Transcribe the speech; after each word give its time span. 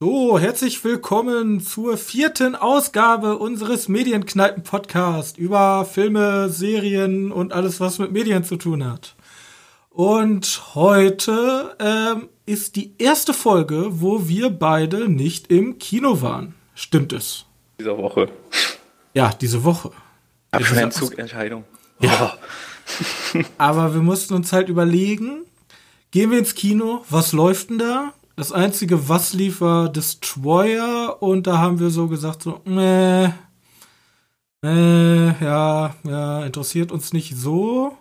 So, 0.00 0.38
herzlich 0.38 0.84
willkommen 0.84 1.60
zur 1.60 1.96
vierten 1.96 2.54
Ausgabe 2.54 3.38
unseres 3.38 3.88
Medienkneipen-Podcast 3.88 5.38
über 5.38 5.84
Filme, 5.84 6.48
Serien 6.48 7.32
und 7.32 7.52
alles, 7.52 7.80
was 7.80 7.98
mit 7.98 8.12
Medien 8.12 8.44
zu 8.44 8.56
tun 8.56 8.84
hat. 8.84 9.14
Und 9.90 10.74
heute 10.74 11.76
ähm, 11.78 12.28
ist 12.46 12.76
die 12.76 12.94
erste 12.98 13.32
Folge, 13.32 13.86
wo 14.00 14.28
wir 14.28 14.50
beide 14.50 15.08
nicht 15.08 15.50
im 15.50 15.78
Kino 15.78 16.20
waren. 16.20 16.54
Stimmt 16.74 17.12
es? 17.12 17.46
Diese 17.78 17.96
Woche. 17.96 18.28
Ja, 19.14 19.30
diese 19.30 19.64
Woche. 19.64 19.92
Abschneidenzugentscheidung. 20.50 21.64
Ja. 22.00 22.36
Oh. 22.36 23.40
Aber 23.58 23.94
wir 23.94 24.02
mussten 24.02 24.34
uns 24.34 24.52
halt 24.52 24.68
überlegen, 24.68 25.44
gehen 26.10 26.30
wir 26.30 26.38
ins 26.38 26.54
Kino, 26.54 27.04
was 27.08 27.32
läuft 27.32 27.70
denn 27.70 27.78
da? 27.78 28.12
Das 28.36 28.52
einzige, 28.52 29.08
was 29.08 29.32
lief, 29.32 29.60
war 29.60 29.88
Destroyer 29.88 31.22
und 31.22 31.46
da 31.46 31.58
haben 31.58 31.78
wir 31.78 31.90
so 31.90 32.08
gesagt, 32.08 32.42
so, 32.42 32.60
äh, 32.66 33.26
äh, 34.64 35.44
ja, 35.44 35.94
ja, 36.02 36.44
interessiert 36.44 36.90
uns 36.90 37.12
nicht 37.12 37.36
so. 37.36 37.96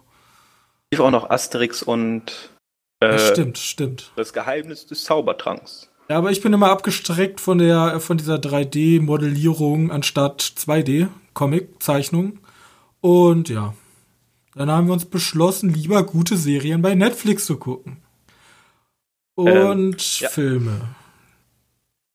Lief 0.92 1.02
auch 1.02 1.12
noch 1.12 1.30
Asterix 1.30 1.84
und 1.84 2.52
äh, 3.00 3.12
ja, 3.12 3.20
stimmt, 3.20 3.60
stimmt. 3.60 4.12
Das 4.16 4.34
Geheimnis 4.34 4.88
des 4.88 5.04
Zaubertranks. 5.04 5.90
Ja, 6.10 6.18
aber 6.18 6.32
ich 6.32 6.42
bin 6.42 6.54
immer 6.54 6.70
abgestreckt 6.70 7.40
von 7.40 7.58
der, 7.58 8.00
von 8.00 8.18
dieser 8.18 8.36
3D-Modellierung 8.36 9.92
anstatt 9.92 10.42
2D-Comic-Zeichnung. 10.42 12.40
Und 13.00 13.50
ja, 13.50 13.74
dann 14.56 14.70
haben 14.70 14.88
wir 14.88 14.94
uns 14.94 15.06
beschlossen, 15.06 15.74
lieber 15.74 16.04
gute 16.04 16.38
Serien 16.38 16.82
bei 16.82 16.94
Netflix 16.94 17.46
zu 17.46 17.58
gucken. 17.58 17.98
Und 19.36 19.50
ähm, 19.52 19.96
ja. 20.20 20.30
Filme. 20.30 20.82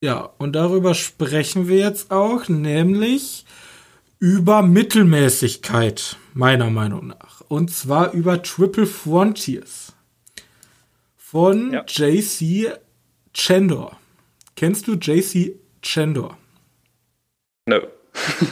Ja, 0.01 0.31
und 0.39 0.53
darüber 0.53 0.95
sprechen 0.95 1.67
wir 1.67 1.79
jetzt 1.79 2.13
auch, 2.13 2.49
nämlich 2.49 3.45
über 4.21 4.63
Mittelmäßigkeit, 4.63 6.17
meiner 6.35 6.71
Meinung 6.71 7.09
nach. 7.09 7.43
Und 7.49 7.73
zwar 7.73 8.13
über 8.13 8.43
Triple 8.43 8.87
Frontiers 8.87 9.93
von 11.17 11.73
ja. 11.73 11.85
JC 11.87 12.79
Chandor. 13.39 13.99
Kennst 14.57 14.89
du 14.89 14.95
JC 14.95 15.55
Chandor? 15.83 16.37
No. 17.67 17.81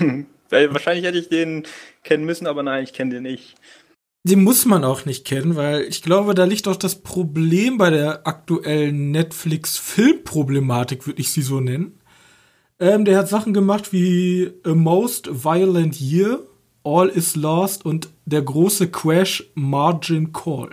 Wahrscheinlich 0.51 1.05
hätte 1.05 1.19
ich 1.19 1.29
den 1.29 1.65
kennen 2.05 2.25
müssen, 2.25 2.47
aber 2.47 2.63
nein, 2.63 2.85
ich 2.85 2.93
kenne 2.93 3.15
den 3.15 3.25
nicht 3.25 3.57
den 4.27 4.43
muss 4.43 4.65
man 4.65 4.85
auch 4.85 5.05
nicht 5.05 5.25
kennen, 5.25 5.55
weil 5.55 5.83
ich 5.83 6.03
glaube, 6.03 6.35
da 6.35 6.45
liegt 6.45 6.67
auch 6.67 6.75
das 6.75 6.97
Problem 6.97 7.79
bei 7.79 7.91
der 7.91 8.27
aktuellen 8.27 9.13
Netflix-Filmproblematik, 9.13 11.07
würde 11.07 11.21
ich 11.21 11.31
sie 11.31 11.43
so 11.43 11.61
nennen. 11.61 12.01
Ähm, 12.81 13.05
der 13.05 13.19
hat 13.19 13.29
Sachen 13.29 13.55
gemacht 13.55 13.93
wie 13.93 14.51
A 14.65 14.75
Most 14.75 15.45
Violent 15.45 16.01
Year, 16.01 16.41
All 16.83 17.09
is 17.09 17.37
Lost 17.37 17.85
und 17.85 18.09
der 18.25 18.43
große 18.43 18.91
Crash 18.91 19.49
Margin 19.55 20.33
Call. 20.33 20.71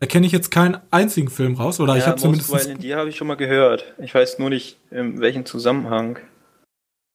Da 0.00 0.06
kenne 0.06 0.26
ich 0.26 0.32
jetzt 0.32 0.50
keinen 0.50 0.78
einzigen 0.90 1.28
Film 1.28 1.56
raus, 1.56 1.80
oder 1.80 1.94
ja, 1.94 1.98
ich 1.98 2.06
habe 2.06 2.20
zumindest. 2.20 2.50
Year 2.82 2.98
habe 2.98 3.08
ich 3.08 3.16
schon 3.16 3.26
mal 3.26 3.36
gehört. 3.36 3.84
Ich 3.98 4.14
weiß 4.14 4.38
nur 4.38 4.48
nicht, 4.48 4.76
in 4.90 5.20
welchem 5.20 5.44
Zusammenhang. 5.44 6.18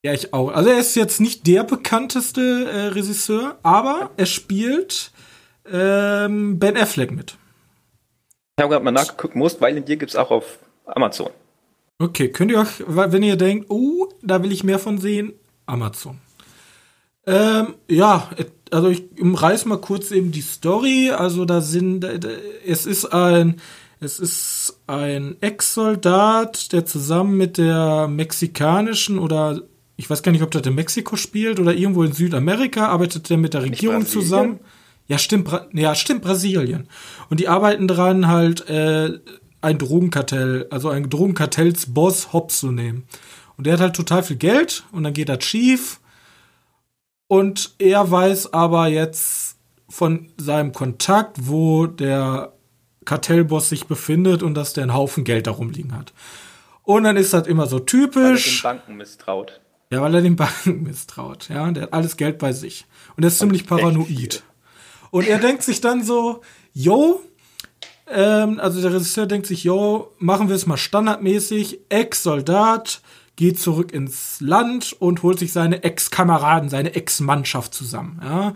Ja, 0.05 0.11
ich 0.11 0.33
auch. 0.33 0.49
Also 0.49 0.69
er 0.69 0.79
ist 0.79 0.95
jetzt 0.95 1.21
nicht 1.21 1.47
der 1.47 1.63
bekannteste 1.63 2.41
äh, 2.69 2.87
Regisseur, 2.87 3.57
aber 3.63 4.11
er 4.17 4.25
spielt 4.25 5.11
ähm, 5.71 6.59
Ben 6.59 6.75
Affleck 6.75 7.11
mit. 7.11 7.37
Ich 8.57 8.63
habe 8.63 8.73
gerade 8.73 8.83
mal 8.83 8.91
nachgeguckt, 8.91 9.35
Most 9.35 9.61
Violent 9.61 9.87
Year 9.87 9.97
gibt 9.97 10.11
es 10.11 10.17
auch 10.17 10.29
auf 10.29 10.59
Amazon. 10.85 11.29
Okay, 11.99 12.29
könnt 12.29 12.51
ihr 12.51 12.59
euch, 12.59 12.83
wenn 12.85 13.23
ihr 13.23 13.37
denkt, 13.37 13.67
oh, 13.69 14.09
da 14.21 14.43
will 14.43 14.51
ich 14.51 14.65
mehr 14.65 14.79
von 14.79 14.97
sehen, 14.97 15.33
Amazon. 15.65 16.19
Ähm, 17.25 17.75
ja, 17.87 18.29
also 18.73 18.89
ich 18.89 19.03
umreiß 19.19 19.65
mal 19.65 19.77
kurz 19.77 20.11
eben 20.11 20.31
die 20.31 20.41
Story. 20.41 21.11
Also 21.11 21.45
da 21.45 21.61
sind, 21.61 22.05
es 22.65 22.85
ist 22.85 23.05
ein, 23.05 23.61
es 23.99 24.19
ist 24.19 24.79
ein 24.87 25.37
Ex-Soldat, 25.41 26.71
der 26.73 26.85
zusammen 26.85 27.37
mit 27.37 27.57
der 27.57 28.07
mexikanischen 28.07 29.19
oder 29.19 29.61
ich 29.95 30.09
weiß 30.09 30.23
gar 30.23 30.31
nicht, 30.31 30.41
ob 30.41 30.51
das 30.51 30.63
in 30.63 30.75
Mexiko 30.75 31.15
spielt 31.15 31.59
oder 31.59 31.73
irgendwo 31.73 32.03
in 32.03 32.13
Südamerika, 32.13 32.87
arbeitet 32.87 33.29
der 33.29 33.37
mit 33.37 33.53
der 33.53 33.63
Regierung 33.63 34.05
zusammen. 34.05 34.59
Ja, 35.07 35.17
stimmt, 35.17 35.45
Bra 35.45 35.67
ja, 35.73 35.95
stimmt, 35.95 36.21
Brasilien. 36.21 36.87
Und 37.29 37.39
die 37.39 37.47
arbeiten 37.47 37.87
dran, 37.87 38.27
halt 38.27 38.67
äh, 38.69 39.19
ein 39.61 39.77
Drogenkartell, 39.77 40.67
also 40.71 40.89
ein 40.89 41.09
Drogenkartellsboss 41.09 42.33
Hops 42.33 42.59
zu 42.59 42.71
nehmen. 42.71 43.03
Und 43.57 43.67
der 43.67 43.73
hat 43.73 43.81
halt 43.81 43.95
total 43.95 44.23
viel 44.23 44.37
Geld 44.37 44.83
und 44.91 45.03
dann 45.03 45.13
geht 45.13 45.29
das 45.29 45.43
schief. 45.43 45.99
Und 47.33 47.73
er 47.79 48.11
weiß 48.11 48.53
aber 48.53 48.89
jetzt 48.89 49.57
von 49.89 50.29
seinem 50.37 50.71
Kontakt, 50.71 51.47
wo 51.47 51.87
der 51.87 52.53
Kartellboss 53.05 53.69
sich 53.69 53.87
befindet 53.87 54.43
und 54.43 54.53
dass 54.53 54.73
der 54.73 54.83
einen 54.83 54.93
Haufen 54.93 55.23
Geld 55.23 55.47
darum 55.47 55.71
liegen 55.71 55.97
hat. 55.97 56.13
Und 56.83 57.05
dann 57.05 57.17
ist 57.17 57.33
das 57.33 57.47
immer 57.47 57.65
so 57.65 57.79
typisch. 57.79 58.63
Weil 58.63 58.75
er 58.75 58.75
den 58.75 58.81
Banken 58.85 58.97
misstraut. 58.97 59.61
Ja, 59.89 60.01
weil 60.03 60.13
er 60.13 60.21
den 60.21 60.35
Banken 60.35 60.83
misstraut. 60.87 61.49
Ja, 61.49 61.71
der 61.71 61.83
hat 61.83 61.93
alles 61.93 62.17
Geld 62.17 62.37
bei 62.37 62.53
sich. 62.53 62.85
Und 63.17 63.23
er 63.23 63.29
ist 63.29 63.39
ziemlich 63.39 63.65
paranoid. 63.65 64.43
Und 65.09 65.25
er 65.27 65.39
denkt 65.39 65.63
sich 65.63 65.81
dann 65.81 66.03
so, 66.03 66.41
yo, 66.71 67.19
ähm, 68.11 68.59
also 68.59 68.79
der 68.79 68.93
Regisseur 68.93 69.25
denkt 69.25 69.47
sich, 69.47 69.63
yo, 69.63 70.11
machen 70.19 70.49
wir 70.49 70.55
es 70.55 70.67
mal 70.67 70.77
standardmäßig, 70.77 71.79
Ex-Soldat 71.89 73.01
geht 73.35 73.59
zurück 73.59 73.91
ins 73.91 74.39
Land 74.41 74.95
und 74.99 75.23
holt 75.23 75.39
sich 75.39 75.51
seine 75.51 75.83
Ex-Kameraden, 75.83 76.69
seine 76.69 76.93
Ex-Mannschaft 76.95 77.73
zusammen. 77.73 78.19
Ja. 78.23 78.53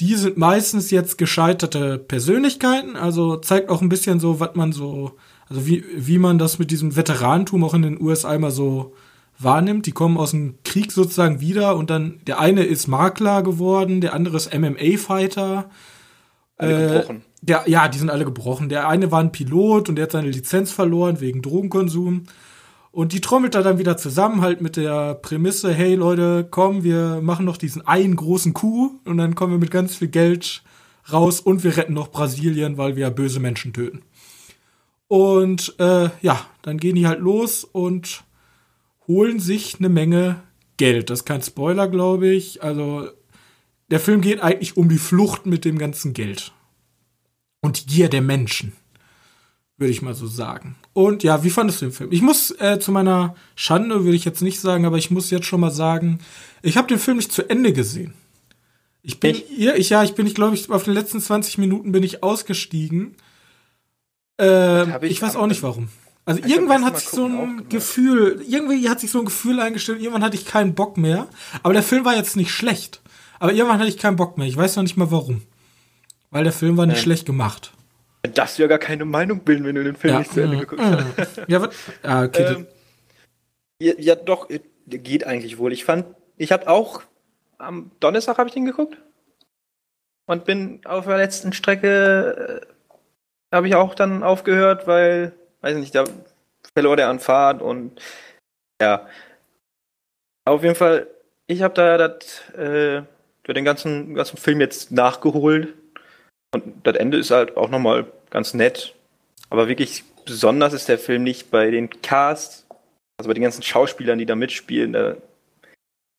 Die 0.00 0.14
sind 0.14 0.38
meistens 0.38 0.90
jetzt 0.90 1.18
gescheiterte 1.18 1.98
Persönlichkeiten, 1.98 2.96
also 2.96 3.36
zeigt 3.36 3.68
auch 3.68 3.82
ein 3.82 3.90
bisschen 3.90 4.18
so, 4.18 4.40
was 4.40 4.54
man 4.54 4.72
so, 4.72 5.16
also 5.48 5.66
wie, 5.66 5.84
wie 5.94 6.18
man 6.18 6.38
das 6.38 6.58
mit 6.58 6.70
diesem 6.70 6.96
Veteranentum 6.96 7.64
auch 7.64 7.74
in 7.74 7.82
den 7.82 8.00
USA 8.00 8.34
immer 8.34 8.50
so 8.50 8.94
wahrnimmt. 9.38 9.86
Die 9.86 9.92
kommen 9.92 10.16
aus 10.16 10.30
dem 10.30 10.58
Krieg 10.64 10.92
sozusagen 10.92 11.40
wieder 11.40 11.76
und 11.76 11.90
dann 11.90 12.20
der 12.26 12.38
eine 12.38 12.64
ist 12.64 12.88
Makler 12.88 13.42
geworden, 13.42 14.00
der 14.00 14.14
andere 14.14 14.36
ist 14.36 14.54
MMA-Fighter. 14.54 15.68
Alle 16.56 16.84
äh, 16.84 16.88
gebrochen. 16.88 17.22
Der, 17.42 17.62
ja, 17.66 17.88
die 17.88 17.98
sind 17.98 18.10
alle 18.10 18.24
gebrochen. 18.24 18.68
Der 18.68 18.88
eine 18.88 19.10
war 19.10 19.20
ein 19.20 19.32
Pilot 19.32 19.88
und 19.88 19.96
der 19.96 20.04
hat 20.04 20.12
seine 20.12 20.30
Lizenz 20.30 20.72
verloren 20.72 21.20
wegen 21.20 21.40
Drogenkonsum. 21.40 22.24
Und 22.92 23.12
die 23.12 23.20
trommelt 23.20 23.54
da 23.54 23.62
dann 23.62 23.78
wieder 23.78 23.96
zusammen, 23.96 24.40
halt 24.40 24.60
mit 24.60 24.76
der 24.76 25.14
Prämisse, 25.14 25.72
hey 25.72 25.94
Leute, 25.94 26.46
komm, 26.50 26.82
wir 26.82 27.20
machen 27.22 27.44
noch 27.44 27.56
diesen 27.56 27.86
einen 27.86 28.16
großen 28.16 28.52
Coup 28.52 29.00
und 29.04 29.16
dann 29.16 29.36
kommen 29.36 29.52
wir 29.52 29.58
mit 29.58 29.70
ganz 29.70 29.96
viel 29.96 30.08
Geld 30.08 30.62
raus 31.12 31.40
und 31.40 31.62
wir 31.62 31.76
retten 31.76 31.94
noch 31.94 32.10
Brasilien, 32.10 32.78
weil 32.78 32.96
wir 32.96 33.10
böse 33.10 33.38
Menschen 33.38 33.72
töten. 33.72 34.02
Und 35.06 35.74
äh, 35.78 36.10
ja, 36.20 36.46
dann 36.62 36.78
gehen 36.78 36.96
die 36.96 37.06
halt 37.06 37.20
los 37.20 37.64
und 37.64 38.24
holen 39.06 39.40
sich 39.40 39.78
eine 39.78 39.88
Menge 39.88 40.42
Geld. 40.76 41.10
Das 41.10 41.20
ist 41.20 41.24
kein 41.24 41.42
Spoiler, 41.42 41.88
glaube 41.88 42.28
ich. 42.28 42.62
Also 42.62 43.08
der 43.90 44.00
Film 44.00 44.20
geht 44.20 44.40
eigentlich 44.40 44.76
um 44.76 44.88
die 44.88 44.98
Flucht 44.98 45.46
mit 45.46 45.64
dem 45.64 45.78
ganzen 45.78 46.12
Geld. 46.12 46.52
Und 47.60 47.80
die 47.80 47.86
Gier 47.86 48.08
der 48.08 48.22
Menschen. 48.22 48.72
Würde 49.76 49.90
ich 49.90 50.02
mal 50.02 50.14
so 50.14 50.26
sagen. 50.26 50.76
Und 50.92 51.22
ja, 51.22 51.44
wie 51.44 51.50
fandest 51.50 51.80
du 51.80 51.86
den 51.86 51.92
Film? 51.92 52.12
Ich 52.12 52.22
muss 52.22 52.50
äh, 52.58 52.78
zu 52.80 52.90
meiner 52.90 53.36
Schande, 53.54 54.04
würde 54.04 54.16
ich 54.16 54.24
jetzt 54.24 54.42
nicht 54.42 54.60
sagen, 54.60 54.84
aber 54.84 54.98
ich 54.98 55.10
muss 55.10 55.30
jetzt 55.30 55.46
schon 55.46 55.60
mal 55.60 55.70
sagen, 55.70 56.18
ich 56.62 56.76
habe 56.76 56.88
den 56.88 56.98
Film 56.98 57.18
nicht 57.18 57.32
zu 57.32 57.48
Ende 57.48 57.72
gesehen. 57.72 58.14
Ich 59.02 59.20
bin, 59.20 59.36
ich? 59.36 59.44
Ja, 59.56 59.74
ich, 59.74 59.90
ja, 59.90 60.02
ich 60.02 60.14
bin, 60.14 60.26
ich 60.26 60.34
glaube, 60.34 60.54
ich, 60.54 60.68
auf 60.68 60.84
den 60.84 60.94
letzten 60.94 61.20
20 61.20 61.58
Minuten 61.58 61.92
bin 61.92 62.02
ich 62.02 62.22
ausgestiegen. 62.22 63.16
Äh, 64.40 65.06
ich, 65.06 65.12
ich 65.12 65.22
weiß 65.22 65.36
auch 65.36 65.46
nicht 65.46 65.62
warum. 65.62 65.88
Also 66.26 66.42
irgendwann 66.46 66.84
hat 66.84 66.98
sich 66.98 67.08
so 67.08 67.24
ein 67.24 67.68
Gefühl, 67.68 68.42
irgendwie 68.46 68.88
hat 68.88 69.00
sich 69.00 69.10
so 69.10 69.20
ein 69.20 69.24
Gefühl 69.24 69.58
eingestellt, 69.58 70.00
irgendwann 70.00 70.22
hatte 70.22 70.36
ich 70.36 70.44
keinen 70.44 70.74
Bock 70.74 70.96
mehr. 70.96 71.28
Aber 71.62 71.72
der 71.72 71.82
Film 71.82 72.04
war 72.04 72.14
jetzt 72.14 72.36
nicht 72.36 72.52
schlecht. 72.52 73.00
Aber 73.38 73.52
irgendwann 73.52 73.78
hatte 73.78 73.88
ich 73.88 73.96
keinen 73.96 74.16
Bock 74.16 74.36
mehr. 74.36 74.46
Ich 74.46 74.56
weiß 74.56 74.76
noch 74.76 74.82
nicht 74.82 74.96
mal 74.96 75.10
warum. 75.10 75.42
Weil 76.30 76.44
der 76.44 76.52
Film 76.52 76.76
war 76.76 76.86
nicht 76.86 76.98
ja. 76.98 77.02
schlecht 77.02 77.26
gemacht. 77.26 77.72
Dass 78.22 78.56
du 78.56 78.62
ja 78.62 78.68
gar 78.68 78.78
keine 78.78 79.04
Meinung 79.04 79.40
bilden, 79.40 79.64
wenn 79.64 79.74
du 79.74 79.84
den 79.84 79.96
Film 79.96 80.14
ja. 80.14 80.18
nicht 80.20 80.32
zu 80.32 80.40
Ende 80.40 80.58
geguckt 80.58 80.82
hast. 80.82 81.40
Ja? 81.48 81.68
Ah, 82.02 82.24
okay. 82.24 82.42
Ähm, 82.42 82.66
ja, 83.80 83.94
ja, 83.96 84.14
doch, 84.14 84.48
geht 84.86 85.26
eigentlich 85.26 85.58
wohl. 85.58 85.72
Ich 85.72 85.84
fand, 85.84 86.06
ich 86.36 86.52
habe 86.52 86.68
auch 86.68 87.02
am 87.58 87.90
Donnerstag 88.00 88.38
habe 88.38 88.48
ich 88.48 88.54
den 88.54 88.64
geguckt 88.64 88.96
und 90.26 90.44
bin 90.44 90.80
auf 90.84 91.06
der 91.06 91.16
letzten 91.16 91.52
Strecke 91.52 92.62
äh, 92.62 93.54
habe 93.54 93.68
ich 93.68 93.74
auch 93.74 93.94
dann 93.94 94.22
aufgehört, 94.22 94.86
weil 94.86 95.32
weiß 95.60 95.76
nicht, 95.76 95.94
da 95.94 96.04
verlor 96.74 96.96
der 96.96 97.08
an 97.08 97.20
Fahrt 97.20 97.62
und 97.62 98.00
ja. 98.80 99.06
Auf 100.44 100.62
jeden 100.62 100.74
Fall, 100.74 101.06
ich 101.46 101.62
habe 101.62 101.74
da 101.74 101.98
das, 101.98 102.48
äh, 102.56 103.02
den 103.46 103.64
ganzen, 103.64 104.14
ganzen 104.14 104.36
Film 104.36 104.60
jetzt 104.60 104.92
nachgeholt. 104.92 105.74
Und 106.52 106.86
das 106.86 106.96
Ende 106.96 107.18
ist 107.18 107.30
halt 107.30 107.56
auch 107.56 107.68
nochmal 107.68 108.06
ganz 108.30 108.54
nett. 108.54 108.94
Aber 109.50 109.68
wirklich 109.68 110.04
besonders 110.24 110.72
ist 110.72 110.88
der 110.88 110.98
Film 110.98 111.22
nicht 111.22 111.50
bei 111.50 111.70
den 111.70 111.90
Cast, 112.02 112.66
also 113.18 113.28
bei 113.28 113.34
den 113.34 113.42
ganzen 113.42 113.62
Schauspielern, 113.62 114.18
die 114.18 114.26
da 114.26 114.34
mitspielen. 114.34 114.92
Da 114.92 115.16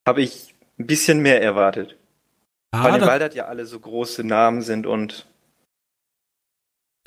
habe 0.07 0.21
ich 0.21 0.53
ein 0.79 0.87
bisschen 0.87 1.21
mehr 1.21 1.41
erwartet. 1.41 1.97
Ah, 2.71 2.85
weil, 2.85 2.99
da, 2.99 3.07
weil 3.07 3.19
das 3.19 3.35
ja 3.35 3.45
alle 3.45 3.65
so 3.65 3.79
große 3.79 4.23
Namen 4.23 4.61
sind 4.61 4.85
und. 4.85 5.27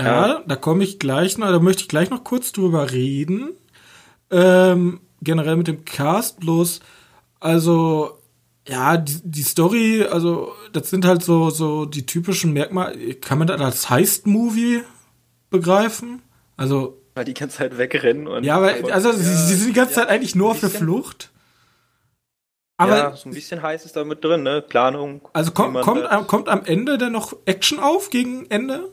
Ja, 0.00 0.26
ja. 0.26 0.42
da 0.46 0.56
komme 0.56 0.84
ich 0.84 0.98
gleich 0.98 1.38
noch, 1.38 1.48
da 1.48 1.58
möchte 1.58 1.82
ich 1.82 1.88
gleich 1.88 2.10
noch 2.10 2.24
kurz 2.24 2.52
drüber 2.52 2.90
reden. 2.90 3.52
Ähm, 4.30 5.00
generell 5.22 5.56
mit 5.56 5.68
dem 5.68 5.84
Cast 5.84 6.40
bloß, 6.40 6.80
also 7.40 8.18
ja, 8.66 8.96
die, 8.96 9.20
die 9.22 9.42
Story, 9.42 10.04
also 10.04 10.52
das 10.72 10.90
sind 10.90 11.04
halt 11.04 11.22
so 11.22 11.50
so 11.50 11.84
die 11.84 12.06
typischen 12.06 12.52
Merkmale. 12.52 13.14
Kann 13.14 13.38
man 13.38 13.46
das 13.46 13.60
als 13.60 13.90
Heist-Movie 13.90 14.82
begreifen? 15.50 16.22
Also 16.56 17.00
weil 17.14 17.24
die 17.24 17.34
ganze 17.34 17.58
Zeit 17.58 17.78
wegrennen 17.78 18.26
und 18.26 18.44
ja, 18.44 18.60
weil 18.60 18.90
also 18.90 19.10
ja, 19.10 19.14
sie, 19.14 19.22
sie, 19.22 19.54
sind 19.54 19.68
die 19.68 19.74
ganze 19.74 19.94
ja, 19.94 20.00
Zeit 20.00 20.08
eigentlich 20.08 20.34
nur 20.34 20.50
auf 20.50 20.60
der 20.60 20.70
Flucht. 20.70 21.30
Aber 22.76 22.96
ja, 22.96 23.16
so 23.16 23.28
ein 23.28 23.34
bisschen 23.34 23.62
heiß 23.62 23.84
ist 23.84 23.94
da 23.94 24.04
mit 24.04 24.24
drin, 24.24 24.42
ne? 24.42 24.60
Planung. 24.60 25.20
Also 25.32 25.52
kommt, 25.52 25.80
kommt, 25.82 26.06
am, 26.06 26.26
kommt 26.26 26.48
am 26.48 26.64
Ende 26.64 26.98
denn 26.98 27.12
noch 27.12 27.36
Action 27.44 27.78
auf 27.78 28.10
gegen 28.10 28.50
Ende? 28.50 28.90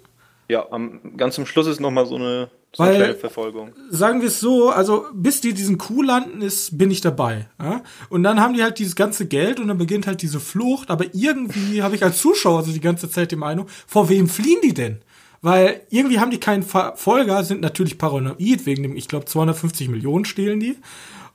Ja, 0.49 0.67
am, 0.71 1.17
ganz 1.17 1.35
zum 1.35 1.47
Schluss 1.47 1.65
ist 1.65 1.79
noch 1.79 1.89
mal 1.89 2.05
so 2.05 2.15
eine, 2.15 2.51
so 2.73 2.83
eine 2.83 2.95
kleine 2.95 3.15
Verfolgung. 3.15 3.73
Sagen 3.89 4.21
wir 4.21 4.29
es 4.29 4.39
so, 4.39 4.69
also 4.69 5.05
bis 5.13 5.41
die 5.41 5.53
diesen 5.53 5.77
Kuh 5.77 6.03
landen 6.03 6.41
ist, 6.41 6.77
bin 6.77 6.89
ich 6.89 7.01
dabei. 7.01 7.47
Ja? 7.59 7.83
Und 8.09 8.23
dann 8.23 8.39
haben 8.39 8.53
die 8.53 8.63
halt 8.63 8.79
dieses 8.79 8.95
ganze 8.95 9.25
Geld 9.27 9.59
und 9.59 9.67
dann 9.67 9.77
beginnt 9.77 10.07
halt 10.07 10.21
diese 10.21 10.39
Flucht. 10.39 10.89
Aber 10.89 11.05
irgendwie 11.13 11.83
habe 11.83 11.95
ich 11.95 12.03
als 12.03 12.19
Zuschauer 12.19 12.59
also 12.59 12.71
die 12.71 12.79
ganze 12.79 13.09
Zeit 13.09 13.31
die 13.31 13.35
Meinung, 13.35 13.67
vor 13.87 14.07
wem 14.09 14.29
fliehen 14.29 14.59
die 14.63 14.73
denn? 14.73 15.01
Weil 15.41 15.81
irgendwie 15.89 16.19
haben 16.19 16.31
die 16.31 16.39
keinen 16.39 16.63
Verfolger, 16.63 17.43
sind 17.43 17.61
natürlich 17.61 17.97
paranoid 17.97 18.65
wegen 18.65 18.83
dem, 18.83 18.95
ich 18.95 19.07
glaube 19.07 19.25
250 19.25 19.89
Millionen 19.89 20.23
stehlen 20.23 20.59
die. 20.59 20.77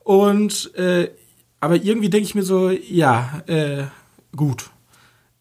Und 0.04 0.74
äh, 0.76 1.10
aber 1.60 1.76
irgendwie 1.76 2.08
denke 2.08 2.26
ich 2.26 2.34
mir 2.34 2.44
so, 2.44 2.70
ja, 2.70 3.42
äh, 3.46 3.84
gut. 4.34 4.70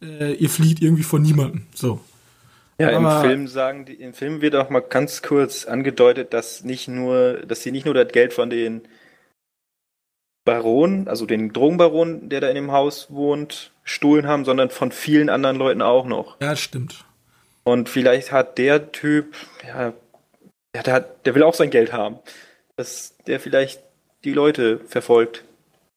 Äh, 0.02 0.34
ihr 0.34 0.50
flieht 0.50 0.82
irgendwie 0.82 1.04
von 1.04 1.22
niemandem. 1.22 1.64
So. 1.74 2.00
Ja, 2.80 2.96
aber, 2.96 3.22
im 3.22 3.30
Film 3.30 3.48
sagen 3.48 3.86
die, 3.86 3.94
im 3.94 4.14
Film 4.14 4.42
wird 4.42 4.56
auch 4.56 4.70
mal 4.70 4.82
ganz 4.82 5.22
kurz 5.22 5.66
angedeutet, 5.66 6.34
dass 6.34 6.64
nicht 6.64 6.88
nur, 6.88 7.42
dass 7.46 7.64
sie 7.64 7.72
nicht 7.72 7.86
nur 7.86 7.94
das 7.94 8.12
Geld 8.12 8.34
von 8.34 8.50
den 8.50 8.82
Baron, 10.44 11.08
also 11.08 11.26
den 11.26 11.54
Drogenbaron, 11.54 12.30
der 12.30 12.42
da 12.42 12.50
in 12.50 12.56
dem 12.56 12.72
Haus 12.72 13.08
wohnt, 13.10 13.72
gestohlen 13.84 14.28
haben, 14.28 14.46
sondern 14.46 14.70
von 14.70 14.92
vielen 14.92 15.30
anderen 15.30 15.58
Leuten 15.58 15.82
auch 15.82 16.06
noch. 16.06 16.40
Ja, 16.42 16.56
stimmt. 16.56 17.06
Und 17.64 17.90
vielleicht 17.90 18.32
hat 18.32 18.58
der 18.58 18.92
Typ, 18.92 19.36
ja, 19.66 19.94
ja 20.76 20.84
der, 20.84 20.94
hat, 20.94 21.26
der 21.26 21.34
will 21.34 21.44
auch 21.44 21.56
sein 21.56 21.72
Geld 21.72 21.94
haben. 21.94 22.20
Dass 22.76 23.16
der 23.26 23.40
vielleicht 23.40 23.82
die 24.24 24.34
Leute 24.34 24.80
verfolgt. 24.88 25.44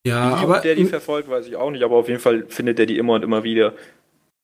Ja, 0.06 0.38
Wie 0.38 0.44
aber. 0.44 0.60
der 0.60 0.76
die 0.76 0.86
verfolgt, 0.86 1.28
weiß 1.28 1.46
ich 1.46 1.56
auch 1.56 1.70
nicht, 1.70 1.82
aber 1.82 1.96
auf 1.96 2.08
jeden 2.08 2.20
Fall 2.20 2.46
findet 2.48 2.78
er 2.78 2.86
die 2.86 2.96
immer 2.96 3.14
und 3.14 3.22
immer 3.22 3.42
wieder. 3.42 3.74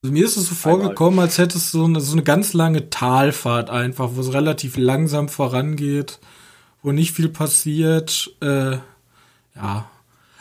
Also 0.04 0.12
mir 0.12 0.26
ist 0.26 0.36
es 0.36 0.50
so 0.50 0.54
vorgekommen, 0.54 1.18
als 1.18 1.38
hätte 1.38 1.56
es 1.56 1.70
so 1.70 1.86
eine, 1.86 1.98
so 2.02 2.12
eine 2.12 2.22
ganz 2.22 2.52
lange 2.52 2.90
Talfahrt 2.90 3.70
einfach, 3.70 4.10
wo 4.12 4.20
es 4.20 4.34
relativ 4.34 4.76
langsam 4.76 5.30
vorangeht, 5.30 6.18
wo 6.82 6.92
nicht 6.92 7.12
viel 7.12 7.30
passiert. 7.30 8.30
Äh, 8.42 8.72
ja. 9.56 9.88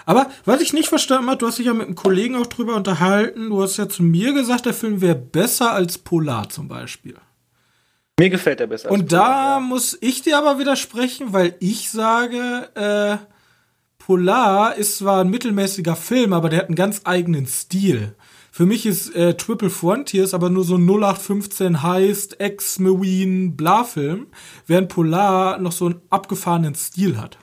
Aber 0.05 0.29
was 0.43 0.59
ich 0.59 0.73
nicht 0.73 0.89
verstanden 0.89 1.29
habe, 1.29 1.37
du 1.37 1.47
hast 1.47 1.59
dich 1.59 1.67
ja 1.67 1.73
mit 1.73 1.85
einem 1.85 1.95
Kollegen 1.95 2.35
auch 2.35 2.47
drüber 2.47 2.75
unterhalten. 2.75 3.51
Du 3.51 3.63
hast 3.63 3.77
ja 3.77 3.87
zu 3.87 4.03
mir 4.03 4.33
gesagt, 4.33 4.65
der 4.65 4.73
Film 4.73 4.99
wäre 4.99 5.15
besser 5.15 5.71
als 5.71 5.97
Polar 5.97 6.49
zum 6.49 6.67
Beispiel. 6.67 7.15
Mir 8.19 8.29
gefällt 8.29 8.59
er 8.59 8.67
besser. 8.67 8.91
Und 8.91 9.07
Polar, 9.07 9.29
da 9.29 9.53
ja. 9.53 9.59
muss 9.61 9.97
ich 10.01 10.23
dir 10.23 10.39
aber 10.39 10.59
widersprechen, 10.59 11.31
weil 11.31 11.55
ich 11.61 11.89
sage, 11.89 12.67
äh, 12.75 13.15
Polar 13.97 14.75
ist 14.75 14.97
zwar 14.97 15.21
ein 15.21 15.29
mittelmäßiger 15.29 15.95
Film, 15.95 16.33
aber 16.33 16.49
der 16.49 16.59
hat 16.59 16.65
einen 16.65 16.75
ganz 16.75 17.03
eigenen 17.05 17.47
Stil. 17.47 18.13
Für 18.55 18.67
mich 18.67 18.85
ist 18.85 19.15
äh, 19.15 19.33
Triple 19.33 19.71
Frontiers 19.71 20.35
aber 20.35 20.51
nur 20.51 20.63
so 20.63 20.75
ein 20.75 20.87
0815 20.87 21.81
Heist, 21.81 22.39
Ex-Marine, 22.39 23.49
Bla-Film, 23.53 24.27
während 24.67 24.89
Polar 24.89 25.57
noch 25.57 25.71
so 25.71 25.87
einen 25.87 26.01
abgefahrenen 26.11 26.75
Stil 26.75 27.19
hat. 27.19 27.39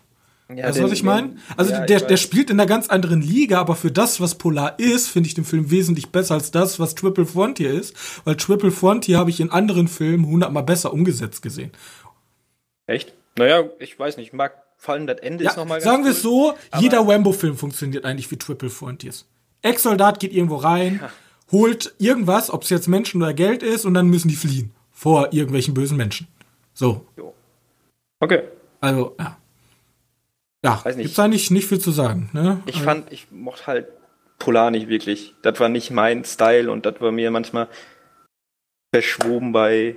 Ja, 0.48 0.68
weißt 0.68 0.78
du, 0.78 0.84
was 0.84 0.92
ich 0.92 1.02
meine? 1.02 1.34
Also 1.56 1.72
ja, 1.72 1.84
der, 1.84 2.02
der 2.02 2.16
spielt 2.16 2.48
in 2.50 2.60
einer 2.60 2.68
ganz 2.68 2.90
anderen 2.90 3.22
Liga, 3.22 3.58
aber 3.58 3.74
für 3.74 3.90
das, 3.90 4.20
was 4.20 4.36
Polar 4.36 4.78
ist, 4.78 5.08
finde 5.08 5.26
ich 5.26 5.34
den 5.34 5.44
Film 5.44 5.72
wesentlich 5.72 6.10
besser 6.10 6.34
als 6.34 6.52
das, 6.52 6.78
was 6.78 6.94
Triple 6.94 7.26
Frontier 7.26 7.72
ist. 7.72 7.96
Weil 8.24 8.36
Triple 8.36 8.70
Frontier 8.70 9.18
habe 9.18 9.30
ich 9.30 9.40
in 9.40 9.50
anderen 9.50 9.88
Filmen 9.88 10.24
hundertmal 10.28 10.62
besser 10.62 10.92
umgesetzt 10.92 11.42
gesehen. 11.42 11.72
Echt? 12.86 13.14
Naja, 13.36 13.64
ich 13.80 13.98
weiß 13.98 14.16
nicht, 14.16 14.32
mag 14.32 14.52
vor 14.76 14.94
allem 14.94 15.08
das 15.08 15.18
Ende 15.18 15.42
ja, 15.42 15.50
ist 15.50 15.56
nochmal 15.56 15.80
Sagen 15.80 16.04
wir 16.04 16.12
es 16.12 16.22
so, 16.22 16.54
jeder 16.78 17.00
Rambo-Film 17.00 17.56
funktioniert 17.56 18.04
eigentlich 18.04 18.30
wie 18.30 18.36
Triple 18.36 18.70
Frontiers. 18.70 19.26
Ex-Soldat 19.62 20.20
geht 20.20 20.32
irgendwo 20.32 20.56
rein, 20.56 21.00
ja. 21.02 21.10
holt 21.52 21.94
irgendwas, 21.98 22.50
ob 22.50 22.62
es 22.62 22.70
jetzt 22.70 22.88
Menschen 22.88 23.22
oder 23.22 23.34
Geld 23.34 23.62
ist, 23.62 23.84
und 23.84 23.94
dann 23.94 24.08
müssen 24.08 24.28
die 24.28 24.36
fliehen 24.36 24.72
vor 24.90 25.32
irgendwelchen 25.32 25.74
bösen 25.74 25.96
Menschen. 25.96 26.28
So. 26.74 27.06
Jo. 27.16 27.34
Okay. 28.20 28.42
Also, 28.80 29.14
ja. 29.18 29.36
Ja, 30.62 30.84
Weiß 30.84 30.96
nicht. 30.96 31.06
gibt's 31.06 31.18
eigentlich 31.18 31.50
nicht 31.50 31.66
viel 31.66 31.78
zu 31.78 31.90
sagen. 31.90 32.28
Ne? 32.32 32.62
Ich 32.66 32.76
also, 32.76 32.84
fand, 32.84 33.12
ich 33.12 33.30
mochte 33.30 33.66
halt 33.66 33.88
Polar 34.38 34.70
nicht 34.70 34.88
wirklich. 34.88 35.34
Das 35.42 35.58
war 35.58 35.68
nicht 35.68 35.90
mein 35.90 36.24
Style 36.24 36.70
und 36.70 36.84
das 36.84 37.00
war 37.00 37.12
mir 37.12 37.30
manchmal 37.30 37.68
verschwoben 38.94 39.52
bei 39.52 39.96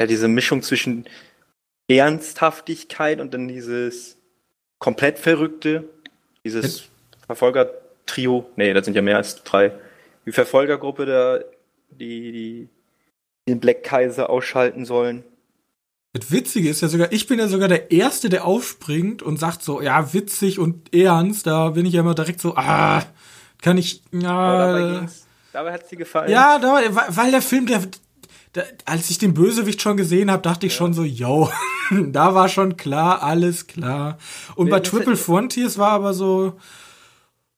ja, 0.00 0.06
diese 0.06 0.28
Mischung 0.28 0.62
zwischen 0.62 1.04
Ernsthaftigkeit 1.88 3.20
und 3.20 3.34
dann 3.34 3.48
dieses 3.48 4.16
komplett 4.78 5.18
Verrückte, 5.18 5.84
dieses 6.44 6.88
Verfolger-Trio, 8.06 8.50
nee, 8.56 8.72
das 8.72 8.84
sind 8.84 8.94
ja 8.94 9.02
mehr 9.02 9.16
als 9.16 9.42
drei, 9.42 9.72
die 10.26 10.32
Verfolgergruppe 10.32 11.06
da, 11.06 11.38
die, 11.90 12.32
die 12.32 12.68
den 13.48 13.60
Black 13.60 13.82
Kaiser 13.82 14.30
ausschalten 14.30 14.84
sollen. 14.84 15.24
Das 16.12 16.30
Witzige 16.30 16.70
ist 16.70 16.80
ja 16.80 16.88
sogar, 16.88 17.12
ich 17.12 17.26
bin 17.26 17.38
ja 17.38 17.48
sogar 17.48 17.68
der 17.68 17.90
Erste, 17.90 18.28
der 18.28 18.44
aufspringt 18.44 19.22
und 19.22 19.38
sagt 19.38 19.62
so, 19.62 19.82
ja, 19.82 20.14
witzig 20.14 20.58
und 20.58 20.94
ernst, 20.94 21.46
da 21.46 21.70
bin 21.70 21.86
ich 21.86 21.94
ja 21.94 22.00
immer 22.00 22.14
direkt 22.14 22.40
so, 22.40 22.54
ah, 22.56 23.02
kann 23.60 23.78
ich, 23.78 24.02
ja. 24.12 24.72
dabei, 24.72 25.08
dabei 25.52 25.72
hat 25.72 25.88
sie 25.88 25.96
gefallen. 25.96 26.30
Ja, 26.30 26.58
dabei, 26.58 26.84
weil 26.92 27.32
der 27.32 27.42
Film, 27.42 27.66
der, 27.66 27.82
da, 28.52 28.62
als 28.84 29.10
ich 29.10 29.18
den 29.18 29.34
Bösewicht 29.34 29.82
schon 29.82 29.96
gesehen 29.96 30.30
habe, 30.30 30.42
dachte 30.42 30.66
ich 30.66 30.72
ja. 30.74 30.78
schon 30.78 30.94
so, 30.94 31.02
yo, 31.02 31.50
da 31.90 32.34
war 32.34 32.48
schon 32.48 32.76
klar, 32.76 33.22
alles 33.22 33.66
klar. 33.66 34.18
Und 34.54 34.66
nee, 34.66 34.70
bei 34.70 34.80
Triple 34.80 35.16
Frontiers 35.16 35.78
war 35.78 35.90
aber 35.90 36.14
so, 36.14 36.54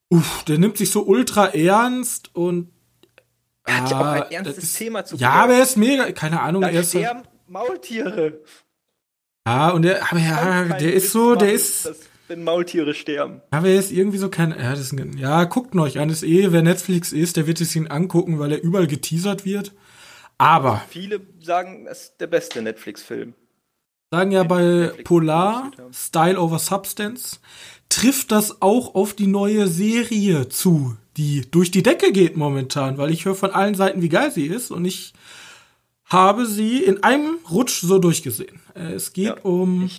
uff, 0.08 0.44
der 0.44 0.58
nimmt 0.58 0.78
sich 0.78 0.90
so 0.90 1.04
ultra 1.04 1.48
ernst 1.48 2.34
und 2.34 2.70
er 3.64 3.80
hat 3.80 3.90
ja 3.90 4.00
auch 4.00 4.06
ein 4.06 4.22
ah, 4.22 4.30
ernstes 4.30 4.64
ist, 4.64 4.78
Thema 4.78 5.04
zu 5.04 5.16
Ja, 5.16 5.32
aber 5.32 5.54
er 5.54 5.62
ist 5.62 5.76
mega, 5.76 6.12
keine 6.12 6.40
Ahnung, 6.40 6.62
da 6.62 6.68
er 6.68 6.80
ist 6.80 6.90
sterben 6.90 7.22
Maultiere. 7.48 8.40
Ja, 9.46 9.70
und 9.70 9.82
der, 9.82 10.10
aber 10.10 10.20
ja, 10.20 10.64
der 10.64 10.92
ist 10.92 11.12
so, 11.12 11.34
der 11.34 11.52
ist. 11.52 11.92
wenn 12.28 12.42
Maultiere 12.42 12.94
sterben. 12.94 13.40
Aber 13.50 13.68
er 13.68 13.78
ist 13.78 13.92
irgendwie 13.92 14.18
so 14.18 14.28
kein, 14.28 14.50
ja, 14.50 14.70
das 14.70 14.92
ein, 14.92 15.16
ja, 15.16 15.44
guckt 15.44 15.75
euch 15.76 15.98
an, 15.98 16.08
das 16.08 16.22
ist 16.22 16.28
eh, 16.28 16.52
wer 16.52 16.62
Netflix 16.62 17.12
ist, 17.12 17.36
der 17.36 17.46
wird 17.46 17.60
es 17.60 17.75
ihn 17.76 17.86
angucken, 17.86 18.38
weil 18.38 18.52
er 18.52 18.62
überall 18.62 18.86
geteasert 18.86 19.44
wird. 19.44 19.72
Aber. 20.38 20.82
Viele 20.88 21.20
sagen, 21.40 21.86
es 21.88 22.02
ist 22.02 22.20
der 22.20 22.26
beste 22.26 22.62
Netflix-Film. 22.62 23.34
Sagen 24.12 24.30
ja 24.30 24.44
bei 24.44 24.62
Netflix 24.62 25.04
Polar, 25.04 25.70
Style 25.92 26.40
over 26.40 26.58
Substance, 26.58 27.40
trifft 27.88 28.33
das 28.33 28.61
auch 28.62 28.95
auf 28.95 29.14
die 29.14 29.26
neue 29.26 29.69
Serie 29.69 30.49
zu, 30.49 30.97
die 31.16 31.43
durch 31.50 31.71
die 31.71 31.83
Decke 31.83 32.12
geht 32.12 32.37
momentan, 32.37 32.99
weil 32.99 33.11
ich 33.11 33.25
höre 33.25 33.35
von 33.35 33.50
allen 33.50 33.75
Seiten, 33.75 34.02
wie 34.02 34.09
geil 34.09 34.31
sie 34.31 34.47
ist 34.47 34.71
und 34.71 34.85
ich 34.85 35.14
habe 36.05 36.47
sie 36.47 36.85
in 36.85 37.02
einem 37.02 37.38
Rutsch 37.50 37.81
so 37.81 37.99
durchgesehen. 37.99 38.61
Äh, 38.75 38.93
es 38.93 39.12
geht 39.12 39.26
ja, 39.26 39.37
um 39.43 39.90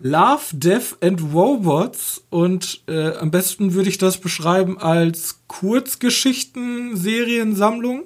Love, 0.00 0.42
Death 0.52 0.98
and 1.00 1.22
Robots 1.32 2.24
und 2.30 2.82
äh, 2.88 3.16
am 3.16 3.30
besten 3.30 3.74
würde 3.74 3.88
ich 3.88 3.98
das 3.98 4.20
beschreiben 4.20 4.76
als 4.78 5.40
Kurzgeschichten-Seriensammlung 5.48 8.04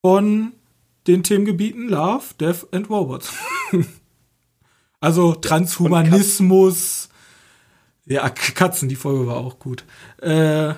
von 0.00 0.52
den 1.06 1.22
Themengebieten 1.22 1.88
Love, 1.88 2.24
Death 2.38 2.66
and 2.72 2.90
Robots. 2.90 3.32
also 5.00 5.34
Transhumanismus. 5.34 7.08
Ja, 8.06 8.28
Katzen, 8.28 8.88
die 8.88 8.96
Folge 8.96 9.26
war 9.26 9.36
auch 9.36 9.58
gut. 9.58 9.84
Äh, 10.20 10.74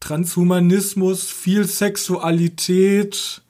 Transhumanismus, 0.00 1.30
viel 1.30 1.64
Sexualität, 1.64 3.42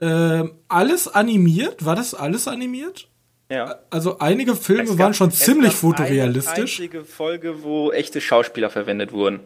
äh, 0.00 0.44
alles 0.68 1.08
animiert. 1.08 1.84
War 1.84 1.96
das 1.96 2.14
alles 2.14 2.46
animiert? 2.46 3.08
Ja. 3.50 3.76
Also 3.90 4.18
einige 4.18 4.54
Filme 4.54 4.84
gab, 4.84 4.98
waren 4.98 5.14
schon 5.14 5.32
ziemlich 5.32 5.72
fotorealistisch. 5.72 6.52
Eine 6.52 6.62
einzige 6.62 7.04
Folge, 7.04 7.62
wo 7.62 7.90
echte 7.90 8.20
Schauspieler 8.20 8.70
verwendet 8.70 9.12
wurden. 9.12 9.40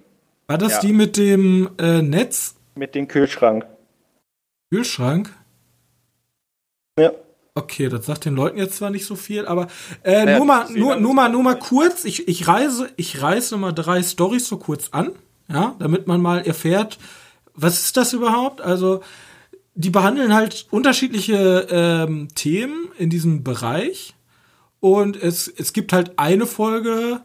War 0.48 0.58
das 0.58 0.74
ja. 0.74 0.80
die 0.80 0.92
mit 0.92 1.16
dem 1.16 1.70
äh, 1.78 2.02
Netz? 2.02 2.56
Mit 2.74 2.94
dem 2.94 3.06
Kühlschrank. 3.06 3.66
Kühlschrank? 4.70 5.32
Ja. 6.98 7.12
Okay, 7.54 7.90
das 7.90 8.06
sagt 8.06 8.24
den 8.24 8.34
Leuten 8.34 8.56
jetzt 8.56 8.76
zwar 8.76 8.88
nicht 8.88 9.04
so 9.04 9.14
viel, 9.14 9.44
aber 9.44 9.68
äh, 10.02 10.26
ja, 10.26 10.38
nur, 10.38 10.46
mal, 10.46 10.70
nur, 10.72 10.96
nur, 10.96 11.12
mal, 11.12 11.28
nur 11.28 11.42
mal 11.42 11.58
kurz, 11.58 12.06
ich, 12.06 12.26
ich 12.26 12.48
reise, 12.48 12.88
ich 12.96 13.20
reiße 13.20 13.58
mal 13.58 13.72
drei 13.72 14.02
Stories 14.02 14.48
so 14.48 14.56
kurz 14.56 14.88
an, 14.92 15.10
ja, 15.48 15.74
damit 15.78 16.06
man 16.06 16.22
mal 16.22 16.38
erfährt, 16.38 16.98
was 17.54 17.80
ist 17.80 17.98
das 17.98 18.14
überhaupt? 18.14 18.62
Also, 18.62 19.02
die 19.74 19.90
behandeln 19.90 20.32
halt 20.32 20.66
unterschiedliche 20.70 21.66
ähm, 21.70 22.28
Themen 22.34 22.88
in 22.98 23.10
diesem 23.10 23.44
Bereich. 23.44 24.14
Und 24.80 25.16
es, 25.22 25.46
es 25.46 25.74
gibt 25.74 25.92
halt 25.92 26.18
eine 26.18 26.46
Folge, 26.46 27.20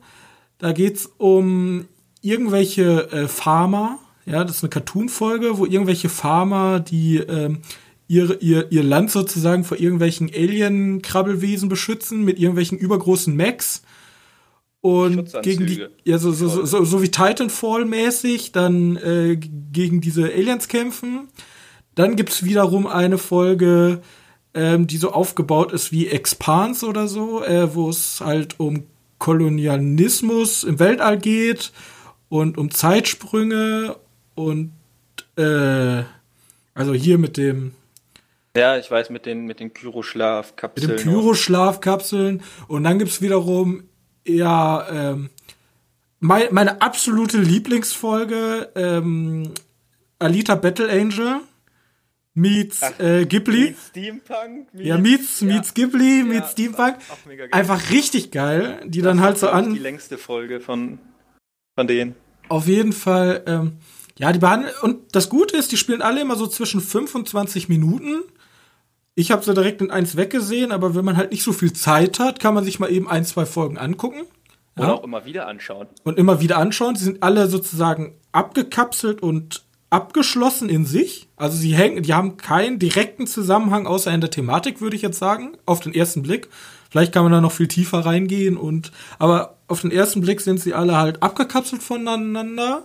da 0.58 0.74
geht's 0.74 1.10
um 1.18 1.88
irgendwelche 2.22 3.12
äh, 3.12 3.28
Farmer, 3.30 4.00
ja, 4.26 4.44
das 4.44 4.58
ist 4.58 4.64
eine 4.64 4.70
Cartoon-Folge, 4.72 5.58
wo 5.58 5.66
irgendwelche 5.66 6.10
Farmer, 6.10 6.82
die 6.82 7.18
ähm, 7.18 7.62
ihr, 8.08 8.42
ihr, 8.42 8.72
ihr 8.72 8.84
Land 8.84 9.12
sozusagen 9.12 9.64
vor 9.64 9.80
irgendwelchen 9.80 10.30
Alien-Krabbelwesen 10.34 11.70
beschützen 11.70 12.24
mit 12.24 12.40
irgendwelchen 12.40 12.78
übergroßen 12.78 13.36
Mechs 13.36 13.82
und 14.82 15.42
gegen 15.42 15.66
die 15.66 15.86
ja 16.04 16.18
so 16.18 16.32
so, 16.32 16.66
so, 16.66 16.86
so 16.86 17.02
wie 17.02 17.10
Titanfall 17.10 17.86
mäßig 17.86 18.52
dann 18.52 18.96
äh, 18.98 19.36
gegen 19.36 20.02
diese 20.02 20.26
Aliens 20.26 20.68
kämpfen. 20.68 21.28
Dann 21.96 22.16
gibt's 22.16 22.44
wiederum 22.44 22.86
eine 22.86 23.18
Folge, 23.18 24.02
ähm, 24.54 24.88
die 24.88 24.98
so 24.98 25.12
aufgebaut 25.12 25.74
ist 25.74 25.92
wie 25.92 26.08
Expans 26.08 26.84
oder 26.84 27.08
so, 27.08 27.44
äh, 27.44 27.74
wo 27.74 27.90
es 27.90 28.22
halt 28.22 28.60
um 28.60 28.84
Kolonialismus 29.18 30.64
im 30.64 30.80
Weltall 30.80 31.18
geht 31.18 31.72
und 32.30 32.58
um 32.58 32.72
Zeitsprünge 32.72 33.96
und 34.36 34.72
äh, 35.38 36.04
also 36.76 36.94
hier 36.94 37.18
mit 37.18 37.38
dem 37.38 37.74
ja, 38.58 38.78
ich 38.78 38.90
weiß, 38.90 39.10
mit 39.10 39.26
den, 39.26 39.46
mit 39.46 39.60
den 39.60 39.74
Kyroschlafkapseln. 39.74 40.92
Mit 40.92 41.00
den 41.00 41.12
Kyroschlafkapseln. 41.12 42.42
Und 42.68 42.84
dann 42.84 43.00
gibt's 43.00 43.22
wiederum 43.22 43.84
ja 44.26 44.88
ähm, 44.90 45.30
mein, 46.20 46.48
meine 46.52 46.82
absolute 46.82 47.38
Lieblingsfolge, 47.38 48.72
ähm, 48.76 49.54
Alita 50.20 50.56
Battle 50.56 50.90
Angel 50.90 51.42
meets 52.38 52.84
Ach, 52.84 53.00
äh, 53.00 53.26
Ghibli. 53.26 53.62
Meets 53.62 53.88
Steampunk. 53.88 54.74
Meets, 54.74 54.88
ja, 54.88 54.98
meets, 54.98 55.40
ja. 55.42 55.48
meets 55.48 55.74
Ghibli, 55.74 56.24
meets 56.24 56.52
Steampunk. 56.52 56.98
Einfach 57.52 57.90
richtig 57.90 58.32
geil, 58.32 58.80
die 58.86 59.02
das 59.02 59.10
dann 59.10 59.22
halt 59.22 59.38
so 59.40 59.50
an. 59.50 59.74
Die 59.74 59.80
längste 59.80 60.18
Folge 60.18 60.60
von, 60.62 61.00
von 61.76 61.88
denen. 61.88 62.16
Auf 62.48 62.68
jeden 62.68 62.94
Fall, 62.94 63.44
ähm, 63.48 63.74
ja, 64.20 64.32
die 64.32 64.40
behandeln, 64.40 64.74
und 64.84 65.16
das 65.16 65.30
Gute 65.30 65.58
ist, 65.58 65.72
die 65.72 65.78
spielen 65.78 66.02
alle 66.02 66.22
immer 66.22 66.36
so 66.36 66.48
zwischen 66.48 66.80
25 66.80 67.70
Minuten. 67.70 68.24
Ich 69.20 69.32
habe 69.32 69.44
sie 69.44 69.56
direkt 69.56 69.82
in 69.82 69.90
eins 69.90 70.16
weggesehen, 70.16 70.72
aber 70.72 70.94
wenn 70.94 71.04
man 71.04 71.18
halt 71.18 71.32
nicht 71.32 71.42
so 71.42 71.52
viel 71.52 71.74
Zeit 71.74 72.20
hat, 72.20 72.40
kann 72.40 72.54
man 72.54 72.64
sich 72.64 72.80
mal 72.80 72.92
eben 72.92 73.10
ein, 73.10 73.26
zwei 73.26 73.48
Folgen 73.48 73.80
angucken. 73.80 74.28
Ja. 74.78 74.94
Auch 74.94 75.04
immer 75.04 75.26
wieder 75.26 75.48
anschauen. 75.48 75.88
Und 76.04 76.20
immer 76.20 76.40
wieder 76.40 76.60
anschauen. 76.60 76.96
Sie 76.96 77.06
sind 77.06 77.24
alle 77.24 77.48
sozusagen 77.48 78.14
abgekapselt 78.32 79.24
und 79.24 79.66
abgeschlossen 79.90 80.70
in 80.70 80.86
sich. 80.86 81.30
Also 81.36 81.58
sie 81.58 81.74
hängen, 81.74 82.04
die 82.04 82.14
haben 82.14 82.38
keinen 82.38 82.78
direkten 82.78 83.26
Zusammenhang 83.26 83.88
außer 83.88 84.14
in 84.14 84.22
der 84.22 84.30
Thematik, 84.30 84.82
würde 84.82 84.96
ich 84.96 85.02
jetzt 85.02 85.18
sagen, 85.18 85.58
auf 85.66 85.80
den 85.80 85.96
ersten 85.96 86.22
Blick. 86.22 86.50
Vielleicht 86.92 87.12
kann 87.12 87.24
man 87.24 87.32
da 87.32 87.42
noch 87.42 87.54
viel 87.54 87.68
tiefer 87.68 88.06
reingehen 88.06 88.56
und, 88.56 88.92
aber 89.18 89.58
auf 89.68 89.82
den 89.82 89.90
ersten 89.90 90.22
Blick 90.22 90.42
sind 90.42 90.60
sie 90.60 90.76
alle 90.76 90.96
halt 90.96 91.24
abgekapselt 91.24 91.82
voneinander. 91.82 92.84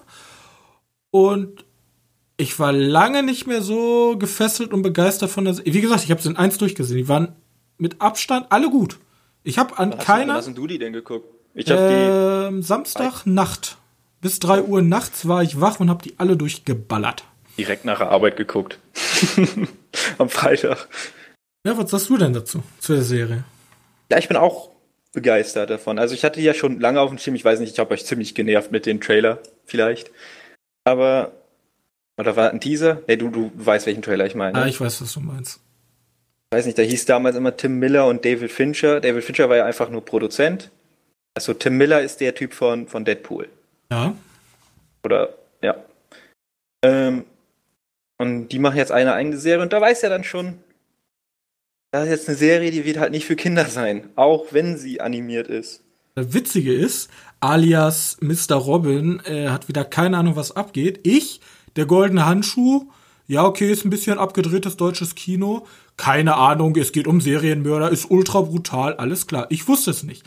Und 1.10 1.66
ich 2.42 2.58
war 2.58 2.72
lange 2.72 3.22
nicht 3.22 3.46
mehr 3.46 3.62
so 3.62 4.16
gefesselt 4.18 4.72
und 4.72 4.82
begeistert 4.82 5.30
von 5.30 5.44
der. 5.44 5.56
Wie 5.64 5.80
gesagt, 5.80 6.02
ich 6.02 6.10
habe 6.10 6.20
sie 6.20 6.28
in 6.28 6.36
eins 6.36 6.58
durchgesehen. 6.58 6.98
Die 6.98 7.08
waren 7.08 7.36
mit 7.78 8.00
Abstand 8.00 8.46
alle 8.50 8.68
gut. 8.68 8.98
Ich 9.44 9.58
habe 9.58 9.78
an 9.78 9.92
was 9.92 10.04
keiner. 10.04 10.34
Hast 10.34 10.56
du 10.56 10.66
die 10.66 10.78
denn 10.78 10.92
geguckt? 10.92 11.26
Ich 11.54 11.70
hab 11.70 11.78
äh, 11.78 12.50
die 12.50 12.62
Samstag 12.62 13.24
Nacht. 13.26 13.78
Bis 14.20 14.38
drei 14.38 14.62
Uhr 14.62 14.82
nachts 14.82 15.26
war 15.26 15.42
ich 15.42 15.60
wach 15.60 15.80
und 15.80 15.90
habe 15.90 16.02
die 16.02 16.14
alle 16.18 16.36
durchgeballert. 16.36 17.24
Direkt 17.58 17.84
nach 17.84 17.98
der 17.98 18.10
Arbeit 18.10 18.36
geguckt. 18.36 18.78
Am 20.18 20.28
Freitag. 20.28 20.88
Ja, 21.66 21.76
was 21.76 21.90
sagst 21.90 22.08
du 22.08 22.16
denn 22.16 22.32
dazu, 22.32 22.62
zu 22.78 22.94
der 22.94 23.02
Serie? 23.02 23.44
Ja, 24.10 24.18
ich 24.18 24.28
bin 24.28 24.36
auch 24.36 24.70
begeistert 25.12 25.70
davon. 25.70 25.98
Also 25.98 26.14
ich 26.14 26.24
hatte 26.24 26.40
ja 26.40 26.54
schon 26.54 26.80
lange 26.80 27.00
auf 27.00 27.10
dem 27.10 27.18
Schirm, 27.18 27.34
ich 27.34 27.44
weiß 27.44 27.60
nicht, 27.60 27.72
ich 27.72 27.78
habe 27.78 27.92
euch 27.92 28.04
ziemlich 28.04 28.34
genervt 28.34 28.72
mit 28.72 28.86
dem 28.86 29.00
Trailer, 29.00 29.40
vielleicht. 29.64 30.10
Aber 30.84 31.32
oder 32.22 32.36
war 32.36 32.50
ein 32.50 32.60
Teaser? 32.60 33.02
Nee, 33.08 33.16
du, 33.16 33.30
du 33.30 33.50
weißt, 33.54 33.86
welchen 33.86 34.02
Trailer 34.02 34.26
ich 34.26 34.34
meine. 34.34 34.56
Ah, 34.56 34.66
ich 34.66 34.80
weiß, 34.80 35.02
was 35.02 35.12
du 35.12 35.20
meinst. 35.20 35.60
Ich 36.50 36.56
weiß 36.56 36.66
nicht, 36.66 36.78
da 36.78 36.82
hieß 36.82 37.04
damals 37.04 37.34
immer 37.34 37.56
Tim 37.56 37.78
Miller 37.78 38.06
und 38.06 38.24
David 38.24 38.52
Fincher. 38.52 39.00
David 39.00 39.24
Fincher 39.24 39.48
war 39.48 39.56
ja 39.56 39.64
einfach 39.64 39.90
nur 39.90 40.04
Produzent. 40.04 40.70
Also 41.34 41.52
Tim 41.54 41.76
Miller 41.76 42.00
ist 42.00 42.20
der 42.20 42.34
Typ 42.34 42.54
von, 42.54 42.86
von 42.86 43.04
Deadpool. 43.04 43.48
Ja. 43.90 44.14
Oder, 45.04 45.30
ja. 45.62 45.76
Ähm, 46.84 47.24
und 48.18 48.48
die 48.48 48.58
machen 48.60 48.76
jetzt 48.76 48.92
eine 48.92 49.14
eigene 49.14 49.38
Serie 49.38 49.62
und 49.62 49.72
da 49.72 49.80
weiß 49.80 50.02
er 50.04 50.10
dann 50.10 50.24
schon, 50.24 50.58
das 51.90 52.04
ist 52.04 52.10
jetzt 52.10 52.28
eine 52.28 52.38
Serie, 52.38 52.70
die 52.70 52.84
wird 52.84 52.98
halt 52.98 53.10
nicht 53.10 53.26
für 53.26 53.36
Kinder 53.36 53.64
sein, 53.64 54.10
auch 54.14 54.52
wenn 54.52 54.76
sie 54.76 55.00
animiert 55.00 55.48
ist. 55.48 55.82
Das 56.14 56.32
Witzige 56.32 56.72
ist, 56.72 57.10
alias 57.40 58.18
Mr. 58.20 58.56
Robin 58.56 59.20
äh, 59.24 59.48
hat 59.48 59.68
wieder 59.68 59.84
keine 59.84 60.18
Ahnung, 60.18 60.36
was 60.36 60.54
abgeht. 60.54 61.00
Ich 61.02 61.40
der 61.76 61.86
goldene 61.86 62.26
Handschuh, 62.26 62.88
ja, 63.26 63.44
okay, 63.44 63.70
ist 63.70 63.84
ein 63.84 63.90
bisschen 63.90 64.18
abgedrehtes 64.18 64.76
deutsches 64.76 65.14
Kino. 65.14 65.66
Keine 65.96 66.36
Ahnung, 66.36 66.76
es 66.76 66.92
geht 66.92 67.06
um 67.06 67.20
Serienmörder, 67.20 67.90
ist 67.90 68.10
ultra 68.10 68.42
brutal, 68.42 68.94
alles 68.94 69.26
klar. 69.26 69.46
Ich 69.48 69.68
wusste 69.68 69.90
es 69.90 70.02
nicht. 70.02 70.24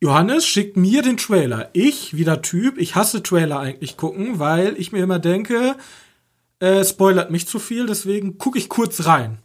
Johannes 0.00 0.46
schickt 0.46 0.76
mir 0.76 1.02
den 1.02 1.16
Trailer. 1.16 1.70
Ich, 1.74 2.16
wieder 2.16 2.42
Typ, 2.42 2.78
ich 2.78 2.94
hasse 2.94 3.22
Trailer 3.22 3.58
eigentlich 3.60 3.96
gucken, 3.96 4.38
weil 4.38 4.74
ich 4.78 4.92
mir 4.92 5.02
immer 5.02 5.18
denke, 5.18 5.76
äh, 6.58 6.84
spoilert 6.84 7.30
mich 7.30 7.46
zu 7.46 7.58
viel, 7.58 7.86
deswegen 7.86 8.38
gucke 8.38 8.58
ich 8.58 8.68
kurz 8.68 9.06
rein. 9.06 9.38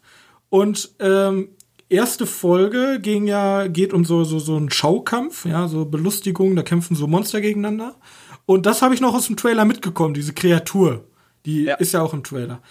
Und 0.50 0.96
ähm, 1.00 1.50
erste 1.90 2.26
Folge 2.26 3.00
ging 3.02 3.28
ja, 3.28 3.68
geht 3.68 3.94
um 3.94 4.06
so, 4.06 4.24
so, 4.24 4.40
so 4.40 4.56
einen 4.56 4.72
Schaukampf, 4.72 5.46
ja, 5.46 5.68
so 5.68 5.86
Belustigung, 5.86 6.56
da 6.56 6.64
kämpfen 6.64 6.96
so 6.96 7.06
Monster 7.06 7.42
gegeneinander. 7.42 7.96
Und 8.46 8.66
das 8.66 8.82
habe 8.82 8.96
ich 8.96 9.02
noch 9.02 9.14
aus 9.14 9.28
dem 9.28 9.36
Trailer 9.36 9.66
mitgekommen, 9.66 10.14
diese 10.14 10.34
Kreatur. 10.34 11.04
Die 11.48 11.64
ja. 11.64 11.76
ist 11.76 11.94
ja 11.94 12.02
auch 12.02 12.14
im 12.14 12.24
Trailer. 12.24 12.62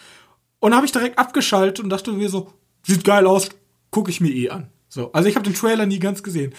Und 0.60 0.74
habe 0.74 0.86
ich 0.86 0.92
direkt 0.92 1.18
abgeschaltet 1.18 1.80
und 1.80 1.90
dachte 1.90 2.12
mir 2.12 2.28
so, 2.28 2.52
sieht 2.82 3.04
geil 3.04 3.26
aus, 3.26 3.48
gucke 3.90 4.10
ich 4.10 4.20
mir 4.20 4.30
eh 4.30 4.50
an. 4.50 4.68
So, 4.88 5.10
also 5.12 5.28
ich 5.28 5.34
habe 5.34 5.44
den 5.44 5.54
Trailer 5.54 5.86
nie 5.86 5.98
ganz 5.98 6.22
gesehen. 6.22 6.54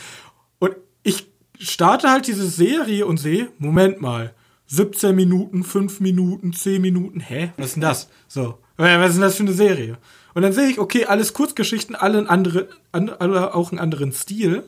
Und 0.59 0.75
ich 1.03 1.27
starte 1.59 2.09
halt 2.09 2.27
diese 2.27 2.47
Serie 2.47 3.05
und 3.05 3.17
sehe, 3.17 3.51
Moment 3.59 4.01
mal, 4.01 4.33
17 4.65 5.15
Minuten, 5.15 5.63
5 5.63 5.99
Minuten, 5.99 6.53
10 6.53 6.81
Minuten, 6.81 7.19
hä? 7.19 7.53
Was 7.55 7.67
ist 7.67 7.75
denn 7.75 7.81
das? 7.81 8.09
So, 8.27 8.57
was 8.75 9.09
ist 9.09 9.13
denn 9.13 9.21
das 9.21 9.35
für 9.35 9.43
eine 9.43 9.53
Serie? 9.53 9.97
Und 10.33 10.41
dann 10.41 10.53
sehe 10.53 10.67
ich, 10.69 10.79
okay, 10.79 11.05
alles 11.05 11.33
Kurzgeschichten, 11.33 11.95
alle, 11.95 12.17
ein 12.17 12.27
andere, 12.27 12.67
alle 12.91 13.55
auch 13.55 13.71
einen 13.71 13.79
anderen 13.79 14.11
Stil. 14.11 14.65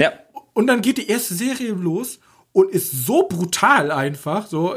Ja. 0.00 0.12
Und 0.54 0.68
dann 0.68 0.80
geht 0.80 0.98
die 0.98 1.08
erste 1.08 1.34
Serie 1.34 1.72
los 1.72 2.20
und 2.52 2.70
ist 2.70 3.06
so 3.06 3.28
brutal 3.28 3.90
einfach, 3.90 4.46
so 4.46 4.76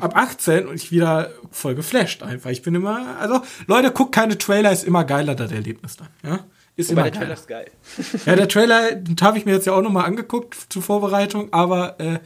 ab 0.00 0.16
18 0.16 0.66
und 0.66 0.76
ich 0.76 0.90
wieder 0.90 1.30
voll 1.50 1.74
geflasht 1.74 2.22
einfach. 2.22 2.50
Ich 2.50 2.62
bin 2.62 2.74
immer, 2.74 3.18
also 3.18 3.42
Leute, 3.66 3.90
guckt 3.92 4.12
keine 4.12 4.38
Trailer, 4.38 4.72
ist 4.72 4.84
immer 4.84 5.04
geiler 5.04 5.34
das 5.34 5.52
Erlebnis 5.52 5.96
dann, 5.96 6.08
ja? 6.24 6.40
Ist 6.76 6.90
immer 6.90 7.02
der 7.02 7.12
Trailer 7.12 7.34
ist 7.34 7.48
geil. 7.48 7.70
ja, 8.26 8.36
der 8.36 8.48
Trailer, 8.48 8.94
den 8.94 9.16
habe 9.20 9.36
ich 9.36 9.44
mir 9.44 9.52
jetzt 9.52 9.66
ja 9.66 9.74
auch 9.74 9.82
nochmal 9.82 10.06
angeguckt 10.06 10.56
zur 10.68 10.82
Vorbereitung, 10.82 11.52
aber 11.52 12.00
äh, 12.00 12.20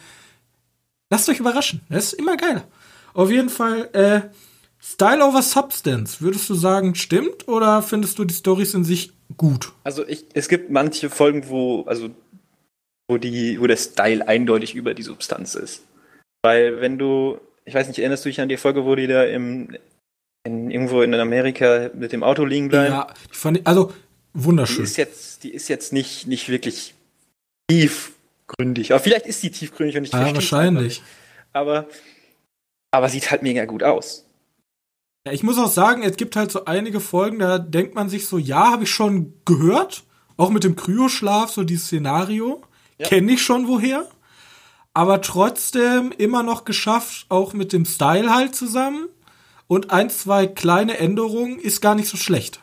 lasst 1.10 1.28
euch 1.28 1.40
überraschen. 1.40 1.80
Das 1.88 2.04
ist 2.04 2.12
immer 2.14 2.36
geiler. 2.36 2.64
Auf 3.14 3.30
jeden 3.30 3.48
Fall, 3.48 3.88
äh, 3.92 4.20
Style 4.80 5.24
over 5.24 5.42
Substance, 5.42 6.20
würdest 6.20 6.48
du 6.50 6.54
sagen, 6.54 6.94
stimmt 6.94 7.48
oder 7.48 7.82
findest 7.82 8.18
du 8.18 8.24
die 8.24 8.34
Stories 8.34 8.74
in 8.74 8.84
sich 8.84 9.12
gut? 9.36 9.72
Also 9.82 10.06
ich, 10.06 10.26
es 10.34 10.48
gibt 10.48 10.70
manche 10.70 11.08
Folgen, 11.10 11.48
wo, 11.48 11.82
also, 11.84 12.10
wo 13.08 13.16
die, 13.16 13.60
wo 13.60 13.66
der 13.66 13.78
Style 13.78 14.28
eindeutig 14.28 14.74
über 14.74 14.94
die 14.94 15.02
Substanz 15.02 15.54
ist. 15.54 15.82
Weil 16.44 16.82
wenn 16.82 16.98
du, 16.98 17.40
ich 17.64 17.72
weiß 17.72 17.88
nicht, 17.88 17.98
erinnerst 17.98 18.26
du 18.26 18.28
dich 18.28 18.38
an 18.38 18.50
die 18.50 18.58
Folge, 18.58 18.84
wo 18.84 18.94
die 18.94 19.06
da 19.06 19.24
im, 19.24 19.78
in, 20.46 20.70
irgendwo 20.70 21.00
in 21.00 21.14
Amerika 21.14 21.88
mit 21.94 22.12
dem 22.12 22.22
Auto 22.22 22.44
liegen 22.44 22.68
bleiben? 22.68 22.92
Ja, 22.92 23.14
die 23.32 23.34
fand 23.34 23.58
ich, 23.58 23.66
also 23.66 23.94
wunderschön. 24.34 24.76
Die 24.76 24.82
ist 24.82 24.98
jetzt, 24.98 25.42
die 25.42 25.54
ist 25.54 25.68
jetzt 25.68 25.94
nicht, 25.94 26.26
nicht 26.26 26.50
wirklich 26.50 26.94
tiefgründig. 27.70 28.92
Aber 28.92 29.00
vielleicht 29.00 29.24
ist 29.24 29.40
sie 29.40 29.50
tiefgründig 29.50 29.96
und 29.96 30.04
ich 30.04 30.12
Ja, 30.12 30.34
wahrscheinlich. 30.34 31.02
Aber, 31.54 31.88
aber 32.90 33.08
sieht 33.08 33.30
halt 33.30 33.42
mega 33.42 33.64
gut 33.64 33.82
aus. 33.82 34.26
Ja, 35.26 35.32
ich 35.32 35.44
muss 35.44 35.56
auch 35.56 35.70
sagen, 35.70 36.02
es 36.02 36.18
gibt 36.18 36.36
halt 36.36 36.52
so 36.52 36.66
einige 36.66 37.00
Folgen, 37.00 37.38
da 37.38 37.58
denkt 37.58 37.94
man 37.94 38.10
sich 38.10 38.26
so, 38.26 38.36
ja, 38.36 38.72
habe 38.72 38.84
ich 38.84 38.90
schon 38.90 39.32
gehört, 39.46 40.04
Auch 40.36 40.50
mit 40.50 40.64
dem 40.64 40.76
Kryoschlaf, 40.76 41.50
so 41.50 41.64
dieses 41.64 41.86
Szenario. 41.86 42.60
Ja. 42.98 43.08
Kenne 43.08 43.32
ich 43.32 43.42
schon 43.42 43.66
woher. 43.66 44.06
Aber 44.94 45.20
trotzdem 45.20 46.12
immer 46.16 46.42
noch 46.42 46.64
geschafft, 46.64 47.26
auch 47.28 47.52
mit 47.52 47.72
dem 47.72 47.84
Style 47.84 48.32
halt 48.32 48.54
zusammen. 48.54 49.08
Und 49.66 49.90
ein, 49.90 50.08
zwei 50.08 50.46
kleine 50.46 50.98
Änderungen 50.98 51.58
ist 51.58 51.80
gar 51.80 51.94
nicht 51.94 52.08
so 52.08 52.16
schlecht. 52.16 52.60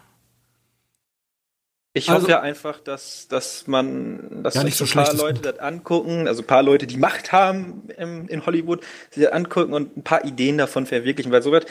Ich 1.93 2.09
also, 2.09 2.21
hoffe 2.21 2.31
ja 2.31 2.39
einfach, 2.39 2.79
dass, 2.79 3.27
dass 3.27 3.67
man, 3.67 4.43
dass 4.43 4.53
ja, 4.53 4.61
sich 4.61 4.75
so 4.75 4.85
ein 4.85 4.91
paar 4.91 5.13
Leute 5.13 5.41
das 5.41 5.59
angucken, 5.59 6.25
also 6.27 6.41
ein 6.41 6.47
paar 6.47 6.63
Leute, 6.63 6.87
die 6.87 6.95
Macht 6.95 7.33
haben 7.33 7.89
im, 7.97 8.29
in 8.29 8.45
Hollywood, 8.45 8.81
sich 9.09 9.23
das 9.23 9.33
angucken 9.33 9.73
und 9.73 9.97
ein 9.97 10.03
paar 10.03 10.23
Ideen 10.23 10.57
davon 10.57 10.85
verwirklichen, 10.85 11.33
weil 11.33 11.41
so 11.41 11.51
wird 11.51 11.65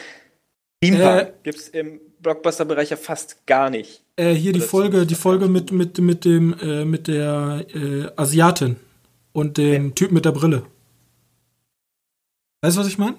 Steampunk 0.83 1.21
äh, 1.21 1.31
gibt 1.41 1.57
es 1.57 1.69
im 1.69 2.01
Blockbuster-Bereich 2.19 2.91
ja 2.91 2.97
fast 2.97 3.47
gar 3.47 3.71
nicht. 3.71 4.03
Äh, 4.15 4.33
hier 4.33 4.53
die 4.53 4.61
Folge, 4.61 5.07
die 5.07 5.15
Folge 5.15 5.47
mit, 5.47 5.71
mit, 5.71 5.97
mit 5.97 6.25
dem, 6.25 6.55
äh, 6.59 6.85
mit 6.85 7.07
der 7.07 7.65
äh, 7.73 8.07
Asiatin 8.15 8.77
und 9.33 9.57
dem 9.57 9.87
ja. 9.87 9.91
Typ 9.93 10.11
mit 10.11 10.25
der 10.25 10.31
Brille. 10.31 10.63
Weißt 12.61 12.77
du, 12.77 12.81
was 12.81 12.87
ich 12.87 12.97
meine? 12.97 13.17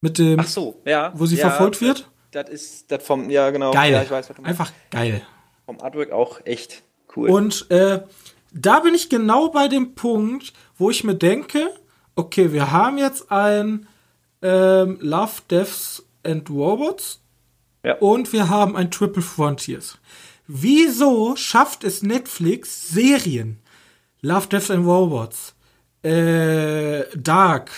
Mit 0.00 0.18
dem. 0.18 0.40
Ach 0.40 0.46
so, 0.46 0.80
ja. 0.84 1.12
Wo 1.14 1.26
sie 1.26 1.36
ja, 1.36 1.48
verfolgt 1.48 1.80
wird? 1.80 2.08
Das 2.30 2.48
ist 2.48 2.90
das 2.90 3.02
vom, 3.02 3.30
ja 3.30 3.50
genau. 3.50 3.72
Geil. 3.72 3.92
Ja, 3.92 4.02
ich 4.02 4.10
weiß, 4.10 4.30
Einfach 4.42 4.72
geil 4.90 5.22
vom 5.68 5.82
Artwork 5.82 6.12
auch 6.12 6.40
echt 6.46 6.82
cool. 7.14 7.28
Und 7.28 7.70
äh, 7.70 8.00
da 8.52 8.80
bin 8.80 8.94
ich 8.94 9.10
genau 9.10 9.50
bei 9.50 9.68
dem 9.68 9.94
Punkt, 9.94 10.54
wo 10.78 10.88
ich 10.88 11.04
mir 11.04 11.14
denke, 11.14 11.70
okay, 12.14 12.54
wir 12.54 12.72
haben 12.72 12.96
jetzt 12.96 13.30
ein 13.30 13.86
ähm, 14.40 14.96
Love, 15.02 15.42
Deaths 15.50 16.06
and 16.24 16.48
Robots 16.48 17.20
ja. 17.84 17.96
und 17.96 18.32
wir 18.32 18.48
haben 18.48 18.76
ein 18.76 18.90
Triple 18.90 19.20
Frontiers. 19.20 19.98
Wieso 20.46 21.36
schafft 21.36 21.84
es 21.84 22.00
Netflix 22.00 22.88
Serien? 22.88 23.58
Love, 24.20 24.48
Deaths 24.48 24.70
and 24.70 24.86
Robots, 24.86 25.54
äh, 26.02 27.04
Dark, 27.16 27.70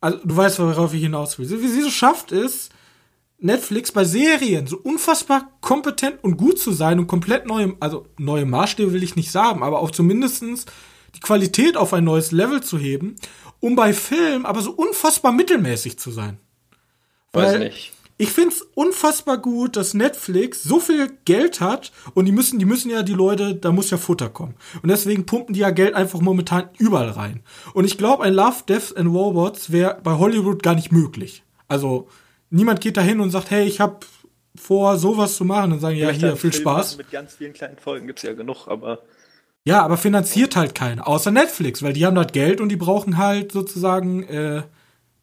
also 0.00 0.18
du 0.24 0.36
weißt, 0.36 0.58
worauf 0.58 0.92
ich 0.94 1.02
hinaus 1.02 1.38
will. 1.38 1.48
Wieso 1.48 1.90
schafft 1.90 2.32
es 2.32 2.70
Netflix 3.38 3.92
bei 3.92 4.04
Serien 4.04 4.66
so 4.66 4.78
unfassbar 4.78 5.50
kompetent 5.60 6.22
und 6.22 6.36
gut 6.36 6.58
zu 6.58 6.72
sein 6.72 6.98
und 6.98 7.06
komplett 7.06 7.46
neue, 7.46 7.76
also 7.80 8.06
neue 8.18 8.46
Maßstäbe 8.46 8.92
will 8.92 9.02
ich 9.02 9.16
nicht 9.16 9.30
sagen, 9.30 9.62
aber 9.62 9.80
auch 9.80 9.90
zumindestens 9.90 10.66
die 11.14 11.20
Qualität 11.20 11.76
auf 11.76 11.92
ein 11.92 12.04
neues 12.04 12.32
Level 12.32 12.62
zu 12.62 12.78
heben, 12.78 13.16
um 13.60 13.76
bei 13.76 13.92
Film 13.92 14.46
aber 14.46 14.62
so 14.62 14.72
unfassbar 14.72 15.32
mittelmäßig 15.32 15.98
zu 15.98 16.10
sein. 16.10 16.38
Weiß 17.32 17.54
Weil 17.54 17.58
nicht. 17.60 17.92
Ich 18.22 18.30
find's 18.30 18.62
unfassbar 18.76 19.36
gut, 19.36 19.74
dass 19.74 19.94
Netflix 19.94 20.62
so 20.62 20.78
viel 20.78 21.10
Geld 21.24 21.60
hat 21.60 21.90
und 22.14 22.26
die 22.26 22.30
müssen, 22.30 22.60
die 22.60 22.64
müssen 22.64 22.88
ja 22.88 23.02
die 23.02 23.14
Leute, 23.14 23.56
da 23.56 23.72
muss 23.72 23.90
ja 23.90 23.96
Futter 23.96 24.28
kommen. 24.28 24.54
Und 24.80 24.90
deswegen 24.90 25.26
pumpen 25.26 25.54
die 25.54 25.60
ja 25.60 25.70
Geld 25.70 25.94
einfach 25.94 26.20
momentan 26.20 26.68
überall 26.78 27.08
rein. 27.08 27.40
Und 27.74 27.84
ich 27.84 27.98
glaube, 27.98 28.22
ein 28.22 28.32
Love, 28.32 28.62
Death 28.68 28.96
and 28.96 29.12
Robots 29.12 29.72
wäre 29.72 29.98
bei 30.04 30.12
Hollywood 30.12 30.62
gar 30.62 30.76
nicht 30.76 30.92
möglich. 30.92 31.42
Also, 31.66 32.06
niemand 32.48 32.80
geht 32.80 32.96
da 32.96 33.00
hin 33.00 33.18
und 33.18 33.30
sagt, 33.30 33.50
hey, 33.50 33.64
ich 33.64 33.80
habe 33.80 34.06
vor, 34.54 34.98
sowas 34.98 35.34
zu 35.34 35.44
machen. 35.44 35.72
Und 35.72 35.80
sagen, 35.80 35.96
ja, 35.96 36.10
hier, 36.10 36.36
viel 36.36 36.52
Film 36.52 36.62
Spaß. 36.62 36.98
Mit 36.98 37.10
ganz 37.10 37.34
vielen 37.34 37.54
kleinen 37.54 37.78
Folgen 37.78 38.06
gibt's 38.06 38.22
ja 38.22 38.34
genug, 38.34 38.68
aber. 38.68 39.00
Ja, 39.64 39.82
aber 39.82 39.96
finanziert 39.96 40.54
halt 40.54 40.76
keiner, 40.76 41.08
außer 41.08 41.32
Netflix, 41.32 41.82
weil 41.82 41.92
die 41.92 42.06
haben 42.06 42.16
halt 42.16 42.32
Geld 42.32 42.60
und 42.60 42.68
die 42.68 42.76
brauchen 42.76 43.16
halt 43.16 43.50
sozusagen, 43.50 44.22
äh, 44.28 44.62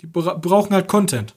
die 0.02 0.08
bra 0.08 0.34
brauchen 0.34 0.74
halt 0.74 0.90
Content. 0.90 1.34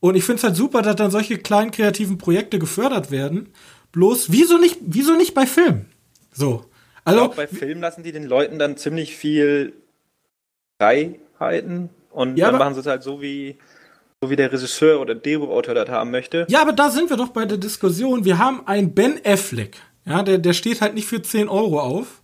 Und 0.00 0.14
ich 0.14 0.24
finde 0.24 0.38
es 0.38 0.44
halt 0.44 0.56
super, 0.56 0.82
dass 0.82 0.96
dann 0.96 1.10
solche 1.10 1.38
kleinen 1.38 1.70
kreativen 1.70 2.18
Projekte 2.18 2.58
gefördert 2.58 3.10
werden. 3.10 3.50
Bloß, 3.92 4.32
wieso 4.32 4.58
nicht, 4.58 4.78
wieso 4.80 5.14
nicht 5.14 5.34
bei 5.34 5.46
Film? 5.46 5.86
So. 6.32 6.64
Also, 7.04 7.28
bei 7.28 7.46
Film 7.46 7.80
lassen 7.80 8.02
die 8.02 8.12
den 8.12 8.24
Leuten 8.24 8.58
dann 8.58 8.76
ziemlich 8.76 9.16
viel 9.16 9.74
Freiheiten 10.78 11.90
und 12.10 12.36
ja, 12.36 12.50
dann 12.50 12.58
machen 12.58 12.74
sie 12.74 12.80
es 12.80 12.86
halt 12.86 13.02
so 13.02 13.20
wie 13.20 13.56
so 14.22 14.30
wie 14.30 14.36
der 14.36 14.52
Regisseur 14.52 15.00
oder 15.00 15.14
Drehbuchautor 15.14 15.74
das 15.74 15.88
haben 15.88 16.10
möchte. 16.10 16.46
Ja, 16.48 16.60
aber 16.60 16.72
da 16.72 16.90
sind 16.90 17.08
wir 17.08 17.16
doch 17.16 17.28
bei 17.28 17.46
der 17.46 17.56
Diskussion. 17.56 18.24
Wir 18.24 18.38
haben 18.38 18.66
einen 18.66 18.94
Ben 18.94 19.18
Affleck, 19.24 19.76
ja, 20.04 20.22
der, 20.22 20.38
der 20.38 20.52
steht 20.52 20.82
halt 20.82 20.94
nicht 20.94 21.06
für 21.06 21.22
10 21.22 21.48
Euro 21.48 21.80
auf, 21.80 22.22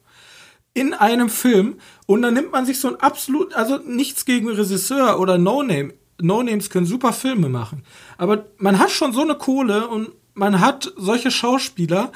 in 0.75 0.93
einem 0.93 1.31
Film 1.31 1.81
und 2.07 2.21
dann 2.21 2.35
nimmt 2.35 2.53
man 2.53 2.67
sich 2.67 2.81
so 2.81 2.89
ein 2.89 2.97
absolut, 2.97 3.55
also 3.55 3.79
nichts 3.79 4.27
gegen 4.27 4.51
Regisseur 4.51 5.19
oder 5.19 5.39
No-Name. 5.39 5.95
No-Names 6.21 6.71
können 6.71 6.87
super 6.87 7.13
Filme 7.13 7.49
machen. 7.49 7.83
Aber 8.19 8.47
man 8.59 8.79
hat 8.79 8.91
schon 8.91 9.13
so 9.13 9.23
eine 9.23 9.35
Kohle 9.35 9.89
und 9.89 10.11
man 10.35 10.61
hat 10.61 10.93
solche 10.97 11.31
Schauspieler, 11.31 12.13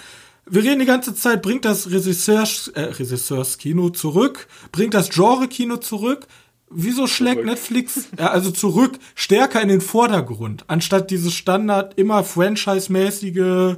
wir 0.47 0.65
reden 0.65 0.81
die 0.81 0.87
ganze 0.87 1.15
Zeit, 1.15 1.43
bringt 1.43 1.65
das 1.65 1.91
Regisseurs, 1.91 2.69
äh, 2.69 2.81
Regisseurskino 2.81 3.91
zurück, 3.91 4.49
bringt 4.73 4.95
das 4.95 5.11
Genre-Kino 5.11 5.77
zurück. 5.77 6.27
Wieso 6.69 7.07
schlägt 7.07 7.37
zurück. 7.37 7.47
Netflix 7.47 8.09
ja, 8.19 8.29
also 8.29 8.51
zurück 8.51 8.99
stärker 9.15 9.61
in 9.61 9.69
den 9.69 9.81
Vordergrund, 9.81 10.65
anstatt 10.69 11.11
dieses 11.11 11.35
Standard 11.35 11.99
immer 11.99 12.23
franchise-mäßige 12.25 13.77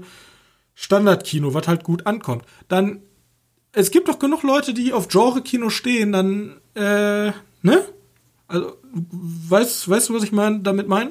Standardkino, 0.74 1.54
was 1.54 1.68
halt 1.68 1.84
gut 1.84 2.06
ankommt? 2.06 2.44
Dann 2.68 3.02
es 3.72 3.90
gibt 3.90 4.08
doch 4.08 4.18
genug 4.18 4.42
Leute, 4.42 4.74
die 4.74 4.92
auf 4.92 5.08
Genre-Kino 5.08 5.70
stehen, 5.70 6.12
dann 6.12 6.60
äh, 6.74 7.32
ne? 7.62 7.84
Also 8.52 8.76
weißt 8.82 9.88
weißt 9.88 10.10
du, 10.10 10.14
was 10.14 10.22
ich 10.22 10.32
mein, 10.32 10.62
damit 10.62 10.86
meine? 10.86 11.10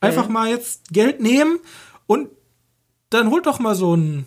Einfach 0.00 0.26
mhm. 0.28 0.34
mal 0.34 0.48
jetzt 0.50 0.90
Geld 0.90 1.20
nehmen 1.22 1.58
und 2.06 2.28
dann 3.08 3.30
holt 3.30 3.46
doch 3.46 3.58
mal 3.58 3.74
so 3.74 3.96
ein 3.96 4.26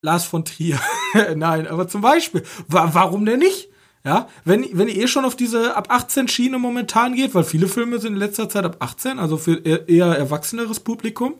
Lars 0.00 0.24
von 0.24 0.44
Trier. 0.44 0.80
Nein, 1.36 1.68
aber 1.68 1.86
zum 1.86 2.00
Beispiel, 2.00 2.42
wa 2.66 2.90
warum 2.92 3.24
denn 3.24 3.38
nicht? 3.38 3.68
Ja, 4.04 4.28
wenn, 4.44 4.66
wenn 4.72 4.88
ihr 4.88 4.96
eh 4.96 5.06
schon 5.06 5.24
auf 5.24 5.36
diese 5.36 5.76
ab 5.76 5.86
18 5.88 6.26
Schiene 6.26 6.58
momentan 6.58 7.14
geht, 7.14 7.36
weil 7.36 7.44
viele 7.44 7.68
Filme 7.68 8.00
sind 8.00 8.14
in 8.14 8.18
letzter 8.18 8.48
Zeit 8.48 8.64
ab 8.64 8.78
18, 8.80 9.20
also 9.20 9.36
für 9.36 9.64
eher 9.64 10.06
erwachseneres 10.06 10.80
Publikum, 10.80 11.34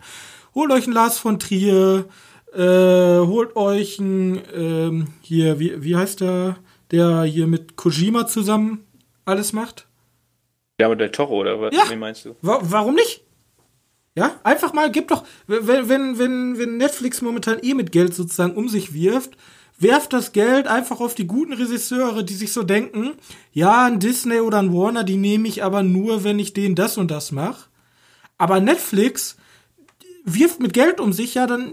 holt 0.54 0.70
euch 0.70 0.84
einen 0.84 0.92
Lars 0.92 1.18
von 1.18 1.40
Trier, 1.40 2.04
äh, 2.54 3.18
holt 3.18 3.56
euch 3.56 3.98
einen, 3.98 4.40
ähm, 4.54 5.08
hier, 5.22 5.58
wie, 5.58 5.82
wie 5.82 5.96
heißt 5.96 6.20
der, 6.20 6.54
der 6.92 7.24
hier 7.24 7.48
mit 7.48 7.74
Kojima 7.74 8.28
zusammen 8.28 8.86
alles 9.24 9.52
macht? 9.52 9.86
Ja, 10.80 10.88
mit 10.88 11.00
der 11.00 11.12
Toro, 11.12 11.40
oder 11.40 11.60
was? 11.60 11.74
Ja. 11.74 11.88
Wie 11.88 11.96
meinst 11.96 12.24
du? 12.24 12.36
Wa 12.42 12.58
warum 12.62 12.94
nicht? 12.94 13.22
Ja, 14.14 14.38
einfach 14.42 14.72
mal, 14.74 14.90
gib 14.90 15.08
doch, 15.08 15.24
wenn, 15.46 15.88
wenn, 15.88 16.18
wenn, 16.18 16.58
wenn 16.58 16.76
Netflix 16.76 17.22
momentan 17.22 17.58
eh 17.62 17.72
mit 17.72 17.92
Geld 17.92 18.14
sozusagen 18.14 18.54
um 18.54 18.68
sich 18.68 18.92
wirft, 18.92 19.38
werft 19.78 20.12
das 20.12 20.32
Geld 20.32 20.66
einfach 20.66 21.00
auf 21.00 21.14
die 21.14 21.26
guten 21.26 21.54
Regisseure, 21.54 22.22
die 22.22 22.34
sich 22.34 22.52
so 22.52 22.62
denken, 22.62 23.12
ja, 23.52 23.86
ein 23.86 24.00
Disney 24.00 24.40
oder 24.40 24.58
ein 24.58 24.72
Warner, 24.72 25.02
die 25.04 25.16
nehme 25.16 25.48
ich 25.48 25.64
aber 25.64 25.82
nur, 25.82 26.24
wenn 26.24 26.38
ich 26.38 26.52
denen 26.52 26.74
das 26.74 26.98
und 26.98 27.10
das 27.10 27.32
mache. 27.32 27.68
Aber 28.36 28.60
Netflix 28.60 29.36
wirft 30.24 30.60
mit 30.60 30.72
Geld 30.72 31.00
um 31.00 31.12
sich, 31.12 31.34
ja, 31.34 31.46
dann, 31.46 31.72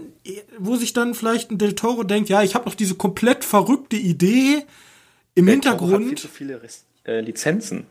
wo 0.58 0.76
sich 0.76 0.92
dann 0.92 1.14
vielleicht 1.14 1.50
ein 1.50 1.58
Del 1.58 1.74
Toro 1.74 2.04
denkt, 2.04 2.28
ja, 2.30 2.42
ich 2.42 2.54
habe 2.54 2.66
noch 2.66 2.74
diese 2.74 2.94
komplett 2.94 3.44
verrückte 3.44 3.96
Idee 3.96 4.64
im 5.34 5.46
Del 5.46 5.54
Hintergrund. 5.54 5.90
Toro 5.90 6.00
hat 6.00 6.08
viel 6.08 6.18
zu 6.18 6.28
viele 6.28 6.62
äh, 7.04 7.20
Lizenzen. 7.20 7.86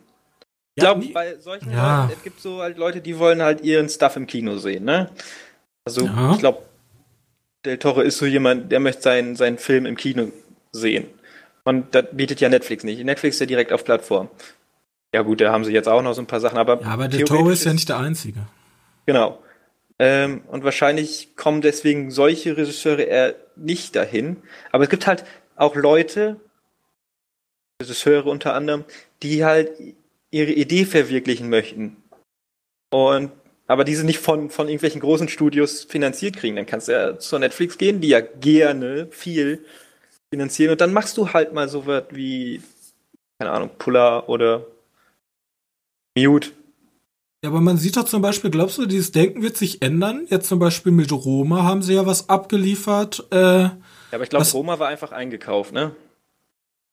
Ich 0.76 0.84
glaube, 0.84 1.06
bei 1.08 1.36
solchen 1.38 1.72
ja. 1.72 2.04
Leuten, 2.04 2.14
es 2.18 2.24
gibt 2.24 2.40
so 2.40 2.62
halt 2.62 2.78
Leute, 2.78 3.02
die 3.02 3.20
wollen 3.20 3.42
halt 3.42 3.62
ihren 3.62 3.90
Stuff 3.90 4.16
im 4.16 4.28
Kino 4.28 4.58
sehen, 4.58 4.86
ne? 4.86 5.10
Also, 5.84 6.06
ja. 6.06 6.32
ich 6.34 6.40
glaube, 6.40 6.60
Del 7.66 7.78
Toro 7.78 8.02
ist 8.02 8.18
so 8.18 8.26
jemand, 8.26 8.72
der 8.72 8.80
möchte 8.80 9.02
seinen, 9.02 9.36
seinen 9.36 9.58
Film 9.58 9.86
im 9.86 9.98
Kino 9.98 10.32
sehen. 10.72 11.08
Und 11.66 11.94
das 11.94 12.06
bietet 12.14 12.40
ja 12.40 12.48
Netflix 12.50 12.84
nicht. 12.84 13.04
Netflix 13.04 13.36
ist 13.36 13.42
ja 13.42 13.46
direkt 13.46 13.74
auf 13.74 13.84
Plattform. 13.84 14.30
Ja 15.14 15.24
gut, 15.24 15.42
da 15.42 15.52
haben 15.52 15.66
sie 15.66 15.74
jetzt 15.74 15.90
auch 15.90 16.02
noch 16.02 16.14
so 16.14 16.22
ein 16.22 16.28
paar 16.28 16.40
Sachen, 16.40 16.58
aber. 16.58 16.82
Ja, 16.82 16.88
aber 16.88 17.08
Del 17.08 17.26
Toro 17.26 17.50
ist 17.50 17.66
ja 17.66 17.74
nicht 17.74 17.90
der 17.90 17.98
Einzige. 17.98 18.40
Genau. 19.06 19.44
Ähm, 19.98 20.44
und 20.48 20.64
wahrscheinlich 20.64 21.36
kommen 21.36 21.62
deswegen 21.62 22.10
solche 22.12 22.56
Regisseure 22.56 23.02
eher 23.02 23.36
nicht 23.58 23.96
dahin. 23.96 24.38
Aber 24.72 24.86
es 24.86 24.90
gibt 24.90 25.08
halt 25.08 25.26
auch 25.58 25.76
Leute, 25.76 26.40
Regisseure 27.82 28.30
unter 28.30 28.54
anderem, 28.54 28.84
die 29.24 29.46
halt 29.46 29.72
ihre 30.32 30.52
Idee 30.52 30.86
verwirklichen 30.86 31.50
möchten. 31.50 31.98
Und 32.92 33.32
aber 33.68 33.84
diese 33.84 34.04
nicht 34.04 34.18
von, 34.18 34.50
von 34.50 34.68
irgendwelchen 34.68 35.00
großen 35.00 35.30
Studios 35.30 35.84
finanziert 35.84 36.36
kriegen. 36.36 36.56
Dann 36.56 36.66
kannst 36.66 36.88
du 36.88 36.92
ja 36.92 37.20
zur 37.20 37.38
Netflix 37.38 37.78
gehen, 37.78 38.02
die 38.02 38.08
ja 38.08 38.20
gerne 38.20 39.08
viel 39.12 39.64
finanzieren 40.34 40.72
und 40.72 40.82
dann 40.82 40.92
machst 40.92 41.18
du 41.18 41.34
halt 41.34 41.54
mal 41.54 41.70
so 41.70 41.86
was 41.86 42.06
wie, 42.10 42.64
keine 43.40 43.52
Ahnung, 43.52 43.70
Puller 43.78 44.28
oder 44.28 44.66
Mute. 46.18 46.50
Ja, 47.44 47.52
aber 47.52 47.62
man 47.62 47.78
sieht 47.78 47.96
doch 47.96 48.06
zum 48.06 48.22
Beispiel, 48.22 48.50
glaubst 48.50 48.80
du, 48.80 48.88
dieses 48.88 49.12
Denken 49.12 49.44
wird 49.44 49.56
sich 49.56 49.82
ändern? 49.82 50.26
Jetzt 50.30 50.50
zum 50.50 50.60
Beispiel 50.60 50.92
mit 50.92 51.12
Roma 51.12 51.64
haben 51.64 51.84
sie 51.84 51.94
ja 51.94 52.06
was 52.06 52.28
abgeliefert. 52.28 53.28
Äh, 53.32 53.62
ja, 53.62 53.78
aber 54.12 54.24
ich 54.24 54.30
glaube, 54.30 54.50
Roma 54.52 54.80
war 54.80 54.88
einfach 54.88 55.12
eingekauft, 55.12 55.74
ne? 55.74 55.96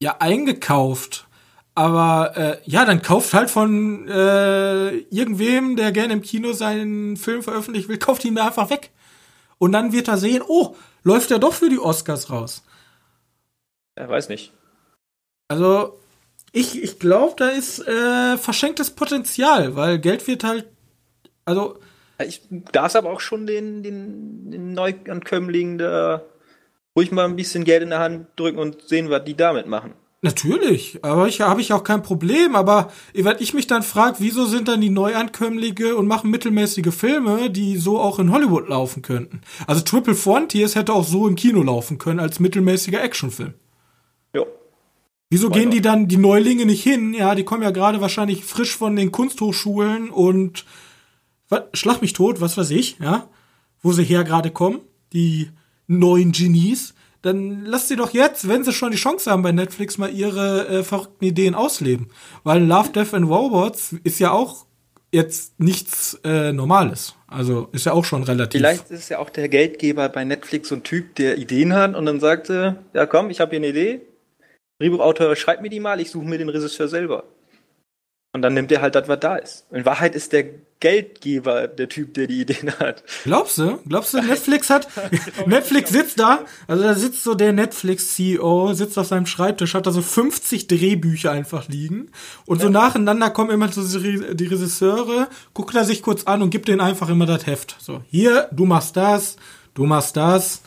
Ja, 0.01 0.17
eingekauft. 0.19 1.27
Aber 1.75 2.37
äh, 2.37 2.59
ja, 2.65 2.85
dann 2.87 3.03
kauft 3.03 3.35
halt 3.35 3.51
von 3.51 4.09
äh, 4.09 4.97
irgendwem, 5.11 5.77
der 5.77 5.93
gerne 5.93 6.15
im 6.15 6.23
Kino 6.23 6.53
seinen 6.55 7.19
Film 7.19 7.43
veröffentlichen 7.43 7.89
will, 7.89 7.99
kauft 7.99 8.25
ihn 8.25 8.35
mir 8.35 8.45
einfach 8.45 8.71
weg. 8.71 8.91
Und 9.59 9.73
dann 9.73 9.93
wird 9.93 10.09
er 10.09 10.17
sehen, 10.17 10.43
oh, 10.47 10.75
läuft 11.03 11.31
er 11.31 11.39
doch 11.39 11.53
für 11.53 11.69
die 11.69 11.79
Oscars 11.79 12.31
raus. 12.31 12.65
Er 13.95 14.09
weiß 14.09 14.31
nicht. 14.31 14.53
Also, 15.49 15.99
ich, 16.53 16.83
ich 16.83 16.99
glaube, 16.99 17.35
da 17.37 17.49
ist 17.49 17.87
äh, 17.87 18.39
verschenktes 18.39 18.91
Potenzial, 18.91 19.77
weil 19.77 19.99
Geld 19.99 20.27
wird 20.27 20.45
halt. 20.45 20.67
Also. 21.45 21.79
Ich 22.19 22.41
darf 22.51 22.97
aber 22.97 23.11
auch 23.11 23.21
schon 23.21 23.47
den, 23.47 23.83
den, 23.83 24.51
den 24.51 24.73
Neuankömmlingen 24.73 25.77
da 25.77 26.23
ruhig 26.97 27.13
mal 27.13 27.27
ein 27.27 27.37
bisschen 27.37 27.65
Geld 27.65 27.83
in 27.83 27.91
der 27.91 27.99
Hand 28.01 28.27
drücken 28.37 28.59
und 28.59 28.83
sehen, 28.83 29.11
was 29.11 29.25
die 29.25 29.37
damit 29.37 29.67
machen. 29.67 29.93
Natürlich, 30.23 30.99
aber 31.05 31.29
ich 31.29 31.43
habe 31.43 31.61
ich 31.61 31.73
auch 31.73 31.85
kein 31.85 32.03
Problem. 32.03 32.57
Aber 32.57 32.91
wenn 33.13 33.37
ich 33.39 33.53
mich 33.55 33.67
dann 33.67 33.83
frage, 33.83 34.17
wieso 34.19 34.47
sind 34.47 34.67
dann 34.67 34.81
die 34.81 34.91
Neuankömmlinge 34.91 35.95
und 35.95 36.07
machen 36.07 36.31
mittelmäßige 36.31 36.93
Filme, 36.93 37.51
die 37.51 37.77
so 37.77 38.01
auch 38.01 38.19
in 38.19 38.33
Hollywood 38.33 38.69
laufen 38.69 39.03
könnten? 39.03 39.43
Also 39.67 39.83
Triple 39.83 40.15
Frontiers 40.15 40.75
hätte 40.75 40.95
auch 40.95 41.05
so 41.05 41.29
im 41.29 41.37
Kino 41.37 41.63
laufen 41.63 41.99
können 41.99 42.19
als 42.19 42.41
mittelmäßiger 42.41 43.03
Actionfilm. 43.03 43.55
Ja. 44.35 44.43
Wieso 45.29 45.51
gehen 45.51 45.71
die 45.71 45.83
dann 45.83 46.09
die 46.09 46.17
Neulinge 46.17 46.65
nicht 46.65 46.83
hin? 46.83 47.13
Ja, 47.13 47.35
die 47.35 47.45
kommen 47.45 47.63
ja 47.63 47.71
gerade 47.71 48.01
wahrscheinlich 48.01 48.45
frisch 48.45 48.75
von 48.75 48.97
den 48.97 49.13
Kunsthochschulen 49.13 50.11
und 50.11 50.65
was, 51.49 51.63
schlag 51.75 52.01
mich 52.01 52.15
tot, 52.15 52.41
was 52.41 52.57
weiß 52.57 52.71
ich, 52.71 52.99
ja, 53.01 53.29
wo 53.83 53.93
sie 53.93 54.03
her 54.03 54.25
gerade 54.25 54.51
kommen, 54.51 54.81
die 55.13 55.51
neuen 55.87 56.33
Genies. 56.33 56.95
Dann 57.23 57.65
lasst 57.65 57.89
sie 57.89 57.97
doch 57.97 58.13
jetzt, 58.13 58.49
wenn 58.49 58.63
sie 58.63 58.73
schon 58.73 58.93
die 58.93 58.97
Chance 58.97 59.31
haben 59.31 59.43
bei 59.43 59.53
Netflix, 59.53 59.99
mal 59.99 60.13
ihre 60.13 60.69
äh, 60.69 60.83
verrückten 60.83 61.25
Ideen 61.25 61.55
ausleben. 61.55 62.11
Weil 62.45 62.63
Love, 62.63 62.91
Death 62.91 63.15
and 63.15 63.29
Robots 63.29 63.95
ist 64.05 64.21
ja 64.21 64.31
auch 64.31 64.67
jetzt 65.13 65.59
nichts 65.59 66.21
äh, 66.25 66.53
Normales. 66.53 67.15
Also 67.27 67.69
ist 67.73 67.87
ja 67.87 67.93
auch 67.93 68.05
schon 68.05 68.23
relativ. 68.23 68.61
Vielleicht 68.61 68.91
ist 68.91 69.09
ja 69.09 69.19
auch 69.19 69.31
der 69.31 69.49
Geldgeber 69.49 70.09
bei 70.09 70.25
Netflix 70.25 70.69
so 70.69 70.77
ein 70.77 70.83
Typ, 70.83 71.17
der 71.17 71.39
Ideen 71.39 71.73
hat 71.73 71.95
und 71.95 72.07
dann 72.07 72.21
sagte, 72.21 72.77
ja 72.95 73.07
komm, 73.07 73.31
ich 73.31 73.41
habe 73.41 73.51
hier 73.51 73.59
eine 73.59 73.69
Idee, 73.69 74.03
Drehbuchautor, 74.79 75.35
schreib 75.37 75.63
mir 75.63 75.71
die 75.71 75.81
mal, 75.81 76.01
ich 76.01 76.11
suche 76.11 76.27
mir 76.27 76.39
den 76.39 76.49
Regisseur 76.49 76.87
selber. 76.89 77.25
Und 78.37 78.43
dann 78.43 78.53
nimmt 78.53 78.71
er 78.71 78.83
halt 78.83 78.95
das, 78.95 79.09
was 79.09 79.19
da 79.21 79.37
ist. 79.37 79.65
In 79.73 79.87
Wahrheit 79.87 80.15
ist 80.15 80.35
der 80.35 80.45
Geldgeber 80.81 81.69
der 81.69 81.89
Typ, 81.89 82.13
der 82.13 82.27
die 82.27 82.43
Ideen 82.43 82.71
hat. 82.79 83.03
Glaubst 83.25 83.57
du? 83.57 83.79
Glaubst 83.89 84.13
du, 84.13 84.21
Netflix 84.23 84.69
hat, 84.69 84.89
Netflix 85.47 85.89
sitzt 85.89 86.21
da, 86.21 86.41
also 86.69 86.83
da 86.83 86.93
sitzt 86.93 87.25
so 87.25 87.35
der 87.35 87.55
Netflix-CEO, 87.55 88.75
sitzt 88.75 88.99
auf 88.99 89.07
seinem 89.07 89.25
Schreibtisch, 89.25 89.73
hat 89.73 89.87
da 89.87 89.91
so 89.91 90.03
50 90.03 90.67
Drehbücher 90.67 91.33
einfach 91.33 91.67
liegen 91.69 92.11
und 92.45 92.61
so 92.61 92.69
nacheinander 92.69 93.31
kommen 93.31 93.53
immer 93.53 93.73
so 93.73 93.99
die 93.99 94.47
Regisseure, 94.47 95.29
guckt 95.55 95.75
er 95.75 95.87
sich 95.87 96.03
kurz 96.03 96.25
an 96.25 96.43
und 96.43 96.51
gibt 96.51 96.69
denen 96.69 96.83
einfach 96.83 97.09
immer 97.09 97.25
das 97.25 97.47
Heft. 97.47 97.77
So, 97.79 98.03
hier, 98.11 98.51
du 98.53 98.67
machst 98.67 98.99
das, 98.99 99.37
du 99.73 99.87
machst 99.87 100.15
das. 100.15 100.61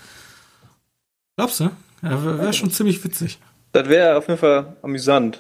Glaubst 1.38 1.60
du? 1.60 1.70
Ja, 2.02 2.24
wäre 2.26 2.52
schon 2.52 2.72
ziemlich 2.72 3.04
witzig. 3.04 3.38
Das 3.74 3.88
wäre 3.88 4.18
auf 4.18 4.28
jeden 4.28 4.40
Fall 4.40 4.76
amüsant. 4.82 5.40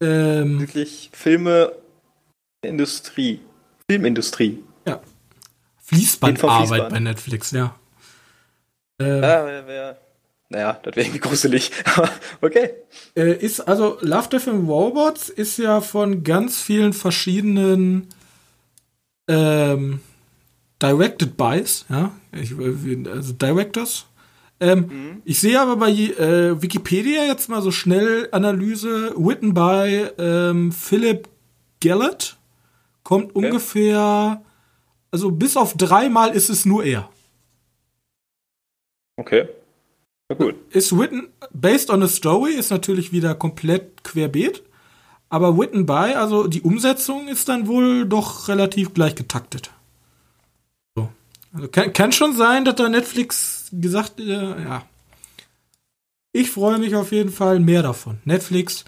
Ähm, 0.00 0.60
Wirklich 0.60 1.10
Filme, 1.12 1.72
Industrie. 2.62 3.40
Filmindustrie. 3.90 4.62
Ja. 4.86 5.00
Fließbandarbeit 5.82 6.90
bei 6.90 7.00
Netflix, 7.00 7.50
ja. 7.50 7.74
Ähm, 8.98 9.22
ja, 9.22 9.46
wär, 9.46 9.66
wär, 9.66 9.98
naja, 10.48 10.78
das 10.82 10.96
wäre 10.96 11.06
irgendwie 11.06 11.20
gruselig. 11.20 11.70
Okay. 12.40 12.70
Äh, 13.16 13.34
ist, 13.34 13.60
also 13.60 13.98
Love, 14.00 14.28
Death 14.28 14.48
and 14.48 14.68
Robots 14.68 15.28
ist 15.28 15.58
ja 15.58 15.80
von 15.80 16.22
ganz 16.22 16.60
vielen 16.60 16.92
verschiedenen 16.92 18.08
ähm, 19.28 20.00
Directed 20.80 21.36
Bys, 21.36 21.86
ja, 21.88 22.12
ich, 22.32 22.52
also 23.08 23.32
Directors, 23.32 24.06
ähm, 24.64 24.78
mhm. 24.78 25.22
Ich 25.24 25.40
sehe 25.40 25.60
aber 25.60 25.76
bei 25.76 25.90
äh, 25.90 26.60
Wikipedia 26.60 27.24
jetzt 27.24 27.48
mal 27.48 27.62
so 27.62 27.70
schnell 27.70 28.28
Analyse, 28.32 29.14
written 29.16 29.54
by 29.54 30.08
ähm, 30.18 30.72
Philip 30.72 31.28
Gellert, 31.80 32.38
kommt 33.02 33.36
okay. 33.36 33.46
ungefähr, 33.46 34.42
also 35.10 35.30
bis 35.30 35.56
auf 35.56 35.76
dreimal 35.76 36.30
ist 36.30 36.48
es 36.48 36.64
nur 36.64 36.84
er. 36.84 37.10
Okay. 39.16 39.48
Na 40.28 40.36
gut. 40.36 40.54
Ist 40.70 40.96
written, 40.96 41.28
based 41.52 41.90
on 41.90 42.02
a 42.02 42.08
story, 42.08 42.52
ist 42.52 42.70
natürlich 42.70 43.12
wieder 43.12 43.34
komplett 43.34 44.02
querbeet. 44.02 44.62
Aber 45.28 45.58
written 45.58 45.84
by, 45.84 46.14
also 46.14 46.46
die 46.46 46.62
Umsetzung 46.62 47.28
ist 47.28 47.48
dann 47.48 47.66
wohl 47.66 48.06
doch 48.06 48.48
relativ 48.48 48.94
gleich 48.94 49.14
getaktet. 49.14 49.70
So. 50.94 51.08
Also 51.52 51.68
kann, 51.68 51.92
kann 51.92 52.12
schon 52.12 52.34
sein, 52.34 52.64
dass 52.64 52.76
da 52.76 52.88
Netflix 52.88 53.53
gesagt, 53.72 54.20
äh, 54.20 54.24
ja. 54.24 54.86
Ich 56.32 56.50
freue 56.50 56.78
mich 56.78 56.96
auf 56.96 57.12
jeden 57.12 57.30
Fall 57.30 57.60
mehr 57.60 57.82
davon. 57.82 58.18
Netflix, 58.24 58.84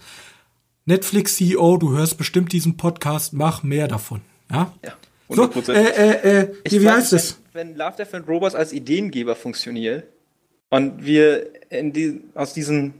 Netflix 0.85 1.37
CEO, 1.37 1.77
du 1.77 1.91
hörst 1.91 2.17
bestimmt 2.17 2.51
diesen 2.51 2.75
Podcast, 2.75 3.33
mach 3.33 3.63
mehr 3.63 3.87
davon. 3.87 4.21
Ja. 4.51 4.73
ja 4.83 4.93
100%. 5.29 5.61
So, 5.63 5.71
äh, 5.71 5.81
äh, 5.81 6.39
äh, 6.39 6.53
wie, 6.69 6.81
wie 6.81 6.89
heißt 6.89 7.13
es? 7.13 7.39
Wenn, 7.53 7.69
wenn 7.69 7.77
Love, 7.77 7.95
Death 7.97 8.13
and 8.13 8.27
Robots 8.27 8.55
als 8.55 8.73
Ideengeber 8.73 9.35
funktioniert 9.35 10.05
und 10.69 11.05
wir 11.05 11.49
in 11.69 11.93
die, 11.93 12.21
aus 12.33 12.53
diesen 12.53 12.93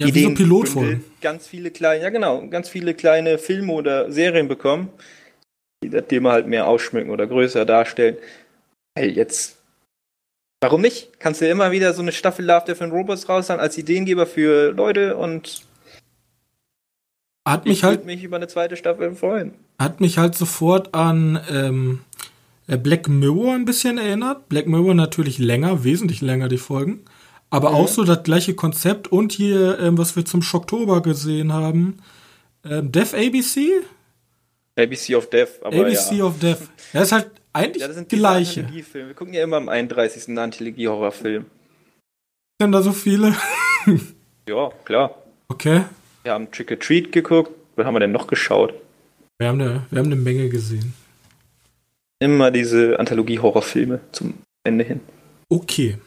ja, 0.00 0.08
Ideen 0.08 0.30
so 0.30 0.42
Pilotfolgen. 0.42 1.04
ganz 1.20 1.46
viele 1.46 1.70
kleine, 1.70 2.02
ja 2.02 2.10
genau, 2.10 2.46
ganz 2.48 2.68
viele 2.68 2.94
kleine 2.94 3.38
Filme 3.38 3.72
oder 3.72 4.10
Serien 4.10 4.48
bekommen, 4.48 4.90
die 5.82 5.90
das 5.90 6.06
Thema 6.08 6.32
halt 6.32 6.46
mehr 6.46 6.66
ausschmücken 6.66 7.10
oder 7.10 7.26
größer 7.26 7.64
darstellen. 7.64 8.16
Hey, 8.98 9.10
jetzt 9.10 9.56
Warum 10.64 10.80
nicht? 10.80 11.20
Kannst 11.20 11.42
du 11.42 11.46
immer 11.46 11.72
wieder 11.72 11.92
so 11.92 12.00
eine 12.00 12.10
Staffel 12.10 12.42
Love 12.46 12.64
Death 12.66 12.80
and 12.80 12.90
Robots 12.90 13.28
raushauen 13.28 13.60
als 13.60 13.76
Ideengeber 13.76 14.24
für 14.24 14.72
Leute 14.72 15.14
und 15.14 15.62
hat 17.46 17.66
mich 17.66 17.80
ich 17.80 17.84
halt 17.84 18.06
mich 18.06 18.24
über 18.24 18.36
eine 18.36 18.48
zweite 18.48 18.78
Staffel 18.78 19.14
freuen. 19.14 19.52
Hat 19.78 20.00
mich 20.00 20.16
halt 20.16 20.34
sofort 20.34 20.94
an 20.94 21.38
ähm, 21.50 22.00
äh, 22.66 22.78
Black 22.78 23.10
Mirror 23.10 23.52
ein 23.54 23.66
bisschen 23.66 23.98
erinnert. 23.98 24.48
Black 24.48 24.66
Mirror 24.66 24.94
natürlich 24.94 25.38
länger, 25.38 25.84
wesentlich 25.84 26.22
länger 26.22 26.48
die 26.48 26.56
Folgen, 26.56 27.04
aber 27.50 27.68
mhm. 27.68 27.76
auch 27.76 27.88
so 27.88 28.02
das 28.04 28.22
gleiche 28.22 28.54
Konzept 28.54 29.12
und 29.12 29.32
hier 29.32 29.78
ähm, 29.80 29.98
was 29.98 30.16
wir 30.16 30.24
zum 30.24 30.40
Schocktober 30.40 31.02
gesehen 31.02 31.52
haben, 31.52 31.98
ähm, 32.64 32.90
Death 32.90 33.12
ABC. 33.12 33.82
ABC 34.78 35.14
of 35.14 35.28
Death, 35.28 35.62
aber 35.62 35.76
ABC 35.76 36.14
ja. 36.14 36.24
of 36.24 36.38
Death. 36.38 36.70
Ja, 36.94 37.02
ist 37.02 37.12
halt 37.12 37.30
eigentlich 37.54 37.80
ja, 37.82 37.86
das 37.86 37.96
sind 37.96 38.08
gleiche. 38.08 38.68
Wir 38.92 39.14
gucken 39.14 39.32
ja 39.32 39.44
immer 39.44 39.56
am 39.56 39.68
31. 39.68 40.36
Anthologie-Horrorfilm. 40.36 41.46
Sind 42.60 42.72
da 42.72 42.82
so 42.82 42.92
viele? 42.92 43.34
ja, 44.48 44.70
klar. 44.84 45.14
Okay. 45.48 45.84
Wir 46.24 46.32
haben 46.32 46.50
Trick 46.50 46.72
or 46.72 46.78
Treat 46.78 47.12
geguckt. 47.12 47.52
Was 47.76 47.86
haben 47.86 47.94
wir 47.94 48.00
denn 48.00 48.12
noch 48.12 48.26
geschaut? 48.26 48.74
Wir 49.38 49.48
haben 49.48 49.60
eine, 49.60 49.86
wir 49.90 49.98
haben 49.98 50.06
eine 50.06 50.16
Menge 50.16 50.48
gesehen. 50.48 50.94
Immer 52.18 52.50
diese 52.50 52.98
Anthologie-Horrorfilme 52.98 54.00
zum 54.12 54.34
Ende 54.64 54.84
hin. 54.84 55.00
Okay. 55.48 55.98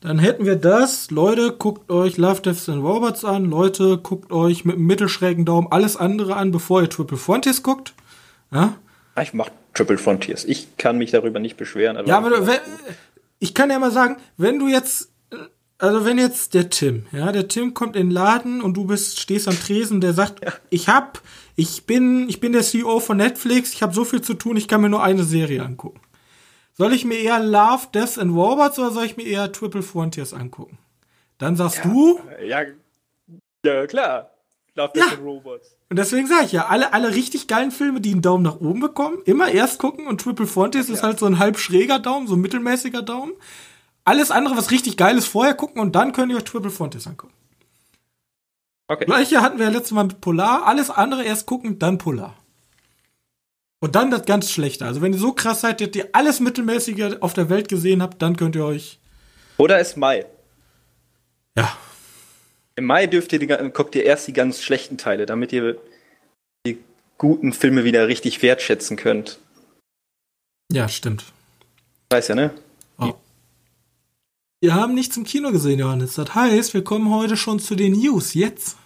Dann 0.00 0.18
hätten 0.18 0.44
wir 0.44 0.56
das. 0.56 1.10
Leute, 1.10 1.52
guckt 1.52 1.90
euch 1.90 2.16
Love, 2.16 2.42
Deaths 2.42 2.68
and 2.68 2.82
Robots 2.82 3.24
an. 3.24 3.44
Leute, 3.44 3.98
guckt 3.98 4.32
euch 4.32 4.64
mit 4.64 4.76
einem 4.76 4.86
mittelschrägen 4.86 5.44
Daumen 5.44 5.68
alles 5.70 5.96
andere 5.96 6.36
an, 6.36 6.50
bevor 6.50 6.82
ihr 6.82 6.90
Triple 6.90 7.16
Frontiers 7.16 7.62
guckt. 7.62 7.94
Ja? 8.52 8.76
Ich 9.20 9.34
mach 9.34 9.50
Triple 9.74 9.98
Frontiers. 9.98 10.44
Ich 10.44 10.76
kann 10.76 10.98
mich 10.98 11.10
darüber 11.10 11.40
nicht 11.40 11.56
beschweren. 11.56 12.06
ja, 12.06 12.16
aber 12.16 12.46
wenn, 12.46 12.60
ich 13.38 13.54
kann 13.54 13.70
ja 13.70 13.78
mal 13.78 13.90
sagen, 13.90 14.16
wenn 14.36 14.58
du 14.58 14.68
jetzt, 14.68 15.10
also 15.78 16.04
wenn 16.04 16.18
jetzt 16.18 16.54
der 16.54 16.70
Tim, 16.70 17.06
ja, 17.12 17.32
der 17.32 17.48
Tim 17.48 17.74
kommt 17.74 17.96
in 17.96 18.08
den 18.08 18.12
Laden 18.12 18.62
und 18.62 18.74
du 18.74 18.86
bist, 18.86 19.20
stehst 19.20 19.48
am 19.48 19.58
Tresen, 19.58 20.00
der 20.00 20.12
sagt, 20.12 20.44
ja. 20.44 20.52
ich 20.70 20.88
hab, 20.88 21.20
ich 21.56 21.84
bin, 21.84 22.28
ich 22.28 22.40
bin 22.40 22.52
der 22.52 22.62
CEO 22.62 23.00
von 23.00 23.16
Netflix, 23.16 23.72
ich 23.72 23.82
habe 23.82 23.92
so 23.92 24.04
viel 24.04 24.22
zu 24.22 24.34
tun, 24.34 24.56
ich 24.56 24.68
kann 24.68 24.80
mir 24.80 24.88
nur 24.88 25.02
eine 25.02 25.24
Serie 25.24 25.62
angucken. 25.62 26.00
Soll 26.72 26.92
ich 26.92 27.04
mir 27.04 27.18
eher 27.18 27.40
Love, 27.40 27.88
Death 27.94 28.18
and 28.18 28.34
Robots 28.34 28.78
oder 28.78 28.90
soll 28.90 29.04
ich 29.04 29.16
mir 29.16 29.26
eher 29.26 29.52
Triple 29.52 29.82
Frontiers 29.82 30.32
angucken? 30.32 30.78
Dann 31.38 31.56
sagst 31.56 31.78
ja, 31.78 31.90
du. 31.90 32.20
Ja, 32.46 32.62
ja, 33.64 33.86
klar. 33.86 34.30
Love, 34.74 34.92
Death 34.94 35.12
and 35.12 35.22
Robots. 35.22 35.76
Und 35.94 35.98
deswegen 35.98 36.26
sage 36.26 36.46
ich 36.46 36.50
ja, 36.50 36.66
alle, 36.66 36.92
alle 36.92 37.14
richtig 37.14 37.46
geilen 37.46 37.70
Filme, 37.70 38.00
die 38.00 38.10
einen 38.10 38.20
Daumen 38.20 38.42
nach 38.42 38.56
oben 38.56 38.80
bekommen, 38.80 39.18
immer 39.26 39.52
erst 39.52 39.78
gucken 39.78 40.08
und 40.08 40.20
Triple 40.20 40.48
Frontiers 40.48 40.88
ja. 40.88 40.94
ist 40.94 41.04
halt 41.04 41.20
so 41.20 41.26
ein 41.26 41.38
halb 41.38 41.56
schräger 41.56 42.00
Daumen, 42.00 42.26
so 42.26 42.34
ein 42.34 42.40
mittelmäßiger 42.40 43.00
Daumen. 43.00 43.30
Alles 44.02 44.32
andere, 44.32 44.56
was 44.56 44.72
richtig 44.72 44.96
geil 44.96 45.16
ist, 45.16 45.28
vorher 45.28 45.54
gucken 45.54 45.80
und 45.80 45.94
dann 45.94 46.10
könnt 46.12 46.32
ihr 46.32 46.36
euch 46.36 46.42
Triple 46.42 46.72
Frontiers 46.72 47.06
angucken. 47.06 47.32
Okay. 48.88 49.04
Gleiche 49.04 49.40
hatten 49.40 49.60
wir 49.60 49.66
ja 49.66 49.70
letztes 49.70 49.92
Mal 49.92 50.02
mit 50.02 50.20
Polar. 50.20 50.66
Alles 50.66 50.90
andere 50.90 51.22
erst 51.22 51.46
gucken, 51.46 51.78
dann 51.78 51.98
Polar. 51.98 52.34
Und 53.78 53.94
dann 53.94 54.10
das 54.10 54.24
ganz 54.24 54.50
Schlechte. 54.50 54.86
Also 54.86 55.00
wenn 55.00 55.12
ihr 55.12 55.20
so 55.20 55.30
krass 55.30 55.60
seid, 55.60 55.80
dass 55.80 55.94
ihr 55.94 56.08
alles 56.12 56.40
Mittelmäßige 56.40 57.18
auf 57.20 57.34
der 57.34 57.50
Welt 57.50 57.68
gesehen 57.68 58.02
habt, 58.02 58.20
dann 58.20 58.36
könnt 58.36 58.56
ihr 58.56 58.64
euch. 58.64 58.98
Oder 59.58 59.78
ist 59.78 59.96
Mai. 59.96 60.26
Ja, 61.56 61.72
im 62.76 62.84
Mai 62.84 63.06
dürft 63.06 63.32
ihr 63.32 63.38
die, 63.38 63.46
guckt 63.46 63.94
ihr 63.94 64.04
erst 64.04 64.26
die 64.26 64.32
ganz 64.32 64.62
schlechten 64.62 64.98
Teile, 64.98 65.26
damit 65.26 65.52
ihr 65.52 65.78
die 66.66 66.78
guten 67.18 67.52
Filme 67.52 67.84
wieder 67.84 68.08
richtig 68.08 68.42
wertschätzen 68.42 68.96
könnt. 68.96 69.38
Ja, 70.72 70.88
stimmt. 70.88 71.24
Weiß 72.10 72.28
ja, 72.28 72.34
ne? 72.34 72.50
Oh. 72.98 73.14
Wir 74.60 74.74
haben 74.74 74.94
nichts 74.94 75.16
im 75.16 75.24
Kino 75.24 75.52
gesehen, 75.52 75.78
Johannes. 75.78 76.14
Das 76.14 76.34
heißt, 76.34 76.74
wir 76.74 76.82
kommen 76.82 77.14
heute 77.14 77.36
schon 77.36 77.60
zu 77.60 77.74
den 77.74 77.92
News. 77.92 78.34
Jetzt. 78.34 78.76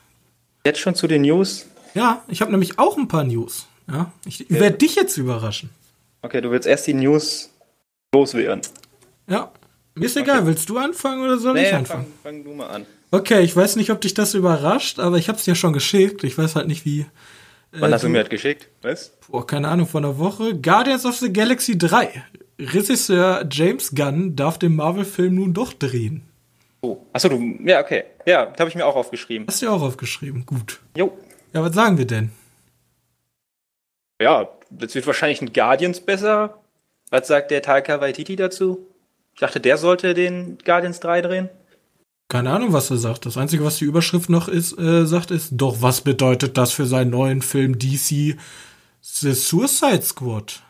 Jetzt 0.65 0.81
schon 0.81 0.95
zu 0.95 1.07
den 1.07 1.23
News? 1.23 1.67
Ja, 1.95 2.25
ich 2.29 2.41
habe 2.41 2.51
nämlich 2.51 2.79
auch 2.79 2.99
ein 2.99 3.09
paar 3.09 3.25
News. 3.25 3.67
Ja, 3.87 4.13
ich 4.27 4.43
okay. 4.43 4.61
werde 4.61 4.77
dich 4.77 4.97
jetzt 4.97 5.17
überraschen. 5.17 5.71
Okay, 6.21 6.41
du 6.41 6.51
willst 6.51 6.67
erst 6.67 6.87
die 6.87 6.95
News 6.95 7.51
loswerden. 8.15 8.61
Ja. 9.29 9.53
Mir 9.95 10.07
ist 10.07 10.17
egal, 10.17 10.47
willst 10.47 10.69
du 10.69 10.79
anfangen 10.79 11.23
oder 11.23 11.39
soll 11.39 11.55
nee, 11.55 11.69
ich 11.69 11.75
anfangen? 11.75 12.13
Fang, 12.23 12.35
fang 12.35 12.45
du 12.45 12.55
mal 12.55 12.69
an. 12.69 12.87
Okay, 13.11 13.41
ich 13.41 13.57
weiß 13.57 13.77
nicht, 13.77 13.91
ob 13.91 14.01
dich 14.01 14.15
das 14.15 14.35
überrascht, 14.35 14.99
aber 14.99 15.17
ich 15.17 15.29
habe 15.29 15.39
es 15.39 15.45
dir 15.45 15.55
schon 15.55 15.73
geschickt. 15.73 16.25
Ich 16.25 16.37
weiß 16.37 16.57
halt 16.57 16.69
nicht, 16.69 16.85
wie. 16.85 17.07
Wann 17.73 17.91
äh, 17.91 17.95
hast 17.95 18.05
du 18.05 18.09
mir 18.09 18.21
das 18.21 18.29
geschickt? 18.29 18.69
Was? 18.83 19.13
Boah, 19.29 19.47
keine 19.47 19.69
Ahnung, 19.69 19.87
von 19.87 20.03
der 20.03 20.19
Woche. 20.19 20.55
Guardians 20.55 21.07
of 21.07 21.17
the 21.17 21.33
Galaxy 21.33 21.77
3 21.77 22.25
Regisseur 22.59 23.47
James 23.51 23.95
Gunn 23.95 24.35
darf 24.35 24.59
den 24.59 24.75
Marvel-Film 24.75 25.37
nun 25.37 25.55
doch 25.55 25.73
drehen. 25.73 26.29
Oh, 26.81 26.99
achso, 27.13 27.29
du, 27.29 27.41
ja, 27.65 27.81
okay. 27.81 28.05
Ja, 28.27 28.53
habe 28.59 28.69
ich 28.69 28.75
mir 28.75 28.87
auch 28.87 28.97
aufgeschrieben. 28.97 29.47
Hast 29.47 29.63
du 29.63 29.67
ja 29.67 29.73
auch 29.73 29.83
aufgeschrieben, 29.83 30.45
gut. 30.45 30.81
Jo. 30.97 31.17
Ja, 31.53 31.63
was 31.63 31.75
sagen 31.75 31.99
wir 31.99 32.07
denn? 32.07 32.31
Ja, 34.21 34.49
das 34.71 34.95
wird 34.95 35.07
wahrscheinlich 35.07 35.41
ein 35.41 35.53
Guardians 35.53 36.01
besser. 36.01 36.59
Was 37.11 37.29
sagt 37.29 37.51
der 37.51 37.63
Taika 37.63 38.01
Waititi 38.01 38.37
dazu? 38.37 38.87
Ich 39.35 39.41
dachte, 39.41 39.61
der 39.61 39.79
sollte 39.79 40.15
den 40.15 40.59
Guardians 40.65 41.01
3 41.01 41.23
drehen. 41.23 41.49
Keine 42.29 42.51
Ahnung, 42.51 42.73
was 42.73 42.91
er 42.91 42.99
sagt. 42.99 43.27
Das 43.27 43.37
Einzige, 43.37 43.65
was 43.65 43.79
die 43.79 43.85
Überschrift 43.85 44.29
noch 44.29 44.49
ist, 44.49 44.79
äh, 44.79 45.07
sagt, 45.07 45.31
ist, 45.31 45.51
doch 45.53 45.81
was 45.81 46.03
bedeutet 46.03 46.59
das 46.59 46.73
für 46.73 46.87
seinen 46.87 47.11
neuen 47.11 47.43
Film 47.43 47.79
DC 47.79 48.37
The 49.01 49.33
Suicide 49.33 50.03
Squad? 50.03 50.63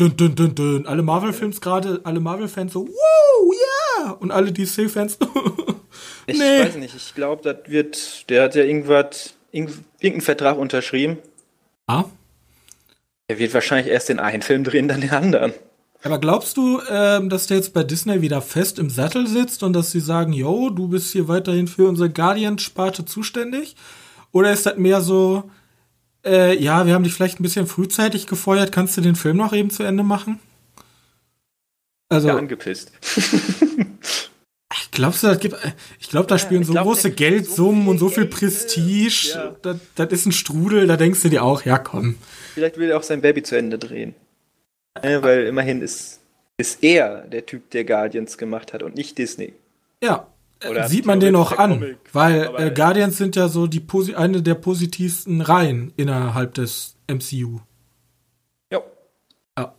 dün, 0.00 0.16
dün, 0.16 0.34
dün, 0.34 0.54
dün. 0.54 0.86
Alle 0.86 1.02
Marvel-Films 1.02 1.60
gerade, 1.60 2.00
alle 2.04 2.20
Marvel-Fans 2.20 2.72
so, 2.72 2.86
wow, 2.86 3.54
ja! 3.54 4.04
Yeah! 4.06 4.12
Und 4.12 4.30
alle 4.30 4.52
DC-Fans, 4.52 5.18
Ich 6.26 6.38
nee. 6.38 6.60
weiß 6.60 6.76
nicht, 6.76 6.94
ich 6.94 7.14
glaube, 7.14 7.42
das 7.42 7.70
wird, 7.70 8.28
der 8.30 8.44
hat 8.44 8.54
ja 8.54 8.64
irgendwas, 8.64 9.34
irgendeinen 9.52 10.20
Vertrag 10.20 10.58
unterschrieben. 10.58 11.18
Ah? 11.86 12.04
Er 13.28 13.38
wird 13.38 13.54
wahrscheinlich 13.54 13.92
erst 13.92 14.08
den 14.08 14.18
einen 14.18 14.42
Film 14.42 14.64
drehen, 14.64 14.88
dann 14.88 15.00
den 15.00 15.10
anderen. 15.10 15.52
Aber 16.04 16.18
glaubst 16.18 16.58
du, 16.58 16.82
ähm, 16.90 17.30
dass 17.30 17.46
der 17.46 17.56
jetzt 17.56 17.72
bei 17.72 17.82
Disney 17.82 18.20
wieder 18.20 18.42
fest 18.42 18.78
im 18.78 18.90
Sattel 18.90 19.26
sitzt 19.26 19.62
und 19.62 19.72
dass 19.72 19.90
sie 19.90 20.00
sagen, 20.00 20.34
yo, 20.34 20.68
du 20.68 20.88
bist 20.88 21.12
hier 21.12 21.28
weiterhin 21.28 21.66
für 21.66 21.88
unsere 21.88 22.10
Guardian-Sparte 22.10 23.06
zuständig? 23.06 23.74
Oder 24.30 24.52
ist 24.52 24.66
das 24.66 24.76
mehr 24.76 25.00
so, 25.00 25.50
äh, 26.22 26.62
ja, 26.62 26.84
wir 26.86 26.92
haben 26.92 27.04
dich 27.04 27.14
vielleicht 27.14 27.40
ein 27.40 27.42
bisschen 27.42 27.66
frühzeitig 27.66 28.26
gefeuert. 28.26 28.70
Kannst 28.70 28.98
du 28.98 29.00
den 29.00 29.16
Film 29.16 29.38
noch 29.38 29.54
eben 29.54 29.70
zu 29.70 29.82
Ende 29.82 30.02
machen? 30.02 30.40
Also, 32.10 32.28
ja, 32.28 32.36
angepisst. 32.36 32.92
Glaubst 34.90 35.22
du, 35.22 35.28
das 35.28 35.40
gibt, 35.40 35.56
ich 35.98 36.08
glaube, 36.10 36.26
da 36.26 36.38
spielen 36.38 36.60
ja, 36.60 36.66
so 36.66 36.72
glaub, 36.72 36.84
große 36.84 37.12
Geldsummen 37.12 37.84
so 37.84 37.90
und 37.90 37.98
so 37.98 38.08
viel 38.10 38.26
Prestige. 38.26 39.32
Ja. 39.34 39.56
Das, 39.62 39.78
das, 39.94 40.12
ist 40.12 40.26
ein 40.26 40.32
Strudel, 40.32 40.86
da 40.86 40.96
denkst 40.96 41.22
du 41.22 41.30
dir 41.30 41.42
auch, 41.42 41.64
ja 41.64 41.78
komm. 41.78 42.16
Vielleicht 42.52 42.76
will 42.76 42.90
er 42.90 42.98
auch 42.98 43.02
sein 43.02 43.20
Baby 43.20 43.42
zu 43.42 43.56
Ende 43.56 43.78
drehen. 43.78 44.14
Ja, 45.02 45.22
weil 45.22 45.46
immerhin 45.46 45.82
ist, 45.82 46.20
ist 46.56 46.82
er 46.84 47.22
der 47.22 47.46
Typ, 47.46 47.70
der 47.70 47.84
Guardians 47.84 48.38
gemacht 48.38 48.72
hat 48.72 48.82
und 48.82 48.94
nicht 48.94 49.18
Disney. 49.18 49.54
Ja, 50.02 50.28
oder 50.68 50.88
sieht 50.88 51.04
man 51.04 51.20
den 51.20 51.36
auch 51.36 51.52
an, 51.58 51.80
Comic, 51.80 51.98
weil 52.12 52.50
äh, 52.56 52.70
Guardians 52.70 53.18
sind 53.18 53.36
ja 53.36 53.48
so 53.48 53.66
die 53.66 53.84
eine 54.14 54.42
der 54.42 54.54
positivsten 54.54 55.40
Reihen 55.40 55.92
innerhalb 55.96 56.54
des 56.54 56.96
MCU. 57.08 57.60
Jo. 58.72 58.82
Ja. 59.58 59.74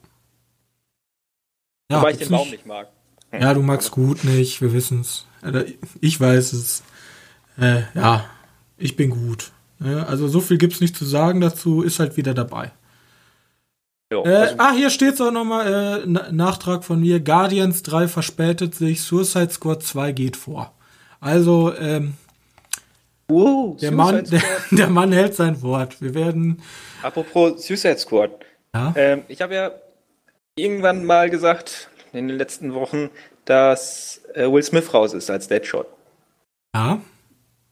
ja 1.89 1.97
Wobei 1.99 2.11
ich 2.11 2.17
den 2.17 2.29
Baum 2.29 2.49
nicht 2.49 2.65
mag. 2.65 2.89
Ja, 3.31 3.53
du 3.53 3.61
magst 3.61 3.91
gut 3.91 4.23
nicht, 4.23 4.61
wir 4.61 4.73
wissen's. 4.73 5.25
Ich 5.99 6.19
weiß 6.19 6.53
es. 6.53 6.83
Äh, 7.59 7.81
ja, 7.93 8.29
ich 8.77 8.95
bin 8.95 9.09
gut. 9.09 9.51
Also 9.79 10.27
so 10.27 10.39
viel 10.39 10.57
gibt's 10.57 10.79
nicht 10.79 10.95
zu 10.95 11.05
sagen 11.05 11.41
dazu, 11.41 11.81
ist 11.81 11.99
halt 11.99 12.15
wieder 12.17 12.33
dabei. 12.33 12.71
Jo, 14.15 14.23
äh, 14.23 14.29
also 14.29 14.55
ah, 14.59 14.71
hier 14.71 14.89
steht's 14.89 15.19
auch 15.19 15.31
nochmal, 15.31 16.03
äh, 16.05 16.31
Nachtrag 16.31 16.85
von 16.85 17.01
mir. 17.01 17.19
Guardians 17.19 17.83
3 17.83 18.07
verspätet 18.07 18.73
sich, 18.73 19.01
Suicide 19.01 19.49
Squad 19.49 19.83
2 19.83 20.13
geht 20.13 20.37
vor. 20.37 20.73
Also, 21.19 21.73
ähm, 21.75 22.13
wow, 23.27 23.75
der, 23.75 23.91
Mann, 23.91 24.23
der, 24.23 24.41
der, 24.71 24.87
Mann 24.87 25.11
hält 25.11 25.35
sein 25.35 25.61
Wort. 25.61 26.01
Wir 26.01 26.13
werden. 26.13 26.61
Apropos 27.03 27.65
Suicide 27.65 27.97
Squad. 27.97 28.31
Ja? 28.73 28.93
Ähm, 28.95 29.23
ich 29.27 29.41
habe 29.41 29.53
ja 29.53 29.71
irgendwann 30.55 31.03
mal 31.03 31.29
gesagt, 31.29 31.89
in 32.13 32.29
den 32.29 32.37
letzten 32.37 32.73
Wochen, 32.73 33.09
dass 33.43 34.21
äh, 34.33 34.49
Will 34.49 34.63
Smith 34.63 34.93
raus 34.93 35.13
ist 35.13 35.29
als 35.29 35.49
Deadshot. 35.49 35.87
Ja. 36.73 37.01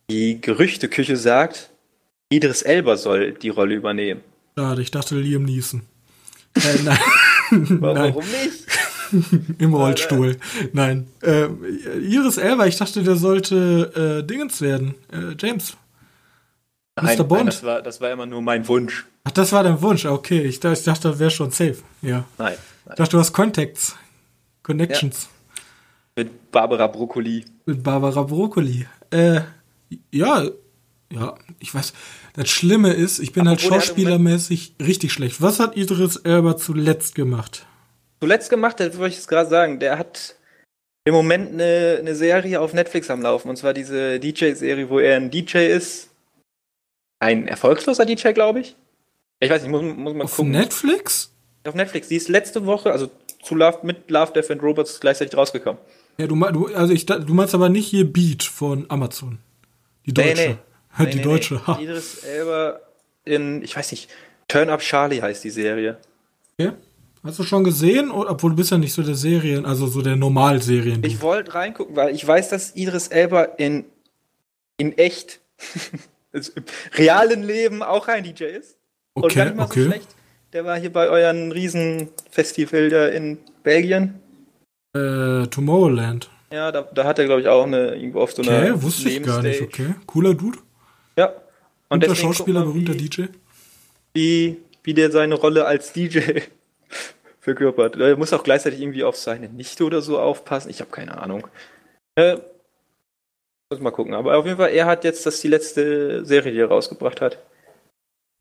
Die 0.10 0.42
Gerüchteküche 0.42 1.16
sagt, 1.16 1.70
Idris 2.30 2.64
Elba 2.64 2.98
soll 2.98 3.32
die 3.32 3.50
Rolle 3.50 3.76
übernehmen. 3.76 4.22
Schade, 4.58 4.82
ich 4.82 4.92
dachte 4.92 5.16
Liam 5.16 5.44
Neeson. 5.44 5.84
Äh, 6.56 6.82
nein. 6.84 7.00
Warum 7.82 8.24
nicht? 8.24 8.68
Im 9.60 9.74
Rollstuhl. 9.74 10.38
Nein. 10.72 11.08
Äh, 11.22 11.48
Iris 12.00 12.38
Elba, 12.38 12.66
ich 12.66 12.78
dachte, 12.78 13.04
der 13.04 13.16
sollte 13.16 14.22
äh, 14.22 14.28
Dingens 14.28 14.62
werden. 14.62 14.96
Äh, 15.12 15.36
James. 15.38 15.78
Nein, 16.96 17.18
Mr. 17.18 17.24
Bond. 17.24 17.40
Nein, 17.40 17.46
das, 17.48 17.64
war, 17.64 17.82
das 17.82 18.02
war 18.02 18.12
immer 18.12 18.26
nur 18.26 18.42
mein 18.42 18.68
Wunsch. 18.68 19.06
Ach, 19.24 19.32
das 19.32 19.52
war 19.52 19.64
dein 19.64 19.82
Wunsch. 19.82 20.06
Okay, 20.06 20.42
ich, 20.42 20.60
dachte, 20.60 20.80
ich 20.80 20.86
dachte, 20.86 21.10
das 21.10 21.20
wäre 21.20 21.32
schon 21.32 21.52
safe. 21.52 21.78
Ja. 22.02 22.26
Nein. 22.38 22.48
nein. 22.48 22.56
Ich 22.90 22.96
dachte, 22.96 23.12
du 23.12 23.20
hast 23.20 23.34
Contacts. 23.34 23.96
Connections. 24.62 25.28
Ja. 26.16 26.24
Mit 26.24 26.52
Barbara 26.52 26.88
Broccoli. 26.88 27.46
Mit 27.66 27.84
Barbara 27.84 28.24
Broccoli. 28.24 28.86
Äh, 29.10 29.42
ja, 30.12 30.46
ja, 31.12 31.36
ich 31.60 31.74
weiß. 31.74 31.94
Das 32.34 32.50
Schlimme 32.50 32.94
ist, 32.94 33.20
ich 33.20 33.32
bin 33.32 33.48
Apropos 33.48 33.72
halt 33.72 33.84
schauspielermäßig 33.84 34.76
richtig 34.82 35.14
schlecht. 35.14 35.42
Was 35.42 35.60
hat 35.60 35.78
Idris 35.78 36.18
Elba 36.18 36.58
zuletzt 36.58 37.16
gemacht? 37.16 37.68
zuletzt 38.24 38.50
gemacht 38.50 38.80
hat, 38.80 38.98
wollte 38.98 39.14
ich 39.16 39.20
es 39.20 39.28
gerade 39.28 39.50
sagen, 39.50 39.80
der 39.80 39.98
hat 39.98 40.36
im 41.04 41.14
Moment 41.14 41.52
eine, 41.52 41.98
eine 42.00 42.16
Serie 42.16 42.62
auf 42.62 42.74
Netflix 42.74 43.10
am 43.10 43.22
Laufen. 43.22 43.50
Und 43.50 43.58
zwar 43.58 43.74
diese 43.74 44.18
DJ-Serie, 44.18 44.90
wo 44.90 45.00
er 45.00 45.18
ein 45.18 45.30
DJ 45.30 45.68
ist. 45.68 46.10
Ein 47.20 47.50
erfolgloser 47.50 48.06
DJ, 48.06 48.32
glaube 48.32 48.62
ich. 48.62 48.78
Ich 49.42 49.50
weiß 49.50 49.62
nicht, 49.62 49.72
muss, 49.72 49.82
muss 49.82 50.14
mal 50.14 50.24
auf 50.24 50.38
gucken. 50.38 50.56
Auf 50.56 50.62
Netflix? 50.62 51.34
Auf 51.66 51.76
Netflix. 51.76 52.08
Die 52.08 52.16
ist 52.16 52.30
letzte 52.30 52.66
Woche, 52.66 52.94
also 52.94 53.12
zu 53.42 53.56
Love, 53.56 53.80
mit 53.84 54.10
Love, 54.10 54.32
Death 54.32 54.52
and 54.52 54.64
Robots 54.64 55.02
gleichzeitig 55.02 55.36
rausgekommen. 55.36 55.82
Ja, 56.18 56.28
du, 56.28 56.36
du, 56.36 56.68
also 56.68 56.94
ich, 56.94 57.06
du 57.06 57.34
meinst 57.34 57.54
aber 57.54 57.68
nicht 57.68 57.88
hier 57.88 58.06
Beat 58.06 58.44
von 58.44 58.86
Amazon. 58.88 59.40
Die 60.06 60.14
deutsche. 60.14 60.34
Nee, 60.36 60.48
nee. 60.48 60.58
die 61.00 61.18
nee, 61.18 61.22
deutsche. 61.22 61.62
Nee. 61.68 61.74
Idris 61.84 62.24
Elba 62.24 62.80
in, 63.26 63.64
ich 63.64 63.76
weiß 63.76 63.92
nicht, 63.92 64.10
Turn 64.48 64.70
Up 64.70 64.82
Charlie 64.82 65.22
heißt 65.22 65.44
die 65.44 65.50
Serie. 65.50 65.98
Okay. 66.58 66.74
Hast 67.24 67.40
du 67.40 67.44
schon 67.44 67.64
gesehen? 67.64 68.12
Obwohl 68.12 68.52
du 68.52 68.58
bist 68.58 68.72
ja 68.72 68.78
nicht 68.78 68.94
so 68.94 69.02
der 69.02 69.16
Serien, 69.16 69.66
also 69.66 69.88
so 69.88 70.02
der 70.02 70.18
Normalserien. 70.18 71.02
Ich 71.06 71.22
wollte 71.22 71.54
reingucken, 71.54 71.96
weil 71.96 72.14
ich 72.14 72.28
weiß, 72.28 72.50
dass 72.50 72.76
Idris 72.76 73.08
Elba 73.08 73.44
in, 73.44 73.86
in 74.76 74.98
echt, 74.98 75.40
also 76.34 76.52
im 76.56 76.66
realen 76.96 77.44
Leben 77.44 77.82
auch 77.82 78.10
ein 78.10 78.26
DJ 78.26 78.44
ist. 78.46 78.76
Okay, 79.16 79.26
Und 79.26 79.36
gar 79.36 79.46
nicht 79.46 79.56
mal 79.56 79.64
okay. 79.64 79.84
so 79.84 79.90
schlecht. 79.90 80.08
Der 80.52 80.66
war 80.66 80.78
hier 80.78 80.92
bei 80.92 81.08
euren 81.08 81.52
Riesenfestival 81.54 82.90
da 82.90 83.08
in 83.08 83.38
Belgien. 83.64 84.20
Äh, 84.94 85.48
Tomorrowland. 85.48 86.30
Ja, 86.52 86.72
da, 86.72 86.82
da 86.82 87.06
hat 87.06 87.18
er, 87.18 87.26
glaube 87.26 87.42
ich, 87.42 87.48
auch 87.48 87.64
eine, 87.64 87.96
irgendwo 87.96 88.20
auf 88.22 88.34
so 88.34 88.44
einer. 88.44 88.60
Okay, 88.60 88.82
wusste 88.84 89.10
ich 89.10 89.24
gar 89.24 89.42
nicht, 89.42 89.62
okay. 89.62 89.96
Cooler 90.06 90.36
Dude. 90.36 90.60
Ja. 91.18 91.34
Und 91.90 92.04
der 92.04 92.16
Schauspieler, 92.16 92.64
berühmter 92.64 92.94
DJ. 92.94 93.26
Wie, 94.14 94.58
wie 94.84 94.94
der 94.94 95.12
seine 95.12 95.36
Rolle 95.36 95.66
als 95.66 95.94
DJ 95.94 96.20
verkörpert. 97.40 97.96
Er 97.98 98.18
muss 98.18 98.34
auch 98.34 98.44
gleichzeitig 98.44 98.82
irgendwie 98.82 99.04
auf 99.04 99.18
seine 99.18 99.50
Nichte 99.50 99.84
oder 99.84 100.02
so 100.02 100.20
aufpassen. 100.20 100.70
Ich 100.70 100.80
habe 100.80 100.92
keine 100.92 101.18
Ahnung. 101.22 101.48
Äh, 102.16 102.38
muss 103.70 103.82
mal 103.82 103.92
gucken. 103.92 104.14
Aber 104.14 104.38
auf 104.38 104.46
jeden 104.46 104.58
Fall, 104.58 104.72
er 104.72 104.86
hat 104.86 105.04
jetzt 105.04 105.26
das 105.26 105.42
die 105.42 105.48
letzte 105.48 106.26
Serie, 106.26 106.52
die 106.52 106.60
er 106.60 106.68
rausgebracht 106.68 107.22
hat. 107.22 107.40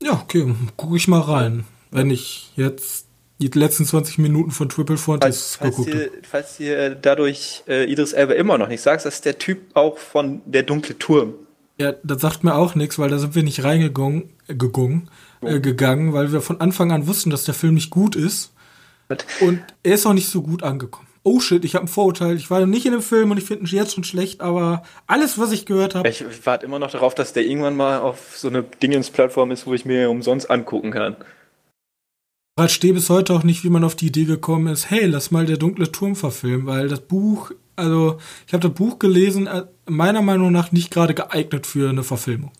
Ja, 0.01 0.13
okay, 0.21 0.53
gucke 0.77 0.95
ich 0.95 1.07
mal 1.07 1.21
rein. 1.21 1.65
Wenn 1.91 2.09
ich 2.09 2.51
jetzt 2.55 3.07
die 3.39 3.47
letzten 3.47 3.85
20 3.85 4.19
Minuten 4.19 4.51
von 4.51 4.69
Triple 4.69 4.97
Frontiers 4.97 5.59
geguckt 5.59 5.89
habe. 5.89 6.11
Falls 6.23 6.57
dir 6.57 6.95
dadurch 6.95 7.63
äh, 7.67 7.91
Idris 7.91 8.13
Elba 8.13 8.33
immer 8.33 8.57
noch 8.57 8.67
nicht 8.67 8.81
sagst, 8.81 9.05
das 9.05 9.15
ist 9.15 9.25
der 9.25 9.37
Typ 9.37 9.59
auch 9.75 9.97
von 9.97 10.41
Der 10.45 10.63
dunkle 10.63 10.97
Turm. 10.97 11.35
Ja, 11.79 11.93
das 12.03 12.21
sagt 12.21 12.43
mir 12.43 12.55
auch 12.55 12.75
nichts, 12.75 12.99
weil 12.99 13.09
da 13.09 13.17
sind 13.17 13.35
wir 13.35 13.43
nicht 13.43 13.63
reingegangen, 13.63 14.29
gegangen, 14.47 15.09
äh, 15.41 15.59
gegangen, 15.59 16.13
weil 16.13 16.31
wir 16.31 16.41
von 16.41 16.61
Anfang 16.61 16.91
an 16.91 17.07
wussten, 17.07 17.29
dass 17.29 17.45
der 17.45 17.55
Film 17.55 17.73
nicht 17.73 17.89
gut 17.89 18.15
ist. 18.15 18.53
Und 19.41 19.61
er 19.83 19.95
ist 19.95 20.05
auch 20.05 20.13
nicht 20.13 20.29
so 20.29 20.41
gut 20.41 20.63
angekommen. 20.63 21.07
Oh 21.23 21.39
shit, 21.39 21.63
ich 21.63 21.75
habe 21.75 21.85
ein 21.85 21.89
Vorurteil. 21.89 22.35
Ich 22.35 22.49
war 22.51 22.59
noch 22.59 22.67
nicht 22.67 22.85
in 22.85 22.91
dem 22.91 23.01
Film 23.01 23.31
und 23.31 23.37
ich 23.37 23.45
finde 23.45 23.63
ihn 23.63 23.75
jetzt 23.75 23.95
schon 23.95 24.03
schlecht, 24.03 24.41
aber 24.41 24.83
alles, 25.07 25.39
was 25.39 25.51
ich 25.51 25.65
gehört 25.65 25.95
habe. 25.95 26.09
Ich, 26.09 26.21
ich 26.21 26.45
warte 26.45 26.65
immer 26.65 26.79
noch 26.79 26.91
darauf, 26.91 27.15
dass 27.15 27.31
der 27.31 27.45
irgendwann 27.45 27.77
mal 27.77 27.99
auf 27.99 28.37
so 28.37 28.49
eine 28.49 28.63
Dingens-Plattform 28.63 29.51
ist, 29.51 29.65
wo 29.65 29.73
ich 29.73 29.85
mir 29.85 30.09
umsonst 30.09 30.49
angucken 30.49 30.91
kann. 30.91 31.15
Ich 32.55 32.61
verstehe 32.61 32.93
bis 32.93 33.09
heute 33.09 33.33
auch 33.33 33.43
nicht, 33.43 33.63
wie 33.63 33.69
man 33.69 33.83
auf 33.83 33.95
die 33.95 34.07
Idee 34.07 34.25
gekommen 34.25 34.67
ist, 34.67 34.89
hey, 34.91 35.05
lass 35.05 35.31
mal 35.31 35.45
der 35.45 35.57
dunkle 35.57 35.91
Turm 35.91 36.15
verfilmen, 36.15 36.67
weil 36.67 36.87
das 36.87 36.99
Buch 36.99 37.51
Also, 37.75 38.19
ich 38.47 38.53
habe 38.53 38.67
das 38.67 38.73
Buch 38.73 38.99
gelesen, 38.99 39.47
äh, 39.47 39.63
meiner 39.87 40.21
Meinung 40.21 40.51
nach 40.51 40.71
nicht 40.71 40.91
gerade 40.91 41.13
geeignet 41.13 41.65
für 41.65 41.89
eine 41.89 42.03
Verfilmung. 42.03 42.51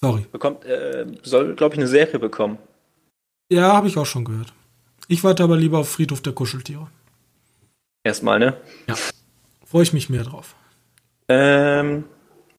Sorry. 0.00 0.26
Bekommt, 0.32 0.64
äh, 0.64 1.06
soll, 1.22 1.54
glaube 1.54 1.74
ich, 1.74 1.80
eine 1.80 1.88
Serie 1.88 2.18
bekommen. 2.18 2.58
Ja, 3.50 3.72
habe 3.74 3.88
ich 3.88 3.96
auch 3.96 4.06
schon 4.06 4.24
gehört. 4.24 4.52
Ich 5.08 5.22
warte 5.22 5.44
aber 5.44 5.56
lieber 5.56 5.78
auf 5.78 5.88
Friedhof 5.88 6.20
der 6.20 6.32
Kuscheltiere. 6.32 6.88
Erstmal, 8.04 8.38
ne? 8.38 8.56
Ja. 8.88 8.94
Freue 9.64 9.82
ich 9.82 9.92
mich 9.92 10.08
mehr 10.08 10.24
drauf. 10.24 10.54
Ähm, 11.28 12.04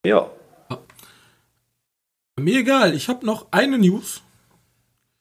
ja. 0.05 0.29
ja. 0.69 0.79
Mir 2.39 2.59
egal, 2.59 2.93
ich 2.93 3.09
habe 3.09 3.25
noch 3.25 3.47
eine 3.51 3.77
News. 3.77 4.21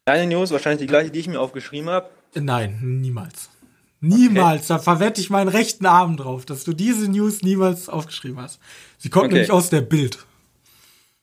Eine 0.05 0.27
News, 0.27 0.51
wahrscheinlich 0.51 0.81
die 0.81 0.87
gleiche, 0.87 1.11
die 1.11 1.19
ich 1.21 1.29
mir 1.29 1.41
aufgeschrieben 1.41 1.91
habe. 1.91 2.09
Nein, 2.35 2.79
niemals. 2.83 3.51
Niemals. 4.01 4.65
Okay. 4.65 4.69
Da 4.69 4.79
verwette 4.79 5.21
ich 5.21 5.31
meinen 5.31 5.49
rechten 5.49 5.87
Arm 5.87 6.17
drauf, 6.17 6.45
dass 6.45 6.65
du 6.65 6.73
diese 6.73 7.11
News 7.11 7.43
niemals 7.43 7.89
aufgeschrieben 7.89 8.41
hast. 8.41 8.61
Sie 8.99 9.09
kommt 9.09 9.27
okay. 9.27 9.35
nämlich 9.35 9.51
aus 9.51 9.71
der 9.71 9.81
Bild. 9.81 10.25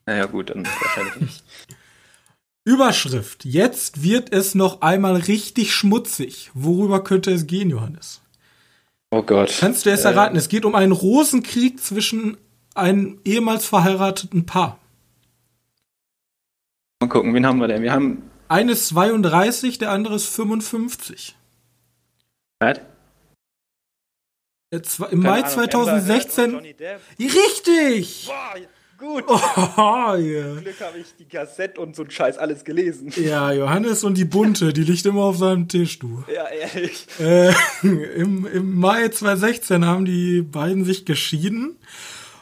Naja, 0.06 0.26
gut, 0.26 0.50
dann 0.50 0.66
wahrscheinlich 0.66 1.16
nicht. 1.20 1.44
Überschrift. 2.64 3.44
Jetzt 3.44 4.02
wird 4.02 4.32
es 4.32 4.54
noch 4.54 4.80
einmal 4.80 5.16
richtig 5.16 5.74
schmutzig. 5.74 6.50
Worüber 6.54 7.04
könnte 7.04 7.30
es 7.30 7.46
gehen, 7.46 7.70
Johannes? 7.70 8.22
Oh 9.10 9.22
Gott. 9.22 9.54
Kannst 9.60 9.86
du 9.86 9.90
es 9.90 10.04
äh, 10.04 10.08
erraten? 10.08 10.36
Es 10.36 10.48
geht 10.48 10.64
um 10.64 10.74
einen 10.74 10.92
Rosenkrieg 10.92 11.80
zwischen 11.80 12.38
einem 12.74 13.20
ehemals 13.24 13.66
verheirateten 13.66 14.46
Paar. 14.46 14.78
Mal 17.00 17.08
gucken, 17.08 17.34
wen 17.34 17.46
haben 17.46 17.58
wir 17.58 17.68
denn? 17.68 17.82
Wir 17.82 17.92
haben. 17.92 18.22
Eines 18.48 18.88
32, 18.88 19.78
der 19.78 19.90
andere 19.90 20.16
ist 20.16 20.26
55. 20.28 21.36
Was? 22.64 22.80
Im 25.10 25.20
Mai 25.20 25.42
2016. 25.42 26.60
Richtig! 27.20 28.26
Boah, 28.26 28.54
gut. 28.98 29.24
Oh, 29.28 30.14
yeah. 30.16 30.60
Glück 30.60 30.80
habe 30.80 30.98
ich 30.98 31.14
die 31.18 31.26
Kassette 31.26 31.80
und 31.80 31.94
so 31.94 32.02
ein 32.04 32.10
Scheiß 32.10 32.38
alles 32.38 32.64
gelesen. 32.64 33.12
Ja, 33.16 33.52
Johannes 33.52 34.02
und 34.04 34.16
die 34.16 34.24
Bunte, 34.24 34.72
die 34.72 34.82
liegt 34.82 35.04
immer 35.06 35.24
auf 35.24 35.36
seinem 35.36 35.68
Tisch, 35.68 35.98
du. 35.98 36.24
Ja, 36.32 36.46
ehrlich. 36.48 37.06
Äh, 37.20 37.52
im, 37.82 38.46
Im 38.46 38.78
Mai 38.78 39.08
2016 39.08 39.84
haben 39.84 40.04
die 40.04 40.42
beiden 40.42 40.84
sich 40.84 41.04
geschieden. 41.04 41.76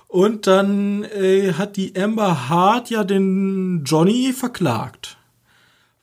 Und 0.09 0.47
dann 0.47 1.05
äh, 1.05 1.55
hat 1.55 1.77
die 1.77 1.97
Amber 1.99 2.51
Hart 2.51 2.91
ja 2.91 3.03
den 3.03 3.83
Johnny 3.85 4.33
verklagt. 4.33 5.17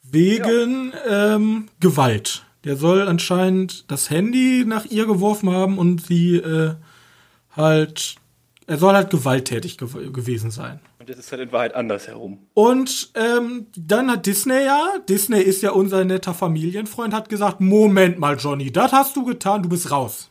Wegen 0.01 0.91
ja. 1.05 1.36
ähm, 1.36 1.69
Gewalt. 1.79 2.43
Der 2.65 2.76
soll 2.76 3.08
anscheinend 3.08 3.89
das 3.89 4.10
Handy 4.10 4.65
nach 4.65 4.86
ihr 4.86 5.06
geworfen 5.06 5.50
haben 5.50 5.78
und 5.78 6.06
sie 6.06 6.36
äh, 6.36 6.76
halt 7.56 8.19
er 8.69 8.78
soll 8.78 8.93
halt 8.93 9.10
gewalttätig 9.10 9.80
ge 9.80 9.88
gewesen 10.12 10.52
sein. 10.52 10.80
Und 11.00 11.10
das 11.10 11.17
ist 11.17 11.32
halt 11.32 11.41
in 11.41 11.52
Wahrheit 11.52 11.74
andersherum. 11.74 12.38
Und 12.54 13.10
ähm, 13.15 13.65
dann 13.76 14.12
hat 14.12 14.28
Disney 14.28 14.63
ja, 14.63 15.00
Disney 15.10 15.41
ist 15.41 15.63
ja 15.63 15.72
unser 15.72 16.06
netter 16.06 16.36
Familienfreund, 16.36 17.15
hat 17.15 17.30
gesagt, 17.30 17.62
Moment 17.62 18.19
mal, 18.19 18.38
Johnny, 18.38 18.72
das 18.72 18.91
hast 18.91 19.15
du 19.15 19.26
getan, 19.26 19.63
du 19.63 19.69
bist 19.69 19.89
raus. 19.89 20.30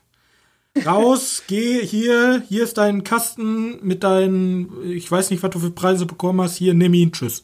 Raus, 0.87 1.43
geh 1.49 1.85
hier, 1.85 2.45
hier 2.49 2.63
ist 2.63 2.79
dein 2.79 3.03
Kasten 3.03 3.85
mit 3.85 4.05
deinen, 4.05 4.71
ich 4.89 5.11
weiß 5.11 5.31
nicht, 5.31 5.43
was 5.43 5.51
du 5.51 5.59
für 5.59 5.73
Preise 5.73 6.07
bekommen 6.07 6.41
hast, 6.41 6.55
hier, 6.55 6.75
nimm 6.75 6.95
ihn, 6.95 7.11
tschüss. 7.11 7.43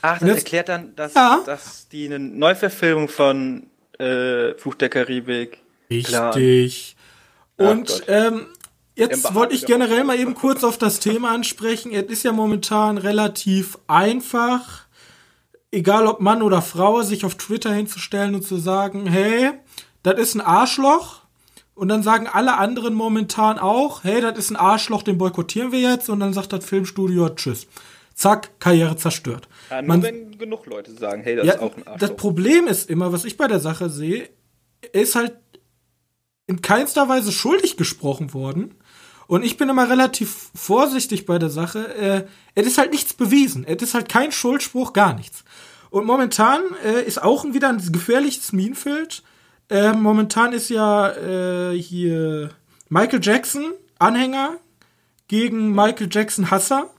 Ach, 0.00 0.18
das 0.20 0.28
jetzt, 0.28 0.38
erklärt 0.38 0.70
dann, 0.70 0.96
dass, 0.96 1.12
ja. 1.12 1.42
dass 1.44 1.88
die 1.88 2.06
eine 2.06 2.18
Neuverfilmung 2.18 3.08
von 3.08 3.66
äh, 4.00 4.58
Fluch 4.58 4.74
der 4.74 4.88
Karibik. 4.88 5.58
Richtig. 5.90 6.96
Und 7.56 8.04
ähm, 8.08 8.46
Jetzt 9.00 9.34
wollte 9.34 9.54
ich 9.54 9.64
generell 9.64 10.04
mal 10.04 10.18
eben 10.18 10.34
kurz 10.34 10.62
auf 10.62 10.76
das 10.76 11.00
Thema 11.00 11.30
ansprechen. 11.30 11.90
Es 11.92 12.10
ist 12.10 12.22
ja 12.22 12.32
momentan 12.32 12.98
relativ 12.98 13.78
einfach, 13.86 14.82
egal 15.70 16.06
ob 16.06 16.20
Mann 16.20 16.42
oder 16.42 16.60
Frau, 16.60 17.00
sich 17.00 17.24
auf 17.24 17.36
Twitter 17.36 17.72
hinzustellen 17.72 18.34
und 18.34 18.42
zu 18.42 18.58
sagen, 18.58 19.06
hey, 19.06 19.52
das 20.02 20.18
ist 20.18 20.34
ein 20.34 20.42
Arschloch. 20.42 21.22
Und 21.74 21.88
dann 21.88 22.02
sagen 22.02 22.26
alle 22.30 22.58
anderen 22.58 22.92
momentan 22.92 23.58
auch, 23.58 24.04
hey, 24.04 24.20
das 24.20 24.36
ist 24.36 24.50
ein 24.50 24.56
Arschloch, 24.56 25.02
den 25.02 25.16
boykottieren 25.16 25.72
wir 25.72 25.80
jetzt. 25.80 26.10
Und 26.10 26.20
dann 26.20 26.34
sagt 26.34 26.52
das 26.52 26.62
Filmstudio, 26.62 27.30
tschüss. 27.30 27.66
Zack, 28.20 28.60
Karriere 28.60 28.96
zerstört. 28.96 29.48
Ja, 29.70 29.80
nur 29.80 29.88
Man, 29.88 30.02
wenn 30.02 30.36
genug 30.36 30.66
Leute 30.66 30.92
sagen, 30.92 31.22
hey, 31.22 31.36
das 31.36 31.46
ja, 31.46 31.54
ist 31.54 31.60
auch 31.60 31.74
ein 31.74 31.86
Arschloch. 31.86 32.08
Das 32.08 32.16
Problem 32.16 32.66
ist 32.66 32.90
immer, 32.90 33.14
was 33.14 33.24
ich 33.24 33.38
bei 33.38 33.46
der 33.46 33.60
Sache 33.60 33.88
sehe, 33.88 34.28
ist 34.92 35.14
halt 35.14 35.36
in 36.46 36.60
keinster 36.60 37.08
Weise 37.08 37.32
schuldig 37.32 37.78
gesprochen 37.78 38.34
worden. 38.34 38.74
Und 39.26 39.42
ich 39.42 39.56
bin 39.56 39.70
immer 39.70 39.88
relativ 39.88 40.50
vorsichtig 40.54 41.24
bei 41.24 41.38
der 41.38 41.48
Sache. 41.48 41.94
Äh, 41.94 42.24
es 42.54 42.66
ist 42.66 42.76
halt 42.76 42.90
nichts 42.90 43.14
bewiesen. 43.14 43.64
Es 43.64 43.82
ist 43.82 43.94
halt 43.94 44.10
kein 44.10 44.32
Schuldspruch, 44.32 44.92
gar 44.92 45.14
nichts. 45.14 45.42
Und 45.88 46.04
momentan 46.04 46.60
äh, 46.84 47.02
ist 47.02 47.22
auch 47.22 47.46
wieder 47.46 47.70
ein 47.70 47.80
gefährliches 47.90 48.52
Minenfeld. 48.52 49.22
Äh, 49.70 49.94
momentan 49.94 50.52
ist 50.52 50.68
ja 50.68 51.10
äh, 51.12 51.78
hier 51.80 52.50
Michael 52.90 53.20
Jackson 53.22 53.72
Anhänger 53.98 54.56
gegen 55.28 55.72
Michael 55.74 56.08
Jackson 56.10 56.50
Hasser. 56.50 56.90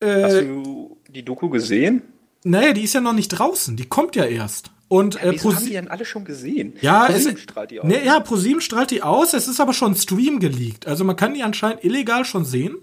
Äh, 0.00 0.22
Hast 0.22 0.40
du 0.42 0.98
die 1.08 1.24
Doku 1.24 1.48
gesehen? 1.48 2.02
Naja, 2.44 2.72
die 2.72 2.82
ist 2.82 2.94
ja 2.94 3.00
noch 3.00 3.12
nicht 3.12 3.28
draußen. 3.28 3.76
Die 3.76 3.86
kommt 3.86 4.16
ja 4.16 4.24
erst. 4.24 4.70
Und 4.88 5.16
ja, 5.16 5.32
äh, 5.32 5.38
haben 5.38 5.64
die 5.64 5.72
denn 5.72 5.88
alle 5.88 6.04
schon 6.04 6.24
gesehen? 6.24 6.74
Ja, 6.80 7.06
ProSieben 7.06 7.36
strahlt 7.36 7.70
die 7.70 7.80
aus. 7.80 7.86
Ne, 7.86 8.04
ja, 8.04 8.20
ProSieben 8.20 8.60
strahlt 8.60 8.90
die 8.90 9.02
aus. 9.02 9.34
Es 9.34 9.46
ist 9.48 9.60
aber 9.60 9.74
schon 9.74 9.94
Stream 9.94 10.40
geleakt. 10.40 10.86
Also 10.86 11.04
man 11.04 11.16
kann 11.16 11.34
die 11.34 11.42
anscheinend 11.42 11.84
illegal 11.84 12.24
schon 12.24 12.44
sehen. 12.44 12.76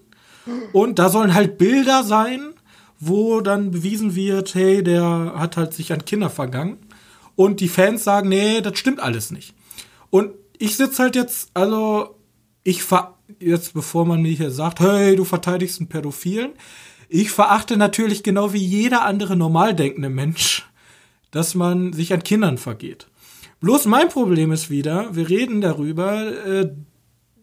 Und 0.74 1.00
da 1.00 1.10
sollen 1.10 1.34
halt 1.34 1.58
Bilder 1.58 2.04
sein, 2.04 2.54
wo 3.00 3.42
dann 3.42 3.72
bewiesen 3.72 4.16
wird, 4.16 4.54
hey, 4.54 4.84
der 4.84 5.34
hat 5.36 5.58
halt 5.58 5.74
sich 5.74 5.92
an 5.92 6.06
Kinder 6.06 6.30
vergangen. 6.30 6.78
Und 7.36 7.60
die 7.60 7.68
Fans 7.68 8.04
sagen, 8.04 8.30
nee, 8.30 8.62
das 8.62 8.78
stimmt 8.78 9.00
alles 9.00 9.32
nicht. 9.32 9.56
Und 10.12 10.32
ich 10.60 10.78
sitze 10.78 11.02
halt 11.02 11.16
jetzt, 11.16 11.50
also 11.56 12.16
ich 12.64 12.84
ver 12.84 13.16
jetzt, 13.40 13.74
bevor 13.74 14.06
man 14.06 14.22
mir 14.22 14.32
hier 14.32 14.52
sagt, 14.52 14.80
hey, 14.80 15.16
du 15.16 15.26
verteidigst 15.26 15.80
einen 15.80 15.90
Pädophilen, 15.90 16.52
ich 17.10 17.32
verachte 17.32 17.78
natürlich 17.78 18.24
genau 18.24 18.54
wie 18.54 18.66
jeder 18.66 19.04
andere 19.04 19.36
normal 19.36 19.76
denkende 19.76 20.10
Mensch 20.10 20.66
dass 21.36 21.54
man 21.54 21.92
sich 21.92 22.14
an 22.14 22.24
Kindern 22.24 22.58
vergeht. 22.58 23.08
Bloß 23.60 23.88
mein 23.88 24.08
Problem 24.08 24.54
ist 24.54 24.70
wieder, 24.70 25.14
wir 25.18 25.28
reden 25.28 25.60
darüber, 25.60 26.28
äh, 26.46 26.72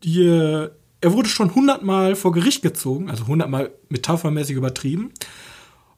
die, 0.03 0.25
er 0.25 1.13
wurde 1.13 1.29
schon 1.29 1.55
hundertmal 1.55 2.17
vor 2.17 2.33
Gericht 2.33 2.63
gezogen, 2.63 3.11
also 3.11 3.27
hundertmal 3.27 3.71
metaphermäßig 3.91 4.57
übertrieben. 4.57 5.13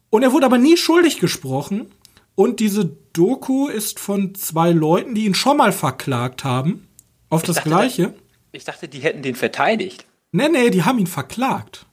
Und 0.09 0.23
er 0.23 0.33
wurde 0.33 0.45
aber 0.45 0.57
nie 0.57 0.75
schuldig 0.75 1.21
gesprochen. 1.21 1.87
Und 2.35 2.59
diese 2.59 2.97
Doku 3.13 3.69
ist 3.69 3.97
von 3.97 4.35
zwei 4.35 4.71
Leuten, 4.71 5.15
die 5.15 5.23
ihn 5.23 5.33
schon 5.33 5.55
mal 5.55 5.71
verklagt 5.71 6.43
haben, 6.43 6.89
auf 7.29 7.43
ich 7.43 7.47
das 7.47 7.55
dachte, 7.55 7.69
Gleiche. 7.69 8.13
Ich 8.51 8.65
dachte, 8.65 8.89
die 8.89 8.99
hätten 8.99 9.21
den 9.21 9.35
verteidigt. 9.35 10.05
Nee, 10.33 10.49
nee, 10.49 10.69
die 10.69 10.83
haben 10.83 10.99
ihn 10.99 11.07
verklagt. 11.07 11.85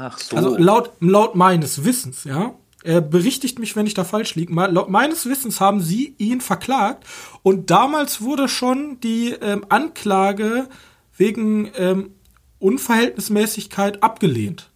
Ach 0.00 0.18
so. 0.18 0.36
Also 0.36 0.56
laut, 0.56 0.92
laut 1.00 1.34
meines 1.34 1.84
Wissens, 1.84 2.24
ja. 2.24 2.54
Er 2.82 3.02
berichtigt 3.02 3.58
mich, 3.58 3.76
wenn 3.76 3.86
ich 3.86 3.92
da 3.92 4.04
falsch 4.04 4.34
liege. 4.36 4.54
Laut 4.54 4.88
meines 4.88 5.26
Wissens 5.26 5.60
haben 5.60 5.82
sie 5.82 6.14
ihn 6.16 6.40
verklagt 6.40 7.04
und 7.42 7.70
damals 7.70 8.22
wurde 8.22 8.48
schon 8.48 8.98
die 9.00 9.32
ähm, 9.32 9.66
Anklage 9.68 10.66
wegen 11.14 11.70
ähm, 11.76 12.14
Unverhältnismäßigkeit 12.58 14.02
abgelehnt. 14.02 14.70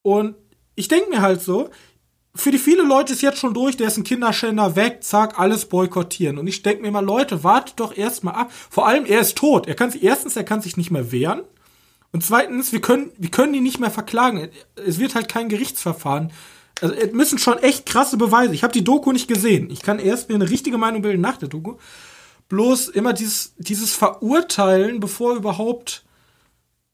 Und 0.00 0.36
ich 0.76 0.88
denke 0.88 1.10
mir 1.10 1.20
halt 1.20 1.42
so, 1.42 1.68
für 2.34 2.50
die 2.50 2.58
viele 2.58 2.82
Leute 2.82 3.12
ist 3.12 3.22
jetzt 3.22 3.38
schon 3.38 3.54
durch, 3.54 3.76
der 3.76 3.86
ist 3.86 3.96
ein 3.96 4.04
Kinderschänder 4.04 4.74
weg, 4.74 5.04
zack, 5.04 5.38
alles 5.38 5.66
boykottieren. 5.66 6.38
Und 6.38 6.46
ich 6.46 6.62
denke 6.62 6.82
mir 6.82 6.90
mal, 6.90 7.04
Leute, 7.04 7.44
wartet 7.44 7.78
doch 7.78 7.96
erstmal 7.96 8.34
ab. 8.34 8.52
Vor 8.52 8.88
allem, 8.88 9.04
er 9.04 9.20
ist 9.20 9.36
tot. 9.36 9.68
Er 9.68 9.74
kann 9.74 9.90
sich, 9.90 10.02
erstens, 10.02 10.36
er 10.36 10.44
kann 10.44 10.60
sich 10.60 10.76
nicht 10.76 10.90
mehr 10.90 11.12
wehren. 11.12 11.42
Und 12.14 12.24
zweitens, 12.24 12.72
wir 12.72 12.80
können, 12.80 13.12
wir 13.18 13.30
können 13.30 13.52
ihn 13.52 13.62
nicht 13.62 13.80
mehr 13.80 13.90
verklagen. 13.90 14.48
Es 14.76 14.98
wird 14.98 15.14
halt 15.14 15.28
kein 15.28 15.50
Gerichtsverfahren 15.50 16.32
also 16.80 16.94
es 16.94 17.12
müssen 17.12 17.38
schon 17.38 17.58
echt 17.58 17.86
krasse 17.86 18.16
Beweise. 18.16 18.54
Ich 18.54 18.62
habe 18.62 18.72
die 18.72 18.84
Doku 18.84 19.12
nicht 19.12 19.28
gesehen. 19.28 19.70
Ich 19.70 19.80
kann 19.82 19.98
erst 19.98 20.28
mir 20.28 20.34
eine 20.34 20.50
richtige 20.50 20.78
Meinung 20.78 21.02
bilden 21.02 21.20
nach 21.20 21.36
der 21.36 21.48
Doku. 21.48 21.76
Bloß 22.48 22.88
immer 22.88 23.12
dieses, 23.12 23.54
dieses 23.58 23.94
Verurteilen, 23.94 25.00
bevor 25.00 25.34
überhaupt 25.34 26.04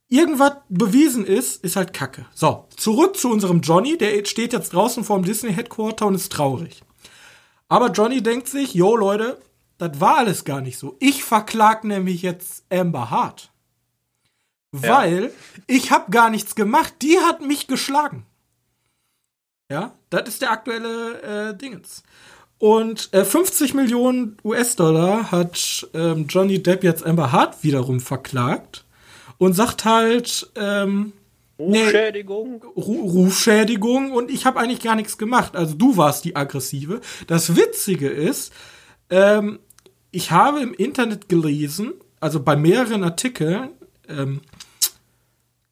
irgendwas 0.09 0.53
bewiesen 0.69 1.25
ist, 1.25 1.65
ist 1.65 1.77
halt 1.77 1.93
Kacke. 1.93 2.27
So, 2.35 2.67
zurück 2.77 3.17
zu 3.17 3.31
unserem 3.31 3.61
Johnny. 3.61 3.97
Der 3.97 4.25
steht 4.27 4.53
jetzt 4.53 4.73
draußen 4.73 5.03
vorm 5.03 5.25
Disney 5.25 5.53
Headquarter 5.53 6.07
und 6.07 6.15
ist 6.15 6.33
traurig. 6.33 6.83
Aber 7.69 7.91
Johnny 7.91 8.23
denkt 8.23 8.49
sich, 8.49 8.75
yo 8.75 8.97
Leute, 8.97 9.41
das 9.79 10.01
war 10.01 10.19
alles 10.19 10.45
gar 10.45 10.61
nicht 10.61 10.79
so. 10.79 10.97
Ich 10.99 11.25
verklag 11.25 11.85
nämlich 11.85 12.23
jetzt 12.23 12.65
Amber 12.71 13.11
Hart. 13.11 13.51
Weil 14.73 15.25
ja. 15.25 15.31
ich 15.67 15.91
habe 15.91 16.11
gar 16.11 16.31
nichts 16.31 16.55
gemacht. 16.55 16.95
Die 17.03 17.19
hat 17.19 17.41
mich 17.41 17.67
geschlagen. 17.67 18.27
Ja, 19.71 19.95
das 20.11 20.29
ist 20.29 20.43
der 20.43 20.51
aktuelle 20.51 21.51
äh, 21.51 21.57
Dingens. 21.57 22.03
Und 22.59 23.13
äh, 23.13 23.25
50 23.25 23.73
Millionen 23.75 24.37
US-Dollar 24.45 25.31
hat 25.31 25.89
ähm, 25.95 26.27
Johnny 26.29 26.63
Depp 26.63 26.85
jetzt 26.85 27.07
Amber 27.07 27.33
Hart 27.33 27.63
wiederum 27.63 28.01
verklagt 28.01 28.85
und 29.39 29.55
sagt 29.55 29.87
halt, 29.87 30.51
ähm, 30.57 31.15
Rufschädigung. 31.59 32.65
Nee, 32.75 32.83
Rufschädigung 32.83 34.13
und 34.13 34.31
ich 34.31 34.45
habe 34.45 34.61
eigentlich 34.61 34.81
gar 34.81 34.97
nichts 34.97 35.19
gemacht. 35.19 35.57
Also 35.57 35.75
du 35.75 35.97
warst 35.97 36.25
die 36.25 36.37
aggressive. 36.37 37.01
Das 37.27 37.57
Witzige 37.57 38.09
ist, 38.09 38.53
ähm, 39.09 39.59
ich 40.11 40.31
habe 40.31 40.61
im 40.61 40.75
Internet 40.75 41.29
gelesen, 41.29 41.95
also 42.19 42.43
bei 42.43 42.57
mehreren 42.57 43.05
Artikeln, 43.05 43.71
ähm, 44.09 44.41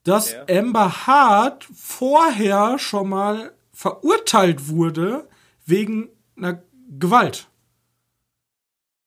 dass 0.05 0.33
ja. 0.33 0.45
Amber 0.49 1.07
Hart 1.07 1.67
vorher 1.75 2.79
schon 2.79 3.09
mal 3.09 3.53
verurteilt 3.73 4.69
wurde 4.69 5.29
wegen 5.67 6.09
einer 6.37 6.63
Gewalt. 6.99 7.49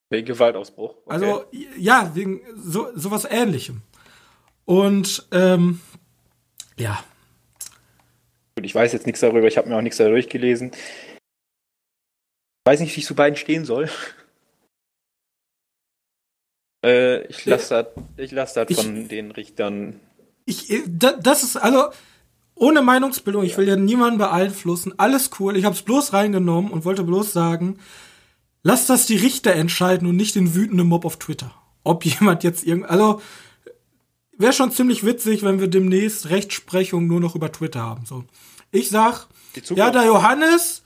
Wegen 0.10 0.28
Gewaltausbruch. 0.28 0.96
Okay. 1.06 1.08
Also 1.08 1.46
ja, 1.78 2.12
wegen 2.14 2.42
so 2.56 2.90
sowas 2.96 3.26
Ähnlichem. 3.26 3.82
Und 4.66 5.28
ähm, 5.32 5.80
ja. 6.78 7.04
Gut, 8.56 8.66
ich 8.66 8.76
weiß 8.76 8.94
jetzt 8.94 9.06
nichts 9.06 9.22
darüber, 9.22 9.48
ich 9.48 9.58
habe 9.58 9.70
mir 9.70 9.78
auch 9.78 9.82
nichts 9.82 9.98
darüber 9.98 10.16
durchgelesen. 10.16 10.72
Ich 10.72 12.66
weiß 12.66 12.80
nicht, 12.80 12.96
wie 12.96 13.00
ich 13.00 13.06
zu 13.06 13.16
beiden 13.16 13.38
stehen 13.38 13.66
soll. 13.66 13.90
Äh, 16.84 17.28
ich 17.28 17.46
lasse 17.46 17.94
das, 18.18 18.32
lass 18.32 18.54
das 18.56 18.74
von 18.74 19.08
den 19.08 19.30
Richtern. 19.30 20.00
Ich, 20.46 20.70
äh, 20.70 20.84
das 20.88 21.44
ist, 21.44 21.58
also, 21.58 21.86
ohne 22.56 22.82
Meinungsbildung, 22.82 23.44
ich 23.44 23.58
will 23.58 23.68
ja 23.68 23.76
niemanden 23.76 24.18
beeinflussen, 24.18 24.94
alles 24.98 25.32
cool. 25.40 25.58
Ich 25.58 25.66
habe 25.66 25.76
es 25.76 25.82
bloß 25.82 26.14
reingenommen 26.14 26.72
und 26.72 26.86
wollte 26.86 27.04
bloß 27.04 27.34
sagen, 27.34 27.80
lass 28.64 28.86
das 28.86 29.06
die 29.06 29.16
Richter 29.16 29.54
entscheiden 29.54 30.08
und 30.08 30.16
nicht 30.16 30.36
den 30.36 30.54
wütenden 30.54 30.88
Mob 30.88 31.06
auf 31.06 31.18
Twitter. 31.18 31.54
Ob 31.84 32.06
jemand 32.06 32.44
jetzt 32.44 32.66
irgend, 32.66 32.90
also, 32.90 33.22
wäre 34.38 34.54
schon 34.54 34.72
ziemlich 34.72 35.06
witzig, 35.06 35.44
wenn 35.44 35.60
wir 35.60 35.68
demnächst 35.68 36.30
Rechtsprechung 36.30 37.08
nur 37.08 37.20
noch 37.20 37.36
über 37.36 37.52
Twitter 37.52 37.82
haben. 37.82 38.06
So, 38.06 38.26
ich 38.72 38.90
sag, 38.90 39.28
ja, 39.76 39.92
der 39.92 40.06
Johannes, 40.06 40.84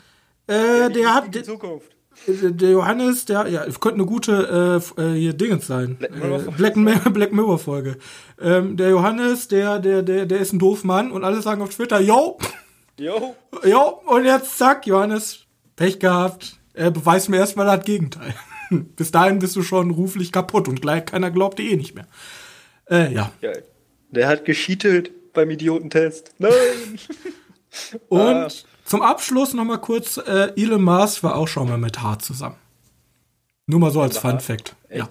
äh, 0.47 0.79
ja, 0.79 0.89
der 0.89 1.13
hat, 1.13 1.33
die 1.33 1.43
Zukunft 1.43 1.94
der 2.27 2.71
Johannes, 2.71 3.25
der, 3.25 3.47
ja, 3.47 3.65
könnte 3.79 3.95
eine 3.95 4.05
gute 4.05 4.81
äh, 4.97 5.01
äh 5.01 5.13
hier 5.15 5.33
Dingens 5.33 5.67
sein. 5.67 5.97
Black 5.97 6.75
Mirror, 6.75 7.05
äh, 7.05 7.09
Black, 7.09 7.31
Mirror, 7.33 7.59
Folge. 7.59 7.97
Ähm, 8.41 8.77
der 8.77 8.89
Johannes, 8.89 9.47
der, 9.47 9.79
der, 9.79 10.01
der, 10.01 10.25
der 10.25 10.39
ist 10.39 10.53
ein 10.53 10.59
Doofmann 10.59 11.11
und 11.11 11.23
alle 11.23 11.41
sagen 11.41 11.61
auf 11.61 11.75
Twitter, 11.75 11.99
yo, 11.99 12.37
yo, 12.97 13.35
yo, 13.63 14.01
und 14.05 14.25
jetzt 14.25 14.57
zack, 14.57 14.87
Johannes, 14.87 15.45
Pech 15.75 15.99
gehabt, 15.99 16.57
äh, 16.73 16.91
beweis 16.91 17.29
mir 17.29 17.37
erstmal 17.37 17.65
das 17.65 17.85
Gegenteil. 17.85 18.33
Bis 18.69 19.11
dahin 19.11 19.39
bist 19.39 19.55
du 19.55 19.61
schon 19.61 19.91
ruflich 19.91 20.31
kaputt 20.31 20.67
und 20.67 20.81
gleich 20.81 21.05
keiner 21.05 21.31
glaubt 21.31 21.59
dir 21.59 21.69
eh 21.69 21.75
nicht 21.75 21.95
mehr. 21.95 22.07
Äh, 22.89 23.13
ja. 23.13 23.31
ja. 23.41 23.51
Der 24.09 24.27
hat 24.27 24.45
geschietelt 24.45 25.33
beim 25.33 25.49
Idiotentest. 25.49 26.31
Nein! 26.37 26.51
und 28.09 28.19
ah. 28.21 28.47
Zum 28.85 29.01
Abschluss 29.01 29.55
noch 29.55 29.65
mal 29.65 29.79
kurz, 29.79 30.17
äh, 30.17 30.53
Elon 30.55 30.83
Musk 30.83 31.23
war 31.23 31.35
auch 31.35 31.47
schon 31.47 31.67
mal 31.67 31.79
mit 31.79 32.03
Hart 32.03 32.23
zusammen. 32.23 32.55
Nur 33.65 33.79
mal 33.79 33.89
so 33.89 33.99
als 33.99 34.19
Fun 34.19 34.39
Fact. 34.39 34.75
Ja. 34.93 35.09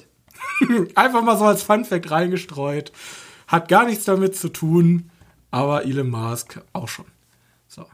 Einfach 0.95 1.23
mal 1.23 1.37
so 1.37 1.45
als 1.45 1.65
Fun 1.65 1.85
Fact 1.85 2.09
reingestreut. 2.09 2.93
Hat 3.49 3.69
gar 3.69 3.85
nichts 3.85 4.05
damit 4.05 4.37
zu 4.37 4.49
tun, 4.49 5.11
aber 5.51 5.85
Elon 5.85 6.09
Musk 6.09 6.61
auch 6.73 6.87
schon. 6.87 7.07
So. 7.67 7.85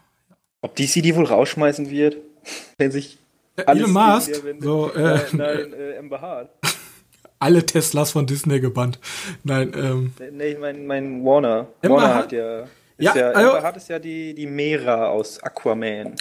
Ob 0.60 0.76
DC 0.76 1.02
die 1.02 1.16
wohl 1.16 1.24
rausschmeißen 1.24 1.88
wird, 1.88 2.18
wenn 2.76 2.90
sich 2.90 3.18
äh, 3.56 3.62
Elon 3.62 3.92
Musk, 3.92 4.32
so, 4.60 4.92
äh, 4.92 5.20
nein, 5.32 5.72
äh, 5.72 5.96
Amber 5.98 6.20
Hart. 6.20 6.50
alle 7.38 7.64
Teslas 7.64 8.10
von 8.10 8.26
Disney 8.26 8.60
gebannt. 8.60 8.98
Nein, 9.44 9.72
ähm. 9.74 10.12
Nee, 10.30 10.48
ich 10.48 10.58
mein, 10.58 10.86
mein 10.86 11.24
Warner. 11.24 11.68
Amber 11.82 11.96
Warner 11.96 12.14
hat 12.16 12.32
ja 12.32 12.66
ja, 13.00 13.16
ja 13.16 13.30
also, 13.30 13.62
hat 13.62 13.76
es 13.76 13.88
ja 13.88 13.98
die, 13.98 14.34
die 14.34 14.46
Mera 14.46 15.08
aus 15.08 15.42
Aquaman. 15.42 16.14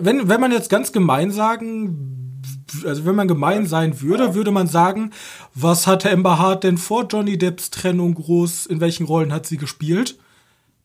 Wenn, 0.00 0.28
wenn 0.28 0.40
man 0.40 0.52
jetzt 0.52 0.68
ganz 0.68 0.92
gemein 0.92 1.30
sagen, 1.30 2.32
also 2.84 3.04
wenn 3.04 3.14
man 3.14 3.28
gemein 3.28 3.66
sein 3.66 4.00
würde, 4.00 4.24
ja. 4.24 4.34
würde 4.34 4.50
man 4.50 4.66
sagen, 4.66 5.12
was 5.54 5.86
hatte 5.86 6.10
Amber 6.10 6.38
Hart 6.38 6.64
denn 6.64 6.78
vor 6.78 7.06
Johnny 7.06 7.38
Depps 7.38 7.70
Trennung 7.70 8.14
groß, 8.14 8.66
in 8.66 8.80
welchen 8.80 9.06
Rollen 9.06 9.32
hat 9.32 9.46
sie 9.46 9.56
gespielt? 9.56 10.18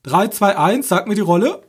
3, 0.04 0.28
2, 0.30 0.58
1, 0.58 0.88
sag 0.88 1.08
mir 1.08 1.16
die 1.16 1.22
Rolle. 1.22 1.64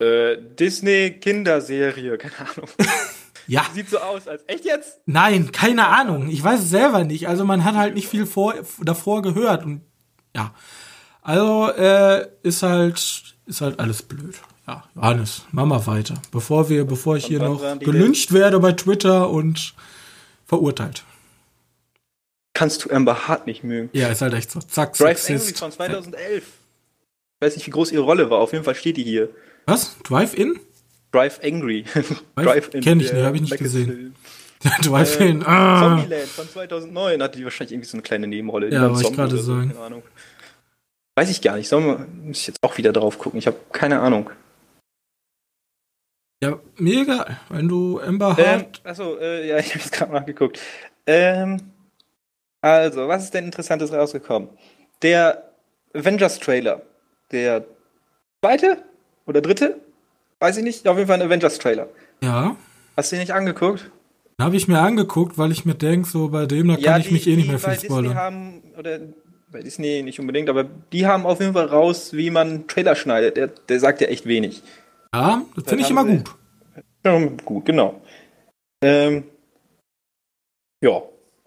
Äh, 0.00 0.36
Disney 0.58 1.10
Kinderserie, 1.20 2.18
keine 2.18 2.34
Ahnung. 2.38 2.68
ja. 3.46 3.66
Sieht 3.72 3.88
so 3.90 3.98
aus, 3.98 4.28
als 4.28 4.42
echt 4.46 4.64
jetzt? 4.64 5.00
Nein, 5.06 5.52
keine 5.52 5.86
Ahnung. 5.88 6.28
Ich 6.30 6.42
weiß 6.42 6.60
es 6.60 6.70
selber 6.70 7.04
nicht. 7.04 7.28
Also 7.28 7.44
man 7.44 7.64
hat 7.64 7.76
halt 7.76 7.94
nicht 7.94 8.08
viel 8.08 8.26
vor, 8.26 8.54
davor 8.82 9.22
gehört 9.22 9.64
und 9.64 9.82
ja. 10.34 10.54
Also, 11.22 11.70
äh, 11.72 12.26
ist 12.42 12.62
halt, 12.62 13.34
ist 13.46 13.60
halt 13.60 13.78
alles 13.78 14.02
blöd. 14.02 14.36
Ja, 14.66 14.84
Johannes, 14.94 15.42
mach 15.52 15.66
mal 15.66 15.86
weiter. 15.86 16.14
Bevor 16.30 16.68
wir, 16.68 16.84
bevor 16.84 17.16
ich 17.16 17.26
hier 17.26 17.40
noch 17.40 17.78
gelünscht 17.80 18.32
werde 18.32 18.60
bei 18.60 18.72
Twitter 18.72 19.28
und 19.30 19.74
verurteilt. 20.46 21.04
Kannst 22.54 22.84
du 22.84 22.90
Amber 22.90 23.28
Hart 23.28 23.46
nicht 23.46 23.64
mögen? 23.64 23.90
Ja, 23.92 24.08
ist 24.08 24.22
halt 24.22 24.34
echt 24.34 24.50
so. 24.50 24.60
Zack, 24.60 24.94
Drive 24.94 25.28
Angry 25.28 25.54
von 25.54 25.72
2011. 25.72 26.44
Ich 27.40 27.46
weiß 27.46 27.56
nicht, 27.56 27.66
wie 27.66 27.70
groß 27.70 27.92
ihre 27.92 28.02
Rolle 28.02 28.28
war. 28.28 28.38
Auf 28.38 28.52
jeden 28.52 28.64
Fall 28.64 28.74
steht 28.74 28.96
die 28.96 29.02
hier. 29.02 29.30
Was? 29.66 29.96
Drive-In? 30.04 30.60
Drive 31.12 31.40
Angry. 31.42 31.84
Drive-In. 32.36 32.82
Kenn 32.82 33.00
ich 33.00 33.12
nicht, 33.12 33.24
habe 33.24 33.36
ich 33.36 33.42
nicht 33.42 33.58
gesehen. 33.58 34.14
Drive-In. 34.82 35.40
Äh, 35.40 35.44
ah. 35.46 35.96
Zombieland 35.96 36.28
von 36.28 36.48
2009 36.48 37.22
hatte 37.22 37.38
die 37.38 37.44
wahrscheinlich 37.44 37.72
irgendwie 37.72 37.88
so 37.88 37.96
eine 37.96 38.02
kleine 38.02 38.26
Nebenrolle. 38.26 38.70
Ja, 38.70 38.90
wollte 38.90 39.08
ich 39.08 39.16
gerade 39.16 39.36
so, 39.36 39.54
sagen. 39.54 39.70
Keine 39.70 39.80
Ahnung. 39.80 40.02
Weiß 41.20 41.28
ich 41.28 41.42
gar 41.42 41.56
nicht. 41.56 41.68
Soll 41.68 41.82
man, 41.82 42.28
muss 42.28 42.38
ich 42.38 42.46
jetzt 42.46 42.62
auch 42.62 42.78
wieder 42.78 42.94
drauf 42.94 43.18
gucken. 43.18 43.38
Ich 43.38 43.46
habe 43.46 43.58
keine 43.72 44.00
Ahnung. 44.00 44.30
Ja, 46.42 46.58
mir 46.78 47.02
egal. 47.02 47.38
Wenn 47.50 47.68
du 47.68 48.00
Amber 48.00 48.34
ähm, 48.38 48.46
Hart. 48.46 48.80
Achso, 48.84 49.18
äh, 49.18 49.46
ja, 49.46 49.58
ich 49.58 49.74
habe 49.74 49.84
es 49.84 49.90
gerade 49.90 50.12
nachgeguckt. 50.12 50.58
Ähm, 51.06 51.60
also, 52.62 53.06
was 53.06 53.24
ist 53.24 53.34
denn 53.34 53.44
Interessantes 53.44 53.92
rausgekommen? 53.92 54.48
Der 55.02 55.50
Avengers-Trailer. 55.92 56.80
Der 57.32 57.66
zweite 58.42 58.82
oder 59.26 59.42
dritte? 59.42 59.78
Weiß 60.38 60.56
ich 60.56 60.64
nicht. 60.64 60.88
Auf 60.88 60.96
jeden 60.96 61.08
Fall 61.08 61.20
ein 61.20 61.26
Avengers-Trailer. 61.26 61.90
Ja. 62.22 62.56
Hast 62.96 63.12
du 63.12 63.16
den 63.16 63.20
nicht 63.20 63.34
angeguckt? 63.34 63.90
Habe 64.40 64.56
ich 64.56 64.68
mir 64.68 64.78
angeguckt, 64.78 65.36
weil 65.36 65.52
ich 65.52 65.66
mir 65.66 65.74
denke, 65.74 66.08
so 66.08 66.30
bei 66.30 66.46
dem, 66.46 66.68
da 66.68 66.76
ja, 66.76 66.92
kann 66.92 67.02
die, 67.02 67.08
ich 67.08 67.12
mich 67.12 67.26
eh 67.26 67.36
nicht 67.36 67.48
mehr 67.48 67.58
viel 67.58 67.78
spoilern. 67.78 68.04
Disney 68.04 68.16
haben, 68.16 68.62
oder 68.78 69.00
bei 69.52 69.60
Disney 69.60 70.02
nicht 70.02 70.20
unbedingt, 70.20 70.48
aber 70.48 70.64
die 70.64 71.06
haben 71.06 71.26
auf 71.26 71.40
jeden 71.40 71.52
Fall 71.52 71.66
raus, 71.66 72.12
wie 72.12 72.30
man 72.30 72.66
Trailer 72.66 72.94
schneidet. 72.94 73.36
Der, 73.36 73.48
der 73.48 73.80
sagt 73.80 74.00
ja 74.00 74.08
echt 74.08 74.26
wenig. 74.26 74.62
Ja, 75.14 75.42
das 75.56 75.64
finde 75.64 75.84
ich 75.84 75.90
immer 75.90 76.04
sie, 76.04 76.18
gut. 76.18 76.30
Ja, 77.04 77.18
gut, 77.44 77.64
genau. 77.64 78.00
Ähm, 78.82 79.24
ja, 80.82 81.02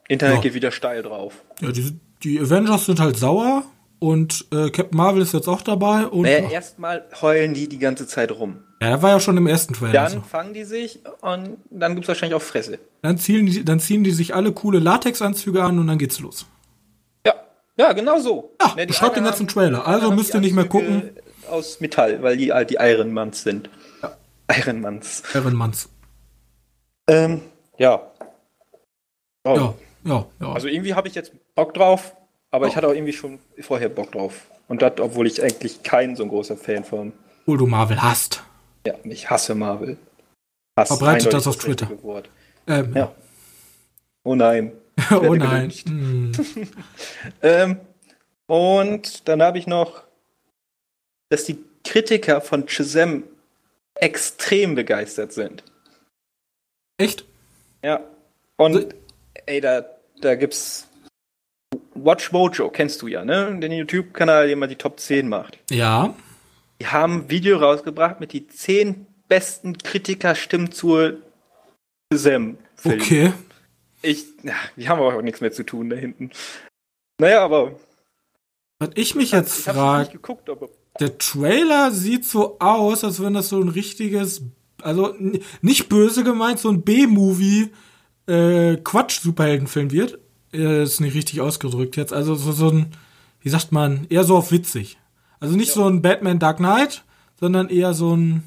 Internet 0.08 0.36
ja. 0.36 0.42
geht 0.42 0.54
wieder 0.54 0.72
steil 0.72 1.02
drauf. 1.04 1.44
Ja, 1.62 1.72
die, 1.72 1.98
die 2.24 2.40
Avengers 2.40 2.86
sind 2.86 3.00
halt 3.00 3.18
sauer 3.18 3.64
und 4.00 4.46
äh, 4.52 4.70
Captain 4.70 4.98
Marvel 4.98 5.22
ist 5.22 5.34
jetzt 5.34 5.48
auch 5.48 5.62
dabei. 5.62 6.06
Und 6.06 6.24
naja, 6.24 6.50
erstmal 6.50 7.06
heulen 7.22 7.54
die 7.54 7.70
die 7.70 7.80
ganze 7.80 8.06
Zeit 8.06 8.32
rum. 8.32 8.60
Ja, 8.82 8.90
er 8.90 9.02
war 9.02 9.12
ja 9.12 9.20
schon 9.20 9.38
im 9.38 9.48
ersten 9.48 9.74
Trailer. 9.74 9.94
Dann 9.94 10.12
so. 10.12 10.22
fangen 10.22 10.54
die 10.54 10.66
sich 10.66 11.00
und 11.22 11.58
dann 11.70 11.94
gibt 11.96 12.04
es 12.04 12.08
wahrscheinlich 12.10 12.36
auch 12.36 12.42
Fresse. 12.42 12.80
Dann 13.02 13.18
ziehen, 13.18 13.46
die, 13.46 13.64
dann 13.64 13.80
ziehen 13.80 14.04
die 14.04 14.12
sich 14.12 14.36
alle 14.36 14.52
coole 14.52 14.80
Latexanzüge 14.80 15.64
an 15.64 15.80
und 15.80 15.88
dann 15.88 15.98
geht's 15.98 16.20
los. 16.20 16.46
Ja, 17.78 17.94
genau 17.94 18.20
so. 18.20 18.56
Ja, 18.62 18.76
ne, 18.76 18.86
beschreibt 18.86 19.16
den 19.16 19.24
ganzen 19.24 19.48
Trailer. 19.48 19.88
Also 19.88 20.12
müsst 20.12 20.34
ihr 20.34 20.40
nicht 20.40 20.56
mehr 20.56 20.66
gucken. 20.66 21.18
Aus 21.50 21.80
Metall, 21.80 22.22
weil 22.22 22.38
die 22.38 22.54
halt 22.54 22.70
die 22.70 22.78
Ironmans 22.80 23.44
sind. 23.44 23.70
Ja. 24.02 24.16
Ironmans. 24.56 25.24
Ironmans. 25.34 25.90
Ähm, 27.08 27.42
ja. 27.78 28.12
Oh. 29.44 29.56
Ja, 29.56 29.74
ja, 30.06 30.26
ja. 30.40 30.54
Also 30.54 30.68
irgendwie 30.68 30.94
habe 30.94 31.08
ich 31.08 31.16
jetzt 31.16 31.34
Bock 31.56 31.74
drauf, 31.74 32.16
aber 32.52 32.66
oh. 32.66 32.70
ich 32.70 32.76
hatte 32.76 32.88
auch 32.88 32.94
irgendwie 32.94 33.14
schon 33.14 33.40
vorher 33.60 33.90
Bock 33.90 34.12
drauf. 34.12 34.48
Und 34.68 34.82
das, 34.82 34.94
obwohl 35.00 35.28
ich 35.28 35.44
eigentlich 35.44 35.84
kein 35.84 36.16
so 36.16 36.24
ein 36.24 36.30
großer 36.30 36.56
Fan 36.56 36.84
von. 36.84 37.14
Obwohl 37.42 37.58
du 37.58 37.68
Marvel 37.68 38.02
hast. 38.02 38.44
Ja, 38.86 38.94
ich 39.04 39.30
hasse 39.30 39.56
Marvel. 39.56 39.98
Hass 40.78 40.88
Verbreitet 40.90 41.34
das 41.34 41.48
auf 41.48 41.58
Twitter. 41.58 41.90
Ähm, 42.68 42.94
ja. 42.96 43.14
Oh 44.24 44.36
nein. 44.36 44.72
oh 45.12 45.36
nein. 45.36 45.72
Hm. 45.72 46.32
ähm, 47.42 47.80
und 48.48 49.28
dann 49.28 49.42
habe 49.42 49.58
ich 49.58 49.68
noch, 49.68 50.04
dass 51.30 51.46
die 51.46 51.58
Kritiker 51.84 52.42
von 52.42 52.68
Shazam 52.68 53.24
extrem 53.96 54.76
begeistert 54.76 55.34
sind. 55.34 55.64
Echt? 56.98 57.26
Ja. 57.84 58.02
Und 58.58 58.74
so 58.74 58.90
ey, 59.46 59.62
da, 59.62 59.86
da 60.22 60.36
gibt's 60.36 60.88
Watch 61.96 62.32
Mojo, 62.32 62.70
kennst 62.70 63.02
du 63.02 63.08
ja, 63.08 63.24
ne? 63.24 63.58
Den 63.60 63.72
YouTube-Kanal, 63.72 64.46
der 64.46 64.54
immer 64.54 64.68
die 64.68 64.76
Top 64.76 65.00
10 65.00 65.28
macht. 65.28 65.58
Ja. 65.70 66.14
Die 66.80 66.88
haben 66.88 67.14
ein 67.14 67.30
Video 67.30 67.58
rausgebracht 67.58 68.20
mit 68.20 68.34
die 68.34 68.48
10 68.48 69.08
besten 69.28 69.78
Kritikerstimmen 69.78 70.72
zur. 70.72 71.18
-Film. 72.14 72.56
Okay. 72.84 73.34
Ich, 74.04 74.26
ja, 74.44 74.54
die 74.76 74.90
haben 74.90 75.00
aber 75.00 75.16
auch 75.16 75.22
nichts 75.22 75.42
mehr 75.42 75.52
zu 75.52 75.64
tun 75.64 75.90
da 75.90 75.96
hinten. 75.96 76.32
Naja, 77.20 77.44
aber. 77.44 77.80
Was 78.80 78.90
ich 78.96 79.16
mich 79.16 79.32
jetzt 79.32 79.64
frage, 79.64 80.20
der 81.00 81.18
Trailer 81.18 81.92
sieht 81.92 82.26
so 82.26 82.60
aus, 82.60 83.04
als 83.04 83.24
wenn 83.24 83.34
das 83.34 83.50
so 83.50 83.62
ein 83.62 83.70
richtiges, 83.70 84.44
also 84.82 85.16
nicht 85.62 85.88
böse 85.90 86.24
gemeint, 86.24 86.60
so 86.60 86.70
ein 86.70 86.82
B-Movie 86.82 87.72
äh, 88.28 88.76
Quatsch-Superheldenfilm 88.78 89.92
wird. 89.92 90.20
Äh, 90.52 90.84
ist 90.84 91.00
nicht 91.00 91.16
richtig 91.16 91.40
ausgedrückt 91.42 91.96
jetzt. 91.96 92.14
Also 92.14 92.36
so, 92.36 92.52
so 92.52 92.70
ein, 92.70 92.92
wie 93.42 93.50
sagt 93.50 93.72
man, 93.72 94.06
eher 94.10 94.26
so 94.26 94.36
auf 94.36 94.52
witzig. 94.52 95.00
Also 95.40 95.56
nicht 95.56 95.70
ja. 95.70 95.76
so 95.76 95.88
ein 95.88 96.02
Batman 96.02 96.40
Dark 96.40 96.58
Knight, 96.58 97.04
sondern 97.40 97.70
eher 97.70 97.94
so 97.94 98.16
ein, 98.16 98.44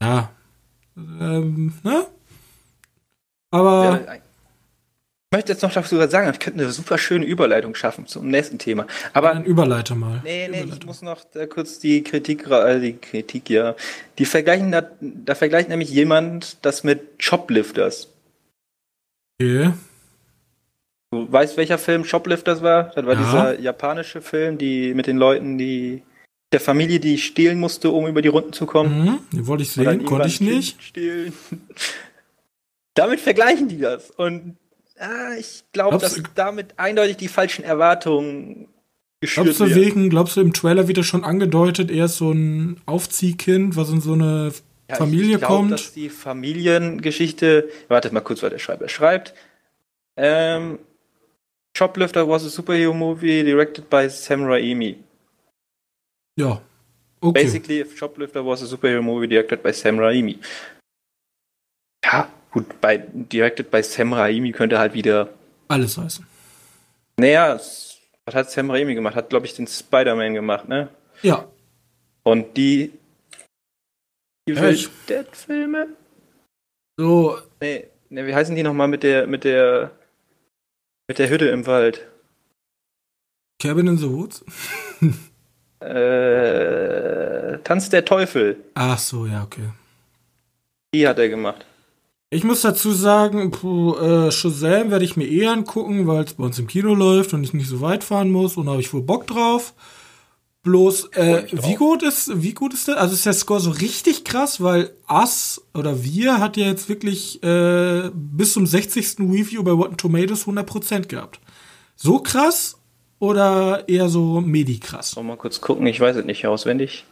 ja, 0.00 0.30
ähm, 0.96 1.74
ne? 1.82 2.06
Aber. 3.50 4.02
Ja, 4.06 4.14
ich 5.30 5.36
möchte 5.36 5.52
jetzt 5.52 5.62
noch 5.62 5.84
sogar 5.84 6.08
sagen, 6.08 6.30
ich 6.32 6.38
könnte 6.38 6.62
eine 6.62 6.72
super 6.72 6.96
schöne 6.96 7.26
Überleitung 7.26 7.74
schaffen 7.74 8.06
zum 8.06 8.28
nächsten 8.28 8.58
Thema. 8.58 8.86
Aber 9.12 9.34
Dann 9.34 9.44
überleite 9.44 9.94
mal. 9.94 10.22
Nee, 10.24 10.48
nee, 10.48 10.64
ich 10.64 10.86
muss 10.86 11.02
noch 11.02 11.22
da 11.34 11.44
kurz 11.44 11.78
die 11.78 12.02
Kritik, 12.02 12.46
äh, 12.50 12.80
die 12.80 12.94
Kritik, 12.94 13.50
ja. 13.50 13.74
Die 14.16 14.24
vergleichen, 14.24 14.72
da, 14.72 14.88
da 15.02 15.34
vergleicht 15.34 15.68
nämlich 15.68 15.90
jemand 15.90 16.64
das 16.64 16.82
mit 16.82 17.02
Shoplifters. 17.18 18.08
Okay. 19.38 19.74
Du 21.10 21.30
weißt, 21.30 21.58
welcher 21.58 21.76
Film 21.76 22.06
Shoplifters 22.06 22.62
war? 22.62 22.84
Das 22.94 23.04
war 23.04 23.12
ja. 23.12 23.20
dieser 23.20 23.60
japanische 23.60 24.22
Film, 24.22 24.56
die 24.56 24.94
mit 24.94 25.06
den 25.06 25.18
Leuten, 25.18 25.58
die 25.58 26.04
der 26.52 26.60
Familie, 26.60 27.00
die 27.00 27.18
stehlen 27.18 27.60
musste, 27.60 27.90
um 27.90 28.06
über 28.06 28.22
die 28.22 28.28
Runden 28.28 28.54
zu 28.54 28.64
kommen. 28.64 29.04
Mhm, 29.04 29.18
den 29.30 29.46
wollte 29.46 29.62
ich 29.62 29.72
sehen, 29.72 30.06
konnte 30.06 30.28
ich 30.28 30.40
nicht. 30.40 30.82
Stehlen. 30.82 31.34
Damit 32.94 33.20
vergleichen 33.20 33.68
die 33.68 33.78
das. 33.78 34.10
Und 34.10 34.56
ah, 34.98 35.34
ich 35.38 35.64
glaube, 35.72 35.98
dass 35.98 36.22
damit 36.34 36.78
eindeutig 36.78 37.16
die 37.16 37.28
falschen 37.28 37.64
Erwartungen 37.64 38.68
geschürt 39.20 39.44
glaubst 39.44 39.60
du 39.60 39.74
wegen, 39.74 40.10
glaubst 40.10 40.36
du, 40.36 40.40
im 40.40 40.52
Trailer 40.52 40.88
wird 40.88 41.04
schon 41.04 41.24
angedeutet, 41.24 41.90
er 41.90 42.06
ist 42.06 42.16
so 42.16 42.32
ein 42.32 42.80
Aufziehkind, 42.86 43.76
was 43.76 43.90
in 43.90 44.00
so 44.00 44.12
eine 44.12 44.52
ja, 44.88 44.96
Familie 44.96 45.34
ich 45.34 45.38
glaub, 45.38 45.50
kommt? 45.50 45.72
dass 45.72 45.92
die 45.92 46.08
Familiengeschichte, 46.08 47.68
wartet 47.88 48.12
mal 48.12 48.20
kurz, 48.20 48.42
was 48.42 48.50
der 48.50 48.58
Schreiber 48.58 48.88
schreibt. 48.88 49.34
Ähm, 50.16 50.78
Shoplifter 51.76 52.28
was 52.28 52.44
a 52.44 52.48
superhero 52.48 52.92
movie 52.92 53.44
directed 53.44 53.88
by 53.88 54.08
Sam 54.08 54.44
Raimi. 54.44 54.96
Ja. 56.36 56.60
Okay. 57.20 57.44
Basically, 57.44 57.84
Shoplifter 57.96 58.44
was 58.44 58.62
a 58.62 58.66
superhero 58.66 59.02
movie 59.02 59.28
directed 59.28 59.62
by 59.62 59.72
Sam 59.72 59.98
Raimi. 59.98 60.38
Ja, 62.04 62.28
Gut, 62.58 62.80
bei 62.80 62.96
Directed 62.96 63.70
by 63.70 63.84
Sam 63.84 64.12
Raimi 64.12 64.50
könnte 64.50 64.80
halt 64.80 64.92
wieder. 64.92 65.28
Alles 65.68 65.96
heißen. 65.96 66.26
Naja, 67.16 67.54
was 67.54 68.34
hat 68.34 68.50
Sam 68.50 68.68
Raimi 68.72 68.96
gemacht? 68.96 69.14
Hat, 69.14 69.30
glaube 69.30 69.46
ich, 69.46 69.54
den 69.54 69.68
Spider-Man 69.68 70.34
gemacht, 70.34 70.68
ne? 70.68 70.88
Ja. 71.22 71.46
Und 72.24 72.56
die. 72.56 72.92
Evil 74.48 74.88
Dead-Filme? 75.08 75.90
So. 76.96 77.38
Nee, 77.60 77.86
nee, 78.08 78.26
wie 78.26 78.34
heißen 78.34 78.56
die 78.56 78.64
nochmal 78.64 78.88
mit 78.88 79.04
der, 79.04 79.28
mit 79.28 79.44
der. 79.44 79.92
mit 81.06 81.20
der 81.20 81.30
Hütte 81.30 81.46
im 81.50 81.64
Wald? 81.64 82.08
Cabin 83.62 83.86
in 83.86 83.98
the 83.98 84.10
Woods? 84.10 84.44
äh, 85.80 87.58
Tanz 87.58 87.88
der 87.88 88.04
Teufel. 88.04 88.64
Ach 88.74 88.98
so, 88.98 89.26
ja, 89.26 89.44
okay. 89.44 89.68
Die 90.92 91.06
hat 91.06 91.20
er 91.20 91.28
gemacht. 91.28 91.64
Ich 92.30 92.44
muss 92.44 92.60
dazu 92.60 92.92
sagen, 92.92 93.50
puh, 93.50 93.96
äh, 93.96 94.30
Shazam 94.30 94.90
werde 94.90 95.04
ich 95.04 95.16
mir 95.16 95.26
eh 95.26 95.46
angucken, 95.46 96.06
weil 96.06 96.24
es 96.24 96.34
bei 96.34 96.44
uns 96.44 96.58
im 96.58 96.66
Kino 96.66 96.94
läuft 96.94 97.32
und 97.32 97.42
ich 97.42 97.54
nicht 97.54 97.68
so 97.68 97.80
weit 97.80 98.04
fahren 98.04 98.30
muss 98.30 98.58
und 98.58 98.66
da 98.66 98.72
habe 98.72 98.82
ich 98.82 98.92
wohl 98.92 99.02
Bock 99.02 99.26
drauf. 99.26 99.72
Bloß, 100.62 101.12
äh, 101.14 101.46
wie 101.52 101.76
gut 101.76 102.02
ist, 102.02 102.42
wie 102.42 102.52
gut 102.52 102.74
ist 102.74 102.88
der? 102.88 103.00
Also 103.00 103.14
ist 103.14 103.24
der 103.24 103.32
Score 103.32 103.60
so 103.60 103.70
richtig 103.70 104.24
krass, 104.24 104.60
weil 104.60 104.92
Us 105.08 105.62
oder 105.72 106.04
wir 106.04 106.38
hat 106.38 106.58
ja 106.58 106.66
jetzt 106.66 106.90
wirklich 106.90 107.42
äh, 107.42 108.10
bis 108.12 108.52
zum 108.52 108.66
60. 108.66 109.20
Review 109.20 109.62
bei 109.62 109.70
Rotten 109.70 109.96
Tomatoes 109.96 110.46
100% 110.46 111.06
gehabt. 111.06 111.40
So 111.96 112.18
krass 112.18 112.78
oder 113.20 113.88
eher 113.88 114.10
so 114.10 114.42
medi 114.42 114.78
krass? 114.78 115.16
Mal 115.16 115.38
kurz 115.38 115.62
gucken, 115.62 115.86
ich 115.86 116.00
weiß 116.00 116.16
es 116.16 116.26
nicht 116.26 116.46
auswendig. 116.46 117.06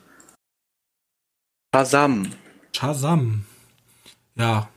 Shazam. 1.74 2.32
Shazam. 2.72 3.44
Ja, 4.34 4.68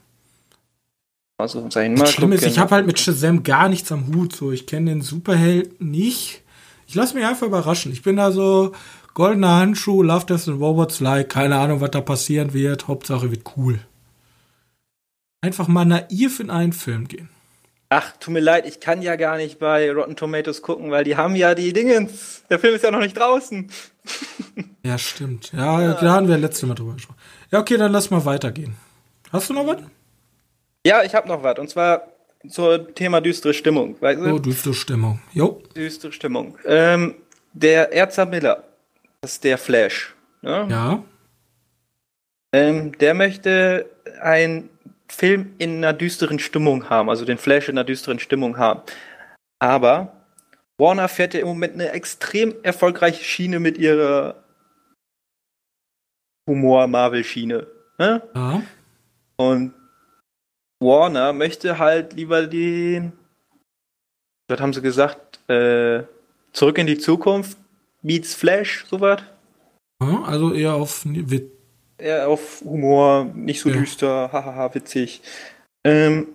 Ausrufezeichen. 1.40 1.94
Mal 1.94 2.04
das 2.04 2.12
Schlimme 2.12 2.34
ist, 2.34 2.46
ich 2.46 2.58
habe 2.58 2.74
halt 2.74 2.86
mit 2.86 2.98
Shazam 2.98 3.42
gar 3.42 3.68
nichts 3.68 3.90
am 3.92 4.06
Hut. 4.14 4.34
So, 4.34 4.52
ich 4.52 4.66
kenne 4.66 4.90
den 4.90 5.02
Superheld 5.02 5.80
nicht. 5.80 6.42
Ich 6.86 6.94
lasse 6.94 7.14
mich 7.14 7.24
einfach 7.24 7.46
überraschen. 7.46 7.92
Ich 7.92 8.02
bin 8.02 8.16
da 8.16 8.32
so 8.32 8.72
goldener 9.14 9.56
Handschuh, 9.56 10.02
Love 10.02 10.26
Death 10.26 10.48
and 10.48 10.60
Robots 10.60 11.00
like, 11.00 11.28
keine 11.28 11.56
Ahnung, 11.56 11.80
was 11.80 11.90
da 11.90 12.00
passieren 12.00 12.52
wird. 12.52 12.88
Hauptsache 12.88 13.30
wird 13.30 13.42
cool. 13.56 13.80
Einfach 15.42 15.68
mal 15.68 15.84
naiv 15.84 16.40
in 16.40 16.50
einen 16.50 16.72
Film 16.72 17.08
gehen. 17.08 17.28
Ach, 17.92 18.12
tut 18.20 18.34
mir 18.34 18.40
leid, 18.40 18.66
ich 18.66 18.78
kann 18.78 19.02
ja 19.02 19.16
gar 19.16 19.36
nicht 19.36 19.58
bei 19.58 19.90
Rotten 19.90 20.14
Tomatoes 20.14 20.62
gucken, 20.62 20.92
weil 20.92 21.02
die 21.02 21.16
haben 21.16 21.34
ja 21.34 21.56
die 21.56 21.72
Dingens. 21.72 22.44
Der 22.48 22.60
Film 22.60 22.76
ist 22.76 22.84
ja 22.84 22.92
noch 22.92 23.00
nicht 23.00 23.16
draußen. 23.16 23.68
ja, 24.84 24.96
stimmt. 24.96 25.50
Ja, 25.52 25.82
ja. 25.82 25.94
da 25.94 26.12
haben 26.12 26.28
wir 26.28 26.38
letzte 26.38 26.66
Mal 26.66 26.74
drüber 26.74 26.94
gesprochen. 26.94 27.18
Ja, 27.50 27.58
okay, 27.58 27.76
dann 27.76 27.90
lass 27.90 28.10
mal 28.10 28.24
weitergehen. 28.24 28.76
Hast 29.32 29.50
du 29.50 29.54
noch 29.54 29.66
was? 29.66 29.78
Ja, 30.86 31.02
ich 31.02 31.14
habe 31.14 31.28
noch 31.28 31.42
was. 31.42 31.58
Und 31.58 31.68
zwar 31.68 32.08
zum 32.48 32.94
Thema 32.94 33.20
düstere 33.20 33.52
Stimmung. 33.52 34.00
Weißt 34.00 34.20
du? 34.20 34.34
Oh, 34.34 34.38
düstere 34.38 34.74
Stimmung. 34.74 35.20
Jo. 35.32 35.62
Düstere 35.76 36.12
Stimmung. 36.12 36.56
Ähm, 36.64 37.16
der 37.52 37.92
Erzer 37.92 38.26
Miller, 38.26 38.64
das 39.20 39.32
ist 39.32 39.44
der 39.44 39.58
Flash. 39.58 40.14
Ne? 40.42 40.66
Ja. 40.70 41.04
Ähm, 42.52 42.96
der 42.98 43.14
möchte 43.14 43.90
einen 44.20 44.70
Film 45.08 45.54
in 45.58 45.78
einer 45.78 45.92
düsteren 45.92 46.38
Stimmung 46.38 46.88
haben, 46.88 47.10
also 47.10 47.24
den 47.24 47.38
Flash 47.38 47.68
in 47.68 47.76
einer 47.76 47.84
düsteren 47.84 48.18
Stimmung 48.18 48.56
haben. 48.56 48.80
Aber 49.58 50.12
Warner 50.78 51.08
fährt 51.08 51.34
ja 51.34 51.40
im 51.40 51.48
Moment 51.48 51.74
eine 51.74 51.90
extrem 51.90 52.54
erfolgreiche 52.62 53.22
Schiene 53.22 53.60
mit 53.60 53.76
ihrer 53.76 54.42
Humor-Marvel-Schiene. 56.48 57.66
Ne? 57.98 58.22
Ja. 58.34 58.62
Und 59.36 59.74
Warner 60.80 61.32
möchte 61.32 61.78
halt 61.78 62.14
lieber 62.14 62.46
den, 62.46 63.12
was 64.48 64.60
haben 64.60 64.72
sie 64.72 64.82
gesagt, 64.82 65.38
äh, 65.48 66.04
zurück 66.52 66.78
in 66.78 66.86
die 66.86 66.98
Zukunft, 66.98 67.58
Beats 68.02 68.34
Flash, 68.34 68.86
sowas. 68.88 69.22
Also 69.98 70.54
eher 70.54 70.74
auf 70.74 71.04
eher 71.98 72.28
auf 72.28 72.62
Humor, 72.64 73.24
nicht 73.34 73.60
so 73.60 73.68
ja. 73.68 73.76
düster, 73.76 74.32
hahaha, 74.32 74.74
witzig. 74.74 75.20
Ähm, 75.84 76.28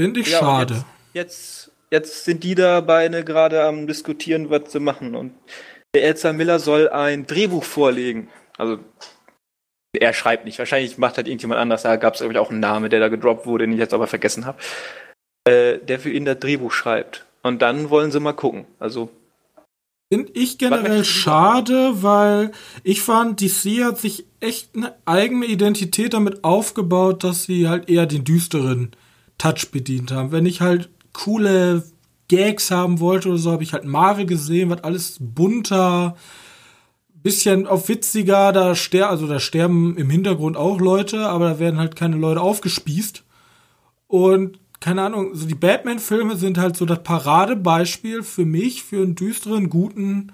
Finde 0.00 0.20
ich 0.20 0.30
ja, 0.30 0.38
schade. 0.38 0.84
Jetzt, 1.12 1.70
jetzt, 1.90 2.10
jetzt, 2.10 2.24
sind 2.24 2.42
die 2.44 2.54
da 2.54 2.80
beide 2.80 3.24
gerade 3.24 3.62
am 3.62 3.86
diskutieren, 3.86 4.48
was 4.48 4.72
sie 4.72 4.80
machen. 4.80 5.14
Und 5.14 5.34
der 5.94 6.04
Elsa 6.04 6.32
Miller 6.32 6.58
soll 6.58 6.88
ein 6.88 7.26
Drehbuch 7.26 7.64
vorlegen. 7.64 8.28
Also 8.56 8.78
er 9.98 10.12
schreibt 10.12 10.44
nicht. 10.44 10.58
Wahrscheinlich 10.58 10.98
macht 10.98 11.16
halt 11.16 11.28
irgendjemand 11.28 11.60
anders. 11.60 11.82
Da 11.82 11.96
gab 11.96 12.14
es, 12.14 12.20
ich, 12.20 12.38
auch 12.38 12.50
einen 12.50 12.60
Namen, 12.60 12.90
der 12.90 13.00
da 13.00 13.08
gedroppt 13.08 13.46
wurde, 13.46 13.64
den 13.64 13.72
ich 13.72 13.78
jetzt 13.78 13.94
aber 13.94 14.06
vergessen 14.06 14.46
habe. 14.46 14.58
Äh, 15.44 15.78
der 15.78 15.98
für 15.98 16.10
ihn 16.10 16.24
das 16.24 16.38
Drehbuch 16.38 16.72
schreibt. 16.72 17.26
Und 17.42 17.62
dann 17.62 17.90
wollen 17.90 18.10
sie 18.10 18.20
mal 18.20 18.32
gucken. 18.32 18.66
Also. 18.78 19.10
Finde 20.12 20.32
ich 20.34 20.58
generell 20.58 21.04
schade, 21.04 22.02
weil 22.02 22.52
ich 22.84 23.00
fand, 23.00 23.40
DC 23.40 23.82
hat 23.82 23.98
sich 23.98 24.26
echt 24.40 24.76
eine 24.76 24.94
eigene 25.06 25.46
Identität 25.46 26.12
damit 26.12 26.44
aufgebaut, 26.44 27.24
dass 27.24 27.44
sie 27.44 27.66
halt 27.66 27.88
eher 27.88 28.04
den 28.04 28.22
düsteren 28.22 28.92
Touch 29.38 29.70
bedient 29.72 30.10
haben. 30.10 30.30
Wenn 30.30 30.44
ich 30.44 30.60
halt 30.60 30.90
coole 31.14 31.82
Gags 32.28 32.70
haben 32.70 33.00
wollte 33.00 33.30
oder 33.30 33.38
so, 33.38 33.52
habe 33.52 33.62
ich 33.62 33.72
halt 33.72 33.84
Marvel 33.84 34.26
gesehen, 34.26 34.68
was 34.68 34.84
alles 34.84 35.16
bunter, 35.18 36.16
bisschen 37.22 37.66
auf 37.66 37.88
witziger, 37.88 38.52
da 38.52 38.74
ster 38.74 39.10
also 39.10 39.26
da 39.26 39.38
sterben 39.38 39.96
im 39.96 40.10
Hintergrund 40.10 40.56
auch 40.56 40.80
Leute, 40.80 41.26
aber 41.26 41.50
da 41.50 41.58
werden 41.58 41.78
halt 41.78 41.96
keine 41.96 42.16
Leute 42.16 42.40
aufgespießt. 42.40 43.22
Und 44.08 44.58
keine 44.80 45.02
Ahnung, 45.02 45.34
so 45.34 45.46
die 45.46 45.54
Batman-Filme 45.54 46.36
sind 46.36 46.58
halt 46.58 46.76
so 46.76 46.84
das 46.84 47.02
Paradebeispiel 47.02 48.22
für 48.22 48.44
mich 48.44 48.82
für 48.82 49.02
einen 49.02 49.14
düsteren, 49.14 49.70
guten 49.70 50.32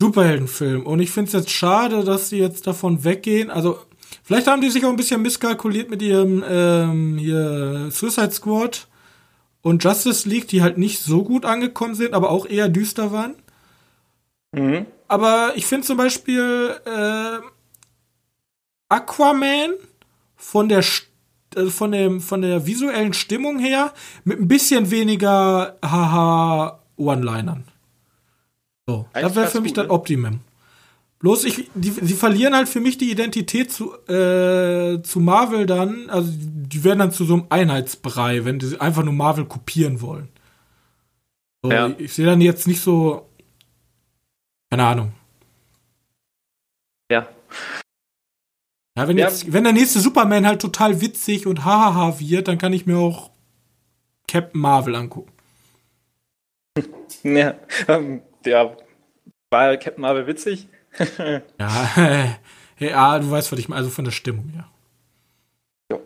Superheldenfilm. 0.00 0.86
Und 0.86 1.00
ich 1.00 1.10
finde 1.10 1.28
es 1.28 1.32
jetzt 1.32 1.50
schade, 1.50 2.04
dass 2.04 2.28
sie 2.28 2.38
jetzt 2.38 2.66
davon 2.66 3.04
weggehen. 3.04 3.50
Also, 3.50 3.78
vielleicht 4.22 4.46
haben 4.46 4.62
die 4.62 4.70
sich 4.70 4.84
auch 4.84 4.90
ein 4.90 4.96
bisschen 4.96 5.22
misskalkuliert 5.22 5.90
mit 5.90 6.02
ihrem 6.02 6.44
ähm, 6.48 7.18
hier 7.18 7.88
Suicide 7.90 8.30
Squad 8.30 8.86
und 9.60 9.82
Justice 9.82 10.28
League, 10.28 10.48
die 10.48 10.62
halt 10.62 10.78
nicht 10.78 11.00
so 11.00 11.24
gut 11.24 11.44
angekommen 11.44 11.94
sind, 11.94 12.14
aber 12.14 12.30
auch 12.30 12.46
eher 12.46 12.68
düster 12.68 13.12
waren. 13.12 13.34
Mhm. 14.52 14.86
Aber 15.12 15.52
ich 15.56 15.66
finde 15.66 15.86
zum 15.86 15.98
Beispiel 15.98 16.74
äh, 16.86 17.38
Aquaman 18.88 19.72
von 20.36 20.70
der 20.70 20.82
also 21.54 21.70
von 21.70 21.92
dem 21.92 22.22
von 22.22 22.40
der 22.40 22.64
visuellen 22.64 23.12
Stimmung 23.12 23.58
her 23.58 23.92
mit 24.24 24.40
ein 24.40 24.48
bisschen 24.48 24.90
weniger 24.90 25.76
haha 25.84 26.80
One-Linern. 26.96 27.64
So, 28.86 29.06
Eigentlich 29.12 29.26
das 29.26 29.36
wäre 29.36 29.46
für 29.48 29.60
mich 29.60 29.72
gut, 29.72 29.76
das 29.76 29.86
ne? 29.88 29.92
Optimum. 29.92 30.40
Bloß 31.18 31.44
ich, 31.44 31.68
die, 31.74 31.90
sie 31.90 32.14
verlieren 32.14 32.54
halt 32.56 32.70
für 32.70 32.80
mich 32.80 32.96
die 32.96 33.10
Identität 33.10 33.70
zu, 33.70 33.92
äh, 34.08 35.02
zu 35.02 35.20
Marvel 35.20 35.66
dann, 35.66 36.08
also 36.08 36.32
die 36.34 36.84
werden 36.84 37.00
dann 37.00 37.12
zu 37.12 37.26
so 37.26 37.34
einem 37.34 37.46
Einheitsbrei, 37.50 38.46
wenn 38.46 38.58
die 38.58 38.80
einfach 38.80 39.04
nur 39.04 39.12
Marvel 39.12 39.44
kopieren 39.44 40.00
wollen. 40.00 40.28
So, 41.62 41.70
ja. 41.70 41.88
Ich, 41.88 42.00
ich 42.00 42.14
sehe 42.14 42.24
dann 42.24 42.40
jetzt 42.40 42.66
nicht 42.66 42.80
so, 42.80 43.28
keine 44.72 44.86
Ahnung. 44.86 45.12
Ja. 47.10 47.28
Ja, 48.96 49.06
wenn, 49.06 49.18
ja. 49.18 49.26
Jetzt, 49.28 49.52
wenn 49.52 49.64
der 49.64 49.74
nächste 49.74 50.00
Superman 50.00 50.46
halt 50.46 50.62
total 50.62 51.02
witzig 51.02 51.46
und 51.46 51.66
hahaha 51.66 52.18
wird, 52.18 52.48
dann 52.48 52.56
kann 52.56 52.72
ich 52.72 52.86
mir 52.86 52.96
auch 52.96 53.32
Captain 54.26 54.58
Marvel 54.58 54.94
angucken. 54.94 55.30
Ja, 57.22 57.54
ähm, 57.86 58.22
ja 58.46 58.74
war 59.50 59.76
Captain 59.76 60.00
Marvel 60.00 60.26
witzig? 60.26 60.66
ja, 61.58 62.38
ja, 62.78 63.18
du 63.18 63.30
weißt, 63.30 63.52
was 63.52 63.58
ich 63.58 63.68
meine, 63.68 63.80
also 63.80 63.90
von 63.90 64.06
der 64.06 64.12
Stimmung, 64.12 64.50
ja. 64.56 64.70
Jo. 65.92 66.00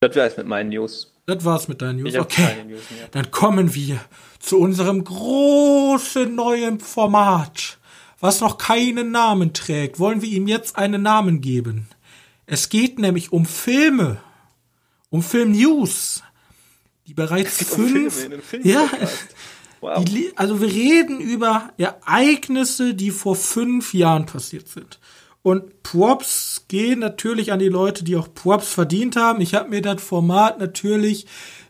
Das 0.00 0.14
wär's 0.14 0.36
mit 0.36 0.46
meinen 0.46 0.68
News. 0.68 1.13
Das 1.26 1.44
war's 1.44 1.68
mit 1.68 1.80
deinen 1.80 2.02
News. 2.02 2.14
Okay. 2.14 2.64
News 2.66 2.82
Dann 3.12 3.30
kommen 3.30 3.74
wir 3.74 4.00
zu 4.38 4.58
unserem 4.58 5.04
großen 5.04 6.34
neuen 6.34 6.80
Format, 6.80 7.78
was 8.20 8.40
noch 8.40 8.58
keinen 8.58 9.10
Namen 9.10 9.52
trägt. 9.52 9.98
Wollen 9.98 10.20
wir 10.20 10.28
ihm 10.28 10.46
jetzt 10.46 10.76
einen 10.76 11.02
Namen 11.02 11.40
geben? 11.40 11.88
Es 12.46 12.68
geht 12.68 12.98
nämlich 12.98 13.32
um 13.32 13.46
Filme, 13.46 14.20
um 15.08 15.22
Film-News, 15.22 16.22
die 17.06 17.14
bereits 17.14 17.56
fünf, 17.74 18.26
um 18.26 18.60
ja, 18.62 18.88
Wow. 19.84 20.02
Die, 20.02 20.32
also 20.34 20.62
wir 20.62 20.68
reden 20.68 21.20
über 21.20 21.74
Ereignisse, 21.76 22.94
die 22.94 23.10
vor 23.10 23.36
fünf 23.36 23.92
Jahren 23.92 24.24
passiert 24.24 24.66
sind. 24.66 24.98
Und 25.44 25.82
Props 25.82 26.64
gehen 26.68 27.00
natürlich 27.00 27.52
an 27.52 27.58
die 27.58 27.68
Leute, 27.68 28.02
die 28.02 28.16
auch 28.16 28.32
Props 28.32 28.72
verdient 28.72 29.16
haben. 29.16 29.42
Ich 29.42 29.54
habe 29.54 29.68
mir 29.68 29.82
das 29.82 30.02
Format 30.02 30.58
natürlich 30.58 31.26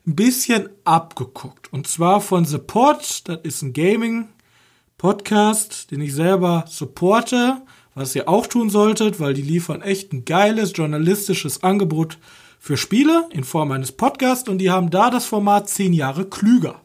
ein 0.06 0.14
bisschen 0.14 0.68
abgeguckt. 0.84 1.72
Und 1.72 1.88
zwar 1.88 2.20
von 2.20 2.44
Support. 2.44 3.28
Das 3.28 3.40
ist 3.42 3.62
ein 3.62 3.72
Gaming-Podcast, 3.72 5.90
den 5.90 6.02
ich 6.02 6.14
selber 6.14 6.66
supporte, 6.68 7.62
was 7.96 8.14
ihr 8.14 8.28
auch 8.28 8.46
tun 8.46 8.70
solltet, 8.70 9.18
weil 9.18 9.34
die 9.34 9.42
liefern 9.42 9.82
echt 9.82 10.12
ein 10.12 10.24
geiles 10.24 10.70
journalistisches 10.72 11.64
Angebot 11.64 12.18
für 12.60 12.76
Spiele 12.76 13.28
in 13.32 13.42
Form 13.42 13.72
eines 13.72 13.90
Podcasts 13.90 14.48
und 14.48 14.58
die 14.58 14.70
haben 14.70 14.90
da 14.90 15.10
das 15.10 15.26
Format 15.26 15.68
zehn 15.68 15.92
Jahre 15.92 16.26
klüger. 16.26 16.80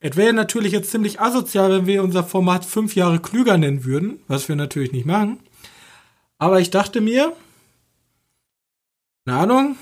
Es 0.00 0.18
wäre 0.18 0.34
natürlich 0.34 0.72
jetzt 0.72 0.90
ziemlich 0.90 1.18
asozial, 1.18 1.72
wenn 1.72 1.86
wir 1.86 2.04
unser 2.04 2.24
Format 2.24 2.66
fünf 2.66 2.94
Jahre 2.94 3.20
klüger 3.20 3.56
nennen 3.56 3.86
würden, 3.86 4.18
was 4.28 4.50
wir 4.50 4.56
natürlich 4.56 4.92
nicht 4.92 5.06
machen. 5.06 5.40
Aber 6.38 6.60
ich 6.60 6.70
dachte 6.70 7.00
mir, 7.00 7.32
keine 9.24 9.38
Ahnung, 9.38 9.76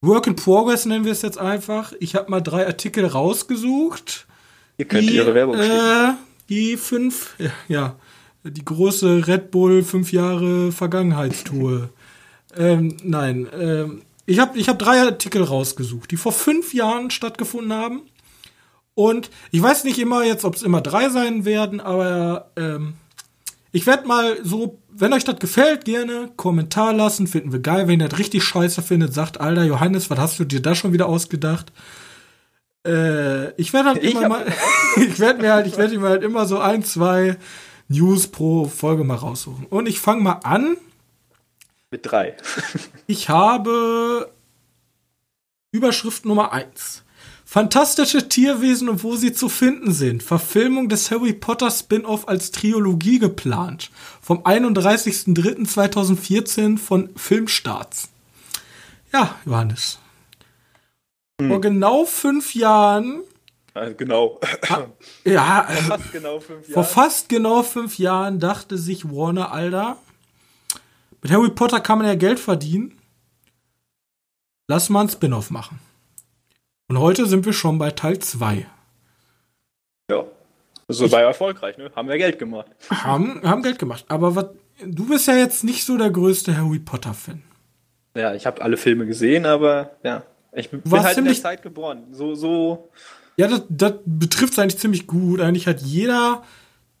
Work 0.00 0.28
in 0.28 0.36
Progress 0.36 0.86
nennen 0.86 1.04
wir 1.04 1.12
es 1.12 1.22
jetzt 1.22 1.38
einfach. 1.38 1.92
Ich 1.98 2.14
habe 2.14 2.30
mal 2.30 2.40
drei 2.40 2.66
Artikel 2.66 3.04
rausgesucht. 3.04 4.26
Ihr 4.76 4.84
könnt 4.84 5.08
die, 5.08 5.16
Ihre 5.16 5.34
Werbung 5.34 5.56
äh, 5.56 6.14
Die 6.48 6.76
fünf, 6.76 7.34
ja, 7.38 7.50
ja, 7.66 7.96
die 8.44 8.64
große 8.64 9.26
Red 9.26 9.50
Bull 9.50 9.82
fünf 9.82 10.12
Jahre 10.12 10.70
Vergangenheitstour. 10.70 11.90
ähm, 12.56 12.96
nein, 13.02 13.48
ähm, 13.52 14.02
ich 14.24 14.38
habe 14.38 14.56
ich 14.56 14.68
hab 14.68 14.78
drei 14.78 15.00
Artikel 15.00 15.42
rausgesucht, 15.42 16.10
die 16.10 16.16
vor 16.16 16.32
fünf 16.32 16.74
Jahren 16.74 17.10
stattgefunden 17.10 17.72
haben. 17.72 18.02
Und 18.94 19.30
ich 19.50 19.62
weiß 19.62 19.84
nicht 19.84 19.98
immer 19.98 20.24
jetzt, 20.24 20.44
ob 20.44 20.54
es 20.54 20.62
immer 20.62 20.80
drei 20.80 21.08
sein 21.08 21.44
werden, 21.44 21.80
aber 21.80 22.50
ähm, 22.56 22.94
ich 23.78 23.86
werde 23.86 24.08
mal 24.08 24.44
so, 24.44 24.82
wenn 24.90 25.12
euch 25.12 25.22
das 25.22 25.38
gefällt, 25.38 25.84
gerne 25.84 26.32
Kommentar 26.34 26.92
lassen. 26.92 27.28
Finden 27.28 27.52
wir 27.52 27.60
geil. 27.60 27.86
Wenn 27.86 28.00
ihr 28.00 28.08
das 28.08 28.18
richtig 28.18 28.42
scheiße 28.42 28.82
findet, 28.82 29.14
sagt, 29.14 29.40
Alter 29.40 29.62
Johannes, 29.62 30.10
was 30.10 30.18
hast 30.18 30.40
du 30.40 30.44
dir 30.44 30.60
da 30.60 30.74
schon 30.74 30.92
wieder 30.92 31.06
ausgedacht? 31.06 31.70
Äh, 32.84 33.52
ich 33.52 33.72
werde 33.72 33.90
halt 33.90 34.02
ich 34.02 34.16
immer 34.16 34.28
mal, 34.28 34.46
ich 34.96 35.20
werde 35.20 35.40
mir 35.40 35.52
halt, 35.52 35.68
ich 35.68 35.76
werde 35.76 35.96
mir 35.96 36.08
halt 36.08 36.24
immer 36.24 36.44
so 36.46 36.58
ein, 36.58 36.82
zwei 36.82 37.36
News 37.86 38.26
pro 38.26 38.64
Folge 38.64 39.04
mal 39.04 39.14
raussuchen. 39.14 39.66
Und 39.66 39.86
ich 39.86 40.00
fange 40.00 40.22
mal 40.22 40.40
an. 40.42 40.76
Mit 41.92 42.04
drei. 42.04 42.36
ich 43.06 43.28
habe 43.28 44.32
Überschrift 45.70 46.26
Nummer 46.26 46.52
eins. 46.52 47.04
Fantastische 47.50 48.28
Tierwesen 48.28 48.90
und 48.90 49.02
wo 49.02 49.16
sie 49.16 49.32
zu 49.32 49.48
finden 49.48 49.94
sind. 49.94 50.22
Verfilmung 50.22 50.90
des 50.90 51.10
Harry 51.10 51.32
Potter 51.32 51.70
Spin-off 51.70 52.28
als 52.28 52.50
Trilogie 52.50 53.18
geplant. 53.18 53.90
Vom 54.20 54.44
31.03.2014 54.44 56.76
von 56.76 57.08
Filmstarts. 57.16 58.10
Ja, 59.14 59.34
Johannes. 59.46 59.98
Hm. 61.40 61.48
Vor 61.48 61.62
genau 61.62 62.04
fünf 62.04 62.54
Jahren. 62.54 63.22
Also 63.72 63.94
genau. 63.94 64.38
ja, 65.24 65.62
vor 65.62 65.96
fast 65.96 66.12
genau 66.12 66.40
fünf 66.40 66.68
Jahren. 66.68 66.74
Vor 66.74 66.84
fast 66.84 67.30
genau 67.30 67.62
fünf 67.62 67.98
Jahren 67.98 68.40
dachte 68.40 68.76
sich 68.76 69.10
Warner, 69.10 69.52
Alter, 69.52 69.96
mit 71.22 71.32
Harry 71.32 71.48
Potter 71.48 71.80
kann 71.80 71.96
man 71.96 72.08
ja 72.08 72.14
Geld 72.14 72.40
verdienen. 72.40 72.98
Lass 74.66 74.90
mal 74.90 75.00
ein 75.00 75.08
Spin-off 75.08 75.48
machen. 75.48 75.80
Und 76.88 76.98
heute 76.98 77.26
sind 77.26 77.44
wir 77.44 77.52
schon 77.52 77.76
bei 77.78 77.90
Teil 77.90 78.18
2. 78.18 78.66
Ja. 80.10 80.24
So 80.90 81.04
also 81.04 81.12
war 81.12 81.20
erfolgreich, 81.20 81.76
ne? 81.76 81.90
Haben 81.94 82.08
wir 82.08 82.16
Geld 82.16 82.38
gemacht. 82.38 82.66
Haben, 82.90 83.42
haben 83.42 83.62
Geld 83.62 83.78
gemacht. 83.78 84.06
Aber 84.08 84.34
was, 84.34 84.46
du 84.82 85.06
bist 85.06 85.28
ja 85.28 85.36
jetzt 85.36 85.64
nicht 85.64 85.84
so 85.84 85.98
der 85.98 86.10
größte 86.10 86.56
Harry 86.56 86.78
Potter-Fan. 86.78 87.42
Ja, 88.16 88.34
ich 88.34 88.46
habe 88.46 88.62
alle 88.62 88.78
Filme 88.78 89.06
gesehen, 89.06 89.44
aber 89.44 89.90
ja. 90.02 90.22
Ich 90.52 90.70
bin 90.70 90.80
halt 90.90 91.14
ziemlich, 91.14 91.36
in 91.36 91.42
der 91.42 91.50
Zeit 91.50 91.62
geboren. 91.62 92.04
So, 92.12 92.34
so. 92.34 92.88
Ja, 93.36 93.48
das, 93.48 93.64
das 93.68 93.92
betrifft 94.06 94.54
es 94.54 94.58
eigentlich 94.58 94.78
ziemlich 94.78 95.06
gut. 95.06 95.40
Eigentlich 95.40 95.66
hat 95.66 95.82
jeder 95.82 96.42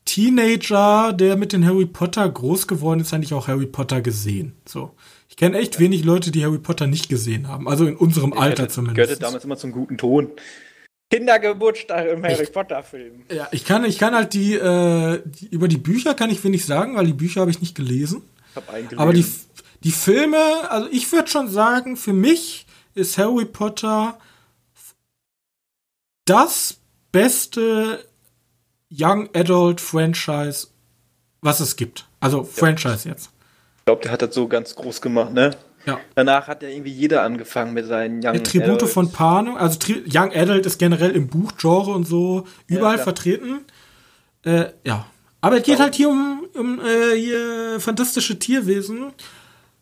Teenager, 0.04 1.14
der 1.14 1.36
mit 1.36 1.54
den 1.54 1.64
Harry 1.66 1.86
Potter 1.86 2.28
groß 2.28 2.68
geworden 2.68 3.00
ist, 3.00 3.14
eigentlich 3.14 3.32
auch 3.32 3.48
Harry 3.48 3.66
Potter 3.66 4.02
gesehen. 4.02 4.54
So. 4.66 4.94
Ich 5.38 5.40
kenne 5.40 5.56
echt 5.58 5.78
wenig 5.78 6.04
Leute, 6.04 6.32
die 6.32 6.44
Harry 6.44 6.58
Potter 6.58 6.88
nicht 6.88 7.08
gesehen 7.08 7.46
haben. 7.46 7.68
Also 7.68 7.86
in 7.86 7.94
unserem 7.94 8.32
ich 8.32 8.40
Alter 8.40 8.64
hätte, 8.64 8.74
zumindest. 8.74 8.96
Gehörte 8.96 9.20
damals 9.20 9.44
immer 9.44 9.56
zum 9.56 9.70
guten 9.70 9.96
Ton. 9.96 10.32
Kindergeburtstag 11.12 12.08
im 12.08 12.24
Harry 12.24 12.46
Potter 12.46 12.82
Film. 12.82 13.22
Ja, 13.30 13.46
ich 13.52 13.64
kann, 13.64 13.84
ich 13.84 14.00
kann 14.00 14.16
halt 14.16 14.34
die, 14.34 14.54
äh, 14.54 15.22
die, 15.24 15.46
über 15.46 15.68
die 15.68 15.76
Bücher 15.76 16.14
kann 16.14 16.30
ich 16.30 16.42
wenig 16.42 16.66
sagen, 16.66 16.96
weil 16.96 17.06
die 17.06 17.12
Bücher 17.12 17.42
habe 17.42 17.52
ich 17.52 17.60
nicht 17.60 17.76
gelesen. 17.76 18.22
Ich 18.50 18.56
hab 18.56 18.68
eingelesen. 18.68 18.98
Aber 18.98 19.12
die, 19.12 19.24
die 19.84 19.92
Filme, 19.92 20.68
also 20.72 20.88
ich 20.90 21.12
würde 21.12 21.28
schon 21.28 21.48
sagen, 21.48 21.96
für 21.96 22.12
mich 22.12 22.66
ist 22.96 23.16
Harry 23.16 23.44
Potter 23.44 24.18
das 26.24 26.78
beste 27.12 28.04
Young 28.90 29.28
Adult 29.36 29.80
Franchise, 29.80 30.66
was 31.42 31.60
es 31.60 31.76
gibt. 31.76 32.08
Also 32.18 32.42
Franchise 32.42 33.08
jetzt 33.08 33.30
glaube, 33.88 34.02
der 34.02 34.12
hat 34.12 34.20
das 34.20 34.34
so 34.34 34.48
ganz 34.48 34.74
groß 34.74 35.00
gemacht, 35.00 35.32
ne? 35.32 35.56
Ja. 35.86 35.98
Danach 36.14 36.46
hat 36.46 36.62
ja 36.62 36.68
irgendwie 36.68 36.92
jeder 36.92 37.22
angefangen 37.22 37.72
mit 37.72 37.86
seinen 37.86 38.20
Young 38.22 38.44
Tribute 38.44 38.82
Adult. 38.82 38.90
von 38.90 39.10
Panem, 39.12 39.56
also 39.56 39.78
Tri 39.78 40.04
Young 40.06 40.30
Adult 40.34 40.66
ist 40.66 40.78
generell 40.78 41.12
im 41.12 41.28
Buchgenre 41.28 41.92
und 41.92 42.04
so 42.06 42.46
überall 42.66 42.98
ja, 42.98 43.02
vertreten. 43.02 43.60
Äh, 44.44 44.66
ja. 44.84 45.06
Aber 45.40 45.56
es 45.56 45.62
geht 45.62 45.78
halt 45.78 45.94
hier 45.94 46.10
um, 46.10 46.46
um 46.54 46.80
äh, 46.80 47.16
hier 47.16 47.80
fantastische 47.80 48.38
Tierwesen. 48.38 49.12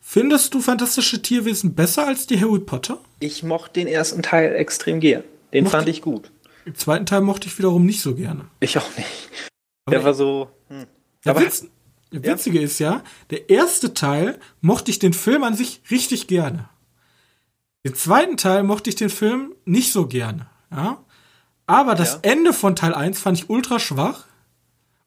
Findest 0.01 0.55
du 0.55 0.61
fantastische 0.61 1.21
Tierwesen 1.21 1.75
besser 1.75 2.07
als 2.07 2.29
die 2.29 2.41
Harry 2.41 2.61
Potter? 2.61 2.99
Ich 3.19 3.43
mochte 3.43 3.81
den 3.81 3.89
ersten 3.89 4.23
Teil 4.23 4.55
extrem 4.55 5.01
gern. 5.01 5.25
Den 5.53 5.65
mochte 5.65 5.79
fand 5.79 5.89
ich 5.89 6.01
gut. 6.01 6.31
Den 6.65 6.77
zweiten 6.77 7.07
Teil 7.07 7.23
mochte 7.23 7.49
ich 7.49 7.59
wiederum 7.59 7.85
nicht 7.85 8.03
so 8.03 8.15
gerne. 8.15 8.45
Ich 8.61 8.79
auch 8.79 8.97
nicht. 8.97 9.31
Der 9.91 10.05
war 10.05 10.15
so. 10.15 10.49
Hm. 10.69 10.87
Ja, 11.25 11.33
aber 11.33 11.43
Witzige 12.25 12.59
ja. 12.59 12.65
ist 12.65 12.79
ja, 12.79 13.03
der 13.31 13.51
erste 13.51 13.95
Teil 13.95 14.39
mochte 14.61 14.91
ich 14.91 14.99
den 14.99 15.13
Film 15.13 15.45
an 15.45 15.55
sich 15.55 15.83
richtig 15.91 16.27
gerne. 16.27 16.69
Den 17.85 17.95
zweiten 17.95 18.37
Teil 18.37 18.63
mochte 18.63 18.91
ich 18.91 18.97
den 18.97 19.11
Film 19.11 19.55
nicht 19.65 19.93
so 19.93 20.07
gerne. 20.07 20.47
Ja? 20.71 21.05
Aber 21.67 21.95
das 21.95 22.15
ja. 22.15 22.33
Ende 22.33 22.53
von 22.53 22.77
Teil 22.77 22.95
1 22.95 23.21
fand 23.21 23.39
ich 23.39 23.51
ultra 23.51 23.79
schwach. 23.79 24.25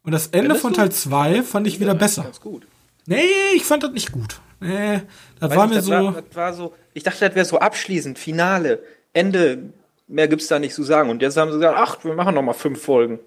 Und 0.03 0.12
das 0.12 0.28
Ende 0.28 0.55
von 0.55 0.74
Teil 0.74 0.91
2 0.91 1.43
fand 1.43 1.68
ich 1.68 1.80
wieder 1.80 1.93
besser. 1.93 2.24
Ganz 2.24 2.39
gut. 2.39 2.66
Nee, 3.05 3.26
ich 3.55 3.66
fand 3.66 3.84
das 3.84 3.91
nicht 3.91 4.12
gut. 4.12 4.39
Nee, 4.60 5.01
das 5.39 5.49
Weiß 5.49 5.57
war 5.57 5.68
mir 5.68 5.76
das 5.76 5.86
so. 5.86 5.91
War, 5.91 6.14
das 6.14 6.36
war 6.36 6.53
so. 6.53 6.74
Ich 6.93 7.03
dachte, 7.03 7.26
das 7.26 7.36
wäre 7.36 7.45
so 7.45 7.60
abschließend, 7.60 8.20
Finale, 8.20 8.84
Ende. 9.14 9.74
Mehr 10.07 10.28
gibt's 10.28 10.47
da 10.47 10.57
nicht 10.57 10.74
zu 10.74 10.84
sagen. 10.84 11.10
Und 11.10 11.22
jetzt 11.22 11.38
haben 11.38 11.51
sie 11.51 11.57
gesagt, 11.57 11.78
ach, 11.78 12.03
wir 12.03 12.14
machen 12.14 12.36
noch 12.36 12.41
mal 12.41 12.53
fünf 12.53 12.82
Folgen. 12.82 13.20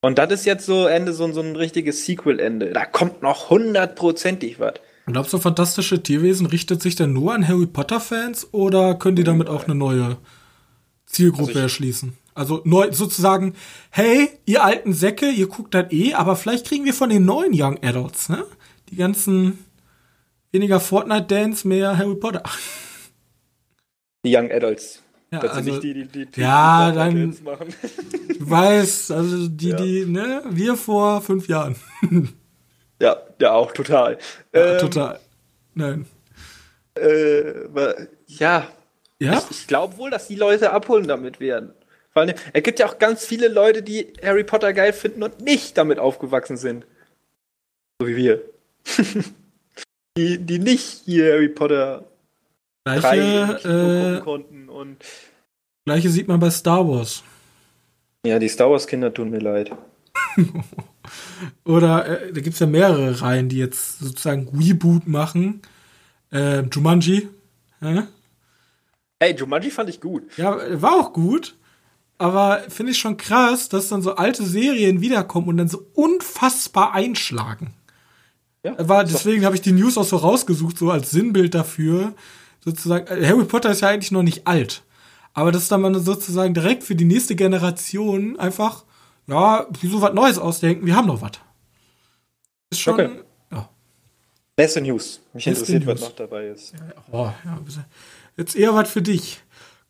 Und 0.00 0.18
das 0.18 0.30
ist 0.32 0.46
jetzt 0.46 0.66
so 0.66 0.86
Ende, 0.86 1.12
so, 1.12 1.30
so 1.32 1.42
ein 1.42 1.56
richtiges 1.56 2.06
Sequel-Ende. 2.06 2.72
Da 2.72 2.86
kommt 2.86 3.22
noch 3.22 3.50
hundertprozentig 3.50 4.58
was. 4.58 4.74
Glaubst 5.06 5.32
du, 5.32 5.38
fantastische 5.38 6.02
Tierwesen 6.02 6.46
richtet 6.46 6.80
sich 6.80 6.94
denn 6.94 7.12
nur 7.12 7.34
an 7.34 7.46
Harry 7.46 7.66
Potter-Fans 7.66 8.52
oder 8.52 8.94
können 8.94 9.16
die 9.16 9.24
damit 9.24 9.48
auch 9.48 9.64
eine 9.64 9.74
neue 9.74 10.18
Zielgruppe 11.06 11.50
also 11.50 11.60
erschließen? 11.60 12.16
Also 12.34 12.62
neu, 12.64 12.92
sozusagen, 12.92 13.54
hey, 13.90 14.28
ihr 14.46 14.64
alten 14.64 14.92
Säcke, 14.92 15.30
ihr 15.30 15.48
guckt 15.48 15.74
das 15.74 15.90
eh, 15.90 16.14
aber 16.14 16.36
vielleicht 16.36 16.66
kriegen 16.66 16.84
wir 16.84 16.94
von 16.94 17.10
den 17.10 17.24
neuen 17.24 17.52
Young 17.52 17.78
Adults, 17.82 18.28
ne? 18.28 18.44
Die 18.88 18.96
ganzen 18.96 19.64
weniger 20.52 20.80
Fortnite-Dance, 20.80 21.66
mehr 21.66 21.98
Harry 21.98 22.14
Potter. 22.14 22.42
Die 24.24 24.34
Young 24.34 24.50
Adults. 24.50 24.99
Ja, 25.32 25.38
also, 25.40 25.70
nicht 25.70 25.82
die, 25.82 25.94
die, 25.94 26.06
die, 26.06 26.26
die 26.26 26.40
ja, 26.40 26.90
dann, 26.92 27.36
machen. 27.44 27.68
Du 28.40 28.50
weißt, 28.50 29.12
also 29.12 29.48
die, 29.48 29.68
ja. 29.68 29.76
die, 29.76 30.06
ne, 30.06 30.42
wir 30.48 30.76
vor 30.76 31.20
fünf 31.20 31.46
Jahren. 31.46 31.76
Ja, 33.00 33.16
ja, 33.38 33.52
auch 33.52 33.72
total. 33.72 34.18
Ja, 34.54 34.72
ähm, 34.72 34.78
total. 34.78 35.20
Nein. 35.74 36.06
Äh, 36.94 37.52
ja. 38.26 38.66
Ja? 39.18 39.38
Ich, 39.38 39.50
ich 39.50 39.66
glaube 39.66 39.98
wohl, 39.98 40.10
dass 40.10 40.28
die 40.28 40.36
Leute 40.36 40.72
abholen 40.72 41.06
damit 41.06 41.38
werden. 41.38 41.74
Vor 42.12 42.22
allem, 42.22 42.34
es 42.52 42.62
gibt 42.62 42.78
ja 42.78 42.86
auch 42.86 42.98
ganz 42.98 43.24
viele 43.24 43.48
Leute, 43.48 43.82
die 43.82 44.12
Harry 44.22 44.42
Potter 44.42 44.72
geil 44.72 44.92
finden 44.92 45.22
und 45.22 45.40
nicht 45.40 45.78
damit 45.78 45.98
aufgewachsen 45.98 46.56
sind. 46.56 46.86
So 48.00 48.08
wie 48.08 48.16
wir. 48.16 48.42
die, 50.16 50.38
die 50.38 50.58
nicht 50.58 51.02
hier 51.04 51.32
Harry 51.34 51.48
Potter 51.48 52.09
Gleiche, 52.84 54.22
äh. 54.24 54.94
Gleiche 55.84 56.10
sieht 56.10 56.28
man 56.28 56.40
bei 56.40 56.50
Star 56.50 56.88
Wars. 56.88 57.22
Ja, 58.24 58.38
die 58.38 58.48
Star 58.48 58.70
Wars-Kinder 58.70 59.12
tun 59.12 59.30
mir 59.30 59.40
leid. 59.40 59.70
Oder 61.64 62.06
äh, 62.06 62.32
da 62.32 62.40
gibt 62.40 62.54
es 62.54 62.60
ja 62.60 62.66
mehrere 62.66 63.20
Reihen, 63.20 63.48
die 63.48 63.58
jetzt 63.58 63.98
sozusagen 63.98 64.48
Reboot 64.48 65.06
machen. 65.06 65.62
Äh, 66.32 66.62
Jumanji. 66.62 67.28
Äh? 67.80 68.02
Ey, 69.18 69.34
Jumanji 69.34 69.70
fand 69.70 69.88
ich 69.90 70.00
gut. 70.00 70.24
Ja, 70.36 70.58
war 70.80 70.92
auch 70.92 71.12
gut. 71.12 71.56
Aber 72.18 72.62
finde 72.68 72.92
ich 72.92 72.98
schon 72.98 73.16
krass, 73.16 73.70
dass 73.70 73.88
dann 73.88 74.02
so 74.02 74.16
alte 74.16 74.44
Serien 74.44 75.00
wiederkommen 75.00 75.48
und 75.48 75.56
dann 75.56 75.68
so 75.68 75.86
unfassbar 75.94 76.92
einschlagen. 76.92 77.72
Ja, 78.62 78.74
war, 78.88 79.04
deswegen 79.04 79.46
habe 79.46 79.54
ich 79.54 79.62
die 79.62 79.72
News 79.72 79.96
auch 79.96 80.04
so 80.04 80.16
rausgesucht, 80.16 80.76
so 80.76 80.90
als 80.90 81.10
Sinnbild 81.10 81.54
dafür. 81.54 82.12
Sozusagen, 82.64 83.06
äh, 83.06 83.26
Harry 83.26 83.44
Potter 83.44 83.70
ist 83.70 83.80
ja 83.80 83.88
eigentlich 83.88 84.12
noch 84.12 84.22
nicht 84.22 84.46
alt. 84.46 84.82
Aber 85.32 85.52
dass 85.52 85.68
dann 85.68 85.80
man 85.80 85.98
sozusagen 86.00 86.54
direkt 86.54 86.82
für 86.82 86.94
die 86.94 87.04
nächste 87.04 87.36
Generation 87.36 88.38
einfach 88.38 88.84
ja, 89.30 89.66
wieso 89.80 90.02
was 90.02 90.12
Neues 90.12 90.38
ausdenken? 90.38 90.86
Wir 90.86 90.96
haben 90.96 91.06
noch 91.06 91.22
was. 91.22 91.32
Ist 92.70 92.80
schon. 92.80 92.94
Okay. 92.94 93.10
Ja. 93.52 93.68
Beste 94.56 94.80
News. 94.80 95.20
Mich 95.32 95.44
Beste 95.44 95.60
interessiert, 95.60 95.86
News. 95.86 95.94
was 95.94 96.08
noch 96.08 96.16
dabei 96.16 96.46
ist. 96.48 96.72
Ja, 96.72 96.80
oh, 97.12 97.32
ja, 97.44 97.60
jetzt 98.36 98.56
eher 98.56 98.74
was 98.74 98.90
für 98.90 99.02
dich. 99.02 99.40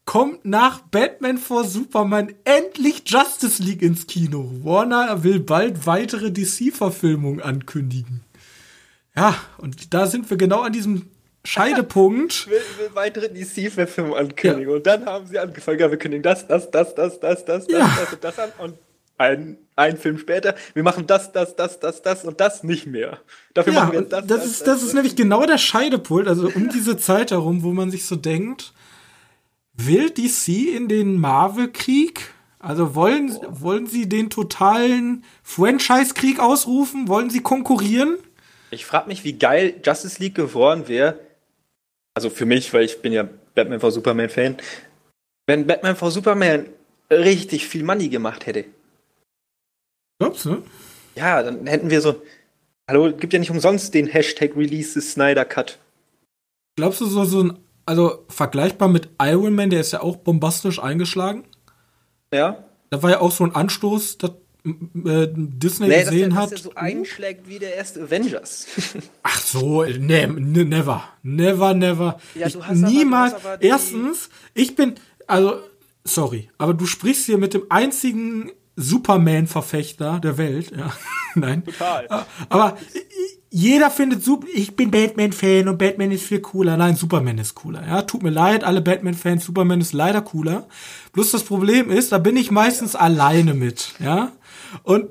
Kommt 0.05 0.45
nach 0.45 0.81
Batman 0.81 1.39
vor 1.39 1.65
Superman 1.65 2.35
endlich 2.45 3.03
Justice 3.07 3.63
League 3.63 3.81
ins 3.81 4.07
Kino. 4.07 4.51
Warner 4.63 5.23
will 5.23 5.41
bald 5.41 5.87
weitere 5.87 6.31
DC-Verfilmungen 6.31 7.41
ankündigen. 7.41 8.23
Ja, 9.17 9.37
und 9.59 9.95
da 9.95 10.07
sind 10.07 10.29
wir 10.29 10.37
genau 10.37 10.61
an 10.63 10.73
diesem 10.73 11.09
Scheidepunkt. 11.45 12.47
will, 12.51 12.59
will 12.79 12.91
weitere 12.95 13.29
DC-Verfilmungen 13.29 14.19
ankündigen. 14.19 14.71
Ja. 14.71 14.77
Und 14.77 14.87
dann 14.87 15.07
haben 15.07 15.27
sie 15.27 15.39
angefangen, 15.39 15.79
ja, 15.79 15.91
wir 15.91 15.99
kündigen 15.99 16.23
das, 16.23 16.47
das, 16.47 16.71
das, 16.71 16.95
das, 16.95 17.21
das, 17.21 17.45
das, 17.45 17.67
ja. 17.69 17.79
das, 17.79 17.97
das 17.97 18.13
und 18.13 18.25
das 18.25 18.39
an. 18.39 18.53
Und 18.59 18.75
ein, 19.21 19.59
ein 19.77 19.99
Film 19.99 20.19
später, 20.19 20.55
wir 20.73 20.83
machen 20.83 21.07
das, 21.07 21.33
das, 21.33 21.55
das, 21.55 21.79
das, 21.79 22.03
das 22.03 22.25
und 22.25 22.41
das 22.41 22.65
nicht 22.65 22.87
mehr. 22.87 23.19
Dafür 23.53 23.75
ja, 23.75 23.81
machen 23.81 23.93
wir 23.93 24.01
das. 24.03 24.27
Das, 24.27 24.39
das 24.39 24.47
ist, 24.47 24.61
das, 24.61 24.67
das 24.67 24.83
ist 24.83 24.95
nämlich 24.95 25.15
genau 25.15 25.45
der 25.45 25.59
Scheidepult, 25.59 26.27
also 26.27 26.49
um 26.49 26.69
diese 26.73 26.97
Zeit 26.97 27.31
herum, 27.31 27.63
wo 27.63 27.73
man 27.73 27.91
sich 27.91 28.07
so 28.07 28.17
denkt, 28.17 28.73
will 29.75 30.11
DC 30.11 30.75
in 30.75 30.89
den 30.89 31.19
Marvel-Krieg? 31.19 32.33
Also 32.59 32.95
wollen, 32.95 33.35
oh. 33.37 33.63
wollen 33.63 33.87
sie 33.87 34.09
den 34.09 34.29
totalen 34.29 35.25
Franchise-Krieg 35.43 36.41
ausrufen? 36.41 37.09
Wollen 37.09 37.31
sie 37.31 37.41
konkurrieren? 37.41 38.17
Ich 38.71 38.87
frage 38.87 39.09
mich, 39.09 39.25
wie 39.25 39.39
geil 39.39 39.81
Justice 39.85 40.23
League 40.23 40.35
geworden 40.35 40.87
wäre. 40.87 41.19
Also 42.15 42.31
für 42.31 42.47
mich, 42.47 42.73
weil 42.75 42.85
ich 42.85 43.03
bin 43.03 43.13
ja 43.13 43.29
Batman 43.55 43.81
vs 43.81 43.95
Superman-Fan. 43.95 44.57
Wenn 45.47 45.67
Batman 45.67 45.97
vs 45.97 46.15
Superman 46.15 46.67
richtig 47.11 47.67
viel 47.67 47.83
Money 47.83 48.09
gemacht 48.09 48.47
hätte. 48.47 48.65
Glaubst 50.21 50.45
du? 50.45 50.63
Ja, 51.15 51.43
dann 51.43 51.67
hätten 51.67 51.91
wir 51.91 52.01
so. 52.01 52.23
Hallo, 52.89 53.13
gibt 53.13 53.33
ja 53.33 53.39
nicht 53.39 53.51
umsonst 53.51 53.95
den 53.95 54.07
Hashtag 54.07 54.57
Release 54.57 54.93
the 54.93 55.01
Snyder 55.01 55.45
Cut. 55.45 55.79
Glaubst 56.77 57.01
du 57.01 57.07
so, 57.07 57.25
so 57.25 57.45
ein, 57.45 57.59
also 57.87 58.25
vergleichbar 58.29 58.89
mit 58.89 59.09
Iron 59.21 59.55
Man, 59.55 59.71
der 59.71 59.81
ist 59.81 59.93
ja 59.93 60.03
auch 60.03 60.17
bombastisch 60.17 60.83
eingeschlagen? 60.83 61.45
Ja. 62.33 62.65
Da 62.91 63.03
war 63.03 63.11
ja 63.11 63.21
auch 63.21 63.31
so 63.31 63.45
ein 63.45 63.55
Anstoß, 63.55 64.19
dass 64.19 64.33
äh, 64.65 65.29
Disney 65.35 65.89
nee, 65.89 66.05
gesehen 66.05 66.31
dass, 66.31 66.39
hat. 66.39 66.53
Dass 66.53 66.61
er 66.61 66.65
so 66.65 66.75
einschlägt 66.75 67.49
wie 67.49 67.59
der 67.59 67.75
erste 67.75 68.03
Avengers. 68.03 68.67
Ach 69.23 69.41
so, 69.41 69.83
ne, 69.85 70.27
ne, 70.29 70.65
never, 70.65 71.05
never, 71.23 71.75
never. 71.75 72.21
Ja, 72.35 72.47
ich, 72.47 72.57
niemals. 72.73 73.35
Aber, 73.35 73.61
erstens, 73.61 74.31
ich 74.55 74.77
bin, 74.77 74.95
also, 75.27 75.61
sorry, 76.05 76.51
aber 76.59 76.75
du 76.75 76.87
sprichst 76.87 77.27
hier 77.27 77.39
mit 77.39 77.55
dem 77.55 77.65
einzigen 77.69 78.51
Superman-Verfechter 78.77 80.21
der 80.21 80.39
Welt. 80.39 80.73
Ja, 80.77 80.93
nein. 81.35 81.65
Total. 81.65 82.27
Aber 82.49 82.77
jeder 83.51 83.91
findet 83.91 84.25
super. 84.25 84.47
Ich 84.55 84.77
bin 84.77 84.91
Batman-Fan 84.91 85.69
und 85.69 85.79
Batman 85.79 86.13
ist 86.13 86.25
viel 86.25 86.41
cooler. 86.41 86.77
Nein, 86.77 86.95
Superman 86.95 87.39
ist 87.39 87.57
cooler. 87.57 87.87
Ja, 87.87 88.03
tut 88.03 88.23
mir 88.23 88.31
leid, 88.31 88.63
alle 88.63 88.81
Batman-Fans. 88.81 89.45
Superman 89.45 89.81
ist 89.81 89.93
leider 89.93 90.23
cooler. 90.23 90.69
Bloß 91.13 91.33
das 91.33 91.43
Problem 91.43 91.91
ist, 91.91 92.13
da 92.13 92.19
bin 92.19 92.37
ich 92.37 92.51
meistens 92.51 92.93
ja. 92.93 93.01
alleine 93.01 93.55
mit. 93.55 93.95
Ja, 93.99 94.33
und 94.83 95.09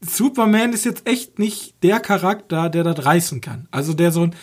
Superman 0.00 0.72
ist 0.72 0.84
jetzt 0.84 1.06
echt 1.08 1.38
nicht 1.38 1.82
der 1.82 2.00
Charakter, 2.00 2.68
der 2.68 2.84
das 2.84 3.04
reißen 3.04 3.40
kann. 3.40 3.66
Also 3.70 3.94
der 3.94 4.12
so 4.12 4.22
ein, 4.24 4.34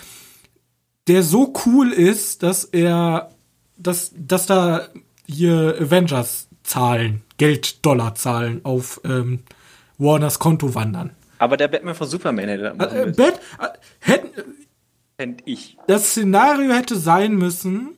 der 1.07 1.23
so 1.23 1.53
cool 1.65 1.91
ist, 1.91 2.43
dass 2.43 2.65
er, 2.65 3.29
dass, 3.77 4.11
dass 4.15 4.45
da 4.45 4.87
hier 5.25 5.75
Avengers 5.79 6.47
Zahlen, 6.63 7.21
Geld-Dollar-Zahlen 7.37 8.63
auf 8.63 9.01
ähm, 9.03 9.43
Warners 9.97 10.39
Konto 10.39 10.73
wandern. 10.75 11.11
Aber 11.37 11.57
der 11.57 11.67
Batman 11.67 11.95
von 11.95 12.07
Superman 12.07 12.47
hätte 12.47 12.73
das 12.77 12.93
äh, 12.93 13.13
Bat 13.15 13.39
äh, 13.59 13.77
hätten, 13.99 14.29
Fänd 15.17 15.41
ich. 15.45 15.77
Das 15.87 16.11
Szenario 16.11 16.73
hätte 16.73 16.95
sein 16.95 17.35
müssen: 17.35 17.97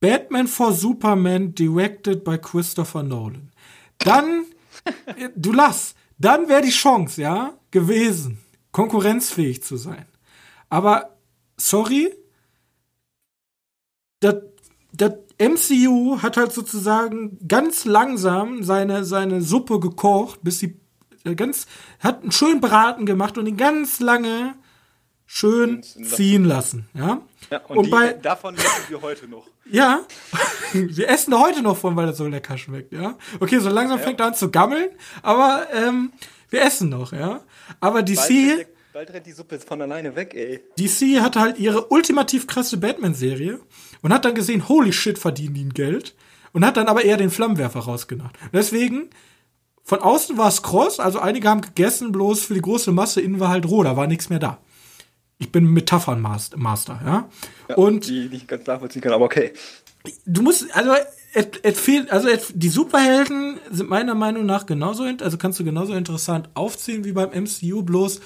Batman 0.00 0.46
for 0.46 0.72
Superman 0.72 1.54
directed 1.54 2.22
by 2.22 2.38
Christopher 2.38 3.02
Nolan. 3.02 3.50
Dann, 3.98 4.44
du 5.36 5.52
lass, 5.52 5.94
dann 6.18 6.48
wäre 6.48 6.62
die 6.62 6.70
Chance, 6.70 7.20
ja, 7.22 7.58
gewesen, 7.70 8.38
konkurrenzfähig 8.70 9.62
zu 9.62 9.76
sein. 9.76 10.06
Aber, 10.68 11.16
sorry, 11.56 12.14
das 14.20 14.36
MCU 15.38 16.22
hat 16.22 16.36
halt 16.36 16.52
sozusagen 16.52 17.38
ganz 17.48 17.84
langsam 17.84 18.62
seine, 18.62 19.04
seine 19.04 19.42
Suppe 19.42 19.80
gekocht, 19.80 20.40
bis 20.42 20.60
sie 20.60 20.80
äh, 21.24 21.34
ganz, 21.34 21.66
hat 21.98 22.22
einen 22.22 22.32
schönen 22.32 22.60
Braten 22.60 23.06
gemacht 23.06 23.38
und 23.38 23.46
ihn 23.46 23.56
ganz 23.56 24.00
lange 24.00 24.54
schön 25.34 25.82
ziehen 25.82 26.44
lassen, 26.44 26.88
ja. 26.92 27.22
ja 27.50 27.58
und, 27.68 27.78
und 27.78 27.84
die, 27.86 27.90
bei, 27.90 28.12
davon 28.12 28.54
essen 28.54 28.84
wir 28.88 29.00
heute 29.00 29.28
noch. 29.28 29.46
Ja, 29.70 30.00
wir 30.72 31.08
essen 31.08 31.38
heute 31.38 31.62
noch 31.62 31.76
von, 31.76 31.94
weil 31.94 32.06
das 32.06 32.18
so 32.18 32.26
lecker 32.26 32.58
schmeckt, 32.58 32.92
ja. 32.92 33.16
Okay, 33.40 33.58
so 33.60 33.70
langsam 33.70 33.98
ja. 33.98 34.04
fängt 34.04 34.20
er 34.20 34.26
an 34.26 34.34
zu 34.34 34.50
gammeln, 34.50 34.90
aber 35.22 35.68
ähm, 35.72 36.12
wir 36.50 36.62
essen 36.62 36.88
noch, 36.90 37.12
ja. 37.12 37.40
Aber 37.80 38.02
DC 38.02 38.66
Bald 38.92 39.10
rennt 39.14 39.24
die 39.24 39.32
Suppe 39.32 39.58
von 39.58 39.80
alleine 39.80 40.14
weg, 40.16 40.34
ey. 40.34 40.60
DC 40.78 41.22
hatte 41.22 41.40
halt 41.40 41.58
ihre 41.58 41.86
ultimativ 41.86 42.46
krasse 42.46 42.76
Batman-Serie 42.76 43.60
und 44.02 44.12
hat 44.12 44.26
dann 44.26 44.34
gesehen, 44.34 44.68
holy 44.68 44.92
shit, 44.92 45.18
verdienen 45.18 45.54
die 45.54 45.64
ein 45.64 45.72
Geld. 45.72 46.14
Und 46.52 46.66
hat 46.66 46.76
dann 46.76 46.88
aber 46.88 47.02
eher 47.02 47.16
den 47.16 47.30
Flammenwerfer 47.30 47.80
rausgebracht. 47.80 48.36
Deswegen, 48.52 49.08
von 49.82 50.00
außen 50.00 50.36
war 50.36 50.48
es 50.48 50.62
kross, 50.62 51.00
also 51.00 51.18
einige 51.18 51.48
haben 51.48 51.62
gegessen, 51.62 52.12
bloß 52.12 52.44
für 52.44 52.52
die 52.52 52.60
große 52.60 52.92
Masse 52.92 53.22
innen 53.22 53.40
war 53.40 53.48
halt 53.48 53.66
roh, 53.66 53.82
da 53.82 53.96
war 53.96 54.06
nichts 54.06 54.28
mehr 54.28 54.38
da. 54.38 54.58
Ich 55.42 55.50
bin 55.50 55.66
Metaphernmaster, 55.66 57.00
ja. 57.04 57.28
ja 57.68 57.74
und 57.74 58.06
die, 58.06 58.28
die 58.28 58.36
ich 58.36 58.46
ganz 58.46 58.64
nachvollziehen 58.64 59.02
kann, 59.02 59.12
aber 59.12 59.24
okay. 59.24 59.52
Du 60.24 60.42
musst, 60.42 60.72
also 60.76 60.92
es, 61.34 61.48
es 61.64 61.80
fehlt, 61.80 62.12
also 62.12 62.28
es, 62.28 62.52
die 62.54 62.68
Superhelden 62.68 63.58
sind 63.68 63.90
meiner 63.90 64.14
Meinung 64.14 64.46
nach 64.46 64.66
genauso, 64.66 65.02
also 65.02 65.38
kannst 65.38 65.58
du 65.58 65.64
genauso 65.64 65.94
interessant 65.94 66.48
aufziehen 66.54 67.04
wie 67.04 67.10
beim 67.10 67.30
MCU, 67.30 67.82
bloß 67.82 68.20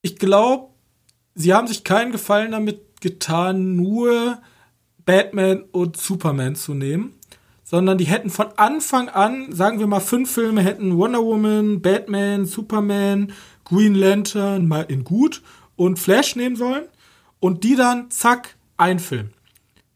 ich 0.00 0.16
glaube, 0.16 0.68
sie 1.34 1.52
haben 1.52 1.66
sich 1.66 1.82
keinen 1.82 2.12
Gefallen 2.12 2.52
damit 2.52 3.00
getan, 3.00 3.74
nur 3.74 4.38
Batman 5.04 5.64
und 5.72 5.96
Superman 5.96 6.54
zu 6.54 6.74
nehmen, 6.74 7.14
sondern 7.64 7.98
die 7.98 8.04
hätten 8.04 8.30
von 8.30 8.46
Anfang 8.54 9.08
an, 9.08 9.50
sagen 9.50 9.80
wir 9.80 9.88
mal, 9.88 9.98
fünf 9.98 10.30
Filme 10.30 10.62
hätten 10.62 10.96
Wonder 10.96 11.24
Woman, 11.24 11.82
Batman, 11.82 12.46
Superman, 12.46 13.32
Green 13.64 13.96
Lantern 13.96 14.68
mal 14.68 14.82
in 14.82 15.02
gut 15.02 15.42
und 15.76 15.98
Flash 15.98 16.36
nehmen 16.36 16.56
sollen 16.56 16.84
und 17.40 17.64
die 17.64 17.76
dann, 17.76 18.10
zack, 18.10 18.56
einfilmen. 18.76 19.32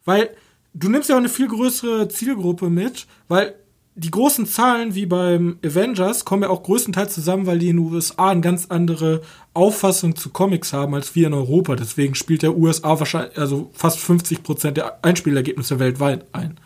Weil 0.05 0.31
du 0.73 0.89
nimmst 0.89 1.09
ja 1.09 1.15
auch 1.15 1.19
eine 1.19 1.29
viel 1.29 1.47
größere 1.47 2.07
Zielgruppe 2.07 2.69
mit, 2.69 3.07
weil 3.27 3.55
die 3.95 4.11
großen 4.11 4.45
Zahlen 4.45 4.95
wie 4.95 5.05
beim 5.05 5.59
Avengers 5.65 6.23
kommen 6.23 6.43
ja 6.43 6.49
auch 6.49 6.63
größtenteils 6.63 7.13
zusammen, 7.13 7.45
weil 7.45 7.59
die 7.59 7.69
in 7.69 7.77
den 7.77 7.91
USA 7.93 8.29
eine 8.29 8.41
ganz 8.41 8.67
andere 8.69 9.21
Auffassung 9.53 10.15
zu 10.15 10.29
Comics 10.29 10.71
haben 10.71 10.95
als 10.95 11.13
wir 11.13 11.27
in 11.27 11.33
Europa. 11.33 11.75
Deswegen 11.75 12.15
spielt 12.15 12.41
der 12.41 12.55
USA 12.55 12.99
wahrscheinlich, 12.99 13.37
also 13.37 13.69
fast 13.73 13.99
50 13.99 14.43
Prozent 14.43 14.77
der 14.77 15.03
Einspielergebnisse 15.03 15.79
weltweit 15.79 16.25
ein. 16.31 16.57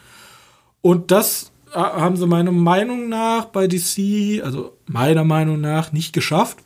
Und 0.82 1.10
das 1.10 1.52
äh, 1.74 1.80
haben 1.80 2.16
sie 2.16 2.28
meiner 2.28 2.52
Meinung 2.52 3.10
nach 3.10 3.46
bei 3.46 3.68
DC, 3.68 4.44
also 4.44 4.78
meiner 4.86 5.24
Meinung 5.24 5.60
nach, 5.60 5.92
nicht 5.92 6.14
geschafft. 6.14 6.60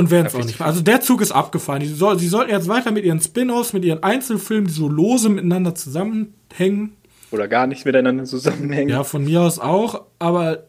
Und 0.00 0.10
werden 0.10 0.28
es 0.28 0.34
auch 0.34 0.42
nicht 0.42 0.58
mehr. 0.58 0.66
Also 0.66 0.80
der 0.80 1.02
Zug 1.02 1.20
ist 1.20 1.30
abgefahren. 1.30 1.82
Sie, 1.82 1.92
soll, 1.92 2.18
sie 2.18 2.28
sollten 2.28 2.50
jetzt 2.50 2.68
weiter 2.68 2.90
mit 2.90 3.04
ihren 3.04 3.20
Spin-offs, 3.20 3.74
mit 3.74 3.84
ihren 3.84 4.02
Einzelfilmen, 4.02 4.66
die 4.66 4.72
so 4.72 4.88
lose 4.88 5.28
miteinander 5.28 5.74
zusammenhängen. 5.74 6.96
Oder 7.30 7.48
gar 7.48 7.66
nicht 7.66 7.84
miteinander 7.84 8.24
zusammenhängen. 8.24 8.88
Ja, 8.88 9.04
von 9.04 9.24
mir 9.24 9.42
aus 9.42 9.58
auch. 9.58 10.06
Aber 10.18 10.68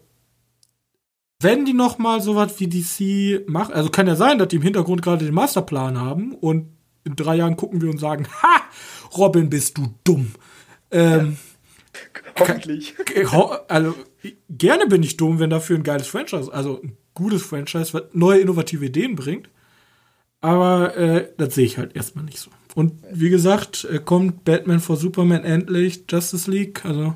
wenn 1.40 1.64
die 1.64 1.72
noch 1.72 1.96
mal 1.96 2.20
sowas 2.20 2.60
wie 2.60 2.68
DC 2.68 3.48
machen, 3.48 3.72
also 3.72 3.88
kann 3.88 4.06
ja 4.06 4.16
sein, 4.16 4.36
dass 4.36 4.48
die 4.48 4.56
im 4.56 4.62
Hintergrund 4.62 5.00
gerade 5.00 5.24
den 5.24 5.32
Masterplan 5.32 5.98
haben 5.98 6.34
und 6.34 6.66
in 7.04 7.16
drei 7.16 7.36
Jahren 7.36 7.56
gucken 7.56 7.80
wir 7.80 7.88
und 7.88 7.98
sagen, 7.98 8.26
ha, 8.42 8.60
Robin, 9.16 9.48
bist 9.48 9.78
du 9.78 9.94
dumm. 10.04 10.32
Ähm, 10.90 11.38
ja. 11.94 12.20
Hoffentlich. 12.38 12.94
Also 13.68 13.94
gerne 14.50 14.86
bin 14.88 15.02
ich 15.02 15.16
dumm, 15.16 15.38
wenn 15.38 15.48
dafür 15.48 15.78
ein 15.78 15.84
geiles 15.84 16.06
Franchise, 16.06 16.52
also 16.52 16.82
ein 16.82 16.98
gutes 17.14 17.42
Franchise, 17.42 17.94
was 17.94 18.02
neue 18.12 18.40
innovative 18.40 18.84
Ideen 18.84 19.16
bringt. 19.16 19.48
Aber 20.40 20.96
äh, 20.96 21.28
das 21.38 21.54
sehe 21.54 21.64
ich 21.64 21.78
halt 21.78 21.94
erstmal 21.94 22.24
nicht 22.24 22.38
so. 22.38 22.50
Und 22.74 22.94
wie 23.10 23.30
gesagt, 23.30 23.86
äh, 23.90 23.98
kommt 23.98 24.44
Batman 24.44 24.80
vor 24.80 24.96
Superman 24.96 25.44
endlich, 25.44 26.04
Justice 26.10 26.50
League. 26.50 26.84
Also 26.84 27.14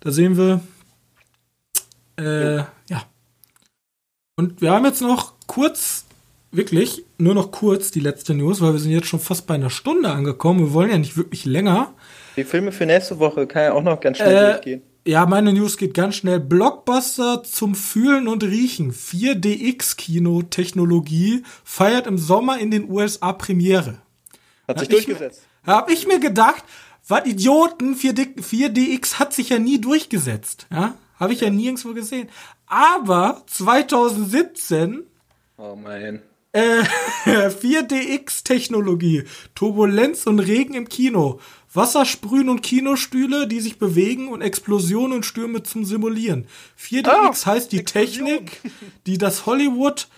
da 0.00 0.10
sehen 0.10 0.36
wir. 0.36 0.60
Äh, 2.18 2.56
ja. 2.56 2.68
ja. 2.88 3.02
Und 4.36 4.60
wir 4.60 4.70
haben 4.70 4.84
jetzt 4.84 5.02
noch 5.02 5.34
kurz, 5.46 6.06
wirklich, 6.50 7.04
nur 7.18 7.34
noch 7.34 7.50
kurz 7.50 7.90
die 7.90 8.00
letzte 8.00 8.34
News, 8.34 8.60
weil 8.60 8.72
wir 8.72 8.80
sind 8.80 8.92
jetzt 8.92 9.08
schon 9.08 9.20
fast 9.20 9.46
bei 9.46 9.54
einer 9.54 9.70
Stunde 9.70 10.10
angekommen. 10.10 10.60
Wir 10.60 10.72
wollen 10.72 10.90
ja 10.90 10.98
nicht 10.98 11.16
wirklich 11.16 11.44
länger. 11.44 11.94
Die 12.36 12.44
Filme 12.44 12.72
für 12.72 12.86
nächste 12.86 13.18
Woche 13.18 13.46
kann 13.46 13.62
ja 13.64 13.72
auch 13.74 13.82
noch 13.82 14.00
ganz 14.00 14.18
schnell 14.18 14.36
äh, 14.36 14.52
durchgehen. 14.52 14.82
Ja, 15.06 15.24
meine 15.24 15.52
News 15.52 15.76
geht 15.76 15.94
ganz 15.94 16.16
schnell. 16.16 16.40
Blockbuster 16.40 17.44
zum 17.44 17.76
Fühlen 17.76 18.26
und 18.26 18.42
Riechen. 18.42 18.92
4DX-Kino-Technologie 18.92 21.44
feiert 21.62 22.08
im 22.08 22.18
Sommer 22.18 22.58
in 22.58 22.72
den 22.72 22.90
USA 22.90 23.32
Premiere. 23.32 23.98
Hat 24.66 24.80
sich 24.80 24.88
hab 24.88 24.94
durchgesetzt. 24.94 25.42
Ich, 25.62 25.68
hab 25.68 25.88
ich 25.92 26.08
mir 26.08 26.18
gedacht, 26.18 26.64
was 27.06 27.24
Idioten, 27.24 27.94
4D, 27.94 28.40
4DX 28.40 29.20
hat 29.20 29.32
sich 29.32 29.50
ja 29.50 29.60
nie 29.60 29.80
durchgesetzt. 29.80 30.66
Ja, 30.72 30.96
habe 31.20 31.34
ich 31.34 31.40
ja. 31.40 31.46
ja 31.46 31.52
nirgendwo 31.52 31.94
gesehen. 31.94 32.28
Aber 32.66 33.44
2017 33.46 35.04
Oh 35.56 35.76
mein. 35.76 36.20
Äh, 36.52 36.82
4DX-Technologie, 37.26 39.22
Turbulenz 39.54 40.26
und 40.26 40.40
Regen 40.40 40.74
im 40.74 40.88
Kino. 40.88 41.38
Wassersprühen 41.76 42.48
und 42.48 42.62
Kinostühle, 42.62 43.46
die 43.46 43.60
sich 43.60 43.78
bewegen 43.78 44.28
und 44.28 44.40
Explosionen 44.40 45.18
und 45.18 45.26
Stürme 45.26 45.62
zum 45.62 45.84
Simulieren. 45.84 46.46
4DX 46.80 47.06
ah, 47.08 47.46
heißt 47.46 47.72
die 47.72 47.80
Explosion. 47.80 48.26
Technik, 48.26 48.60
die 49.06 49.18
das 49.18 49.46
Hollywood 49.46 50.08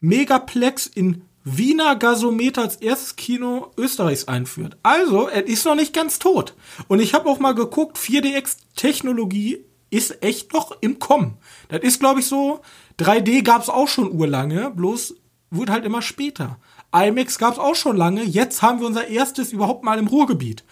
Megaplex 0.00 0.86
in 0.86 1.22
Wiener 1.44 1.96
Gasometer 1.96 2.62
als 2.62 2.76
erstes 2.76 3.16
Kino 3.16 3.72
Österreichs 3.76 4.28
einführt. 4.28 4.76
Also, 4.82 5.28
er 5.28 5.46
ist 5.46 5.64
noch 5.64 5.74
nicht 5.74 5.94
ganz 5.94 6.18
tot. 6.18 6.54
Und 6.88 7.00
ich 7.00 7.14
habe 7.14 7.28
auch 7.28 7.38
mal 7.38 7.54
geguckt, 7.54 7.96
4DX-Technologie 7.96 9.64
ist 9.88 10.22
echt 10.22 10.52
noch 10.52 10.76
im 10.80 10.98
Kommen. 10.98 11.38
Das 11.68 11.80
ist, 11.80 11.98
glaube 11.98 12.20
ich, 12.20 12.26
so, 12.26 12.60
3D 12.98 13.42
gab's 13.42 13.68
auch 13.68 13.88
schon 13.88 14.12
urlange, 14.12 14.70
bloß 14.70 15.14
wurde 15.50 15.72
halt 15.72 15.84
immer 15.84 16.02
später. 16.02 16.58
IMAX 16.94 17.38
gab 17.38 17.54
es 17.54 17.58
auch 17.58 17.74
schon 17.74 17.96
lange. 17.96 18.22
Jetzt 18.22 18.62
haben 18.62 18.80
wir 18.80 18.86
unser 18.86 19.08
erstes 19.08 19.52
überhaupt 19.52 19.84
mal 19.84 19.98
im 19.98 20.06
Ruhrgebiet. 20.06 20.64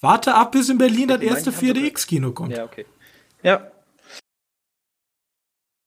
Warte 0.00 0.34
ab, 0.34 0.52
bis 0.52 0.68
in 0.68 0.78
Berlin 0.78 1.08
das 1.08 1.20
erste 1.20 1.50
4DX-Kino 1.50 2.32
kommt. 2.32 2.56
Ja, 2.56 2.64
okay. 2.64 2.86
Ja. 3.42 3.70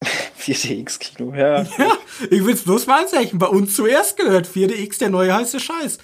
4DX-Kino, 0.39 1.33
ja. 1.33 1.63
Ja, 1.77 1.97
ich 2.29 2.45
will 2.45 2.53
es 2.53 2.63
bloß 2.63 2.87
mal 2.87 3.03
anzeichnen. 3.03 3.39
Bei 3.39 3.47
uns 3.47 3.75
zuerst 3.75 4.17
gehört 4.17 4.47
4DX, 4.47 4.99
der 4.99 5.09
neue 5.09 5.33
heiße 5.33 5.59
Scheiß. 5.59 5.99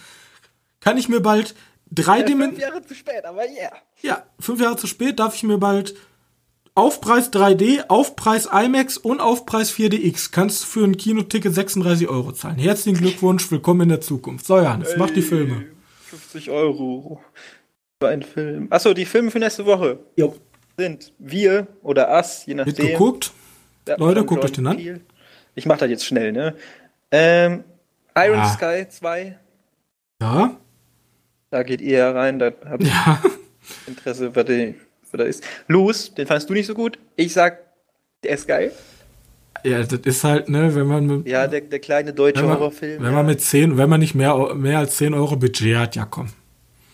Kann 0.80 0.97
ich 0.97 1.10
mir 1.10 1.20
bald 1.20 1.55
drei 1.91 2.20
ja, 2.20 2.28
Fünf 2.28 2.60
Jahre 2.60 2.86
zu 2.86 2.95
spät, 2.95 3.26
aber 3.26 3.43
yeah. 3.49 3.72
Ja, 4.01 4.24
fünf 4.39 4.62
Jahre 4.62 4.78
zu 4.78 4.88
spät 4.88 5.20
darf 5.20 5.36
ich 5.36 5.43
mir 5.43 5.58
bald 5.58 5.95
Aufpreis 6.78 7.34
3D, 7.34 7.86
Aufpreis 7.88 8.47
IMAX 8.53 8.97
und 8.97 9.19
Aufpreis 9.19 9.73
4DX. 9.73 10.32
Kannst 10.32 10.63
für 10.63 10.84
ein 10.84 10.95
Kinoticket 10.95 11.51
36 11.51 12.07
Euro 12.07 12.32
zahlen. 12.34 12.59
Herzlichen 12.59 12.99
Glückwunsch, 12.99 13.49
willkommen 13.49 13.82
in 13.82 13.89
der 13.89 14.01
Zukunft. 14.01 14.45
So, 14.45 14.59
Johannes, 14.59 14.95
mach 14.95 15.09
die 15.09 15.23
Filme. 15.23 15.65
50 16.05 16.51
Euro 16.51 17.19
für 17.99 18.09
einen 18.09 18.21
Film. 18.21 18.67
Achso, 18.69 18.93
die 18.93 19.05
Filme 19.05 19.32
für 19.32 19.39
nächste 19.39 19.65
Woche 19.65 19.97
jo. 20.17 20.36
sind 20.78 21.11
Wir 21.17 21.65
oder 21.82 22.11
Us, 22.15 22.45
je 22.45 22.53
nachdem. 22.53 22.75
Mitgeguckt? 22.75 23.32
Ja, 23.88 23.95
Leute, 23.97 24.23
guckt 24.23 24.45
euch 24.45 24.51
den 24.51 24.67
an. 24.67 25.01
Ich 25.55 25.65
mach 25.65 25.80
das 25.80 25.89
jetzt 25.89 26.05
schnell, 26.05 26.32
ne? 26.32 26.53
Ähm, 27.09 27.63
Iron 28.15 28.38
ja. 28.38 28.49
Sky 28.49 28.86
2. 28.88 29.39
Ja. 30.21 30.55
Da 31.49 31.63
geht 31.63 31.82
ihr 31.82 32.05
rein, 32.05 32.38
da 32.38 32.51
habt 32.69 32.84
ihr 32.84 32.89
ja. 32.89 33.19
Interesse, 33.88 34.30
bei 34.30 34.43
den 34.43 34.75
oder 35.14 35.26
ist. 35.26 35.43
Los, 35.68 36.14
den 36.14 36.28
fandest 36.28 36.49
du 36.49 36.53
nicht 36.53 36.68
so 36.68 36.74
gut. 36.74 36.99
Ich 37.16 37.34
sag, 37.34 37.60
der 38.24 38.32
ist 38.32 38.47
geil. 38.47 38.72
Ja, 39.64 39.84
das 39.84 39.99
ist 39.99 40.24
halt, 40.24 40.49
ne, 40.49 40.74
wenn 40.76 40.88
man 40.88 41.05
mit, 41.05 41.28
Ja, 41.28 41.47
der, 41.47 41.62
der 41.62 41.80
kleine 41.80 42.14
deutsche 42.14 42.41
wenn 42.41 42.49
man, 42.49 42.60
Horrorfilm. 42.60 43.01
Wenn 43.01 43.10
ja. 43.10 43.16
man 43.16 43.26
mit 43.26 43.41
10, 43.41 43.78
wenn 43.78 43.89
man 43.89 43.99
nicht 43.99 44.16
mehr, 44.16 44.53
mehr 44.55 44.80
als 44.80 44.97
10 44.97 45.14
Euro 45.14 45.36
Budget 45.36 45.78
hat, 45.78 45.95
ja 45.95 46.05
komm. 46.05 46.30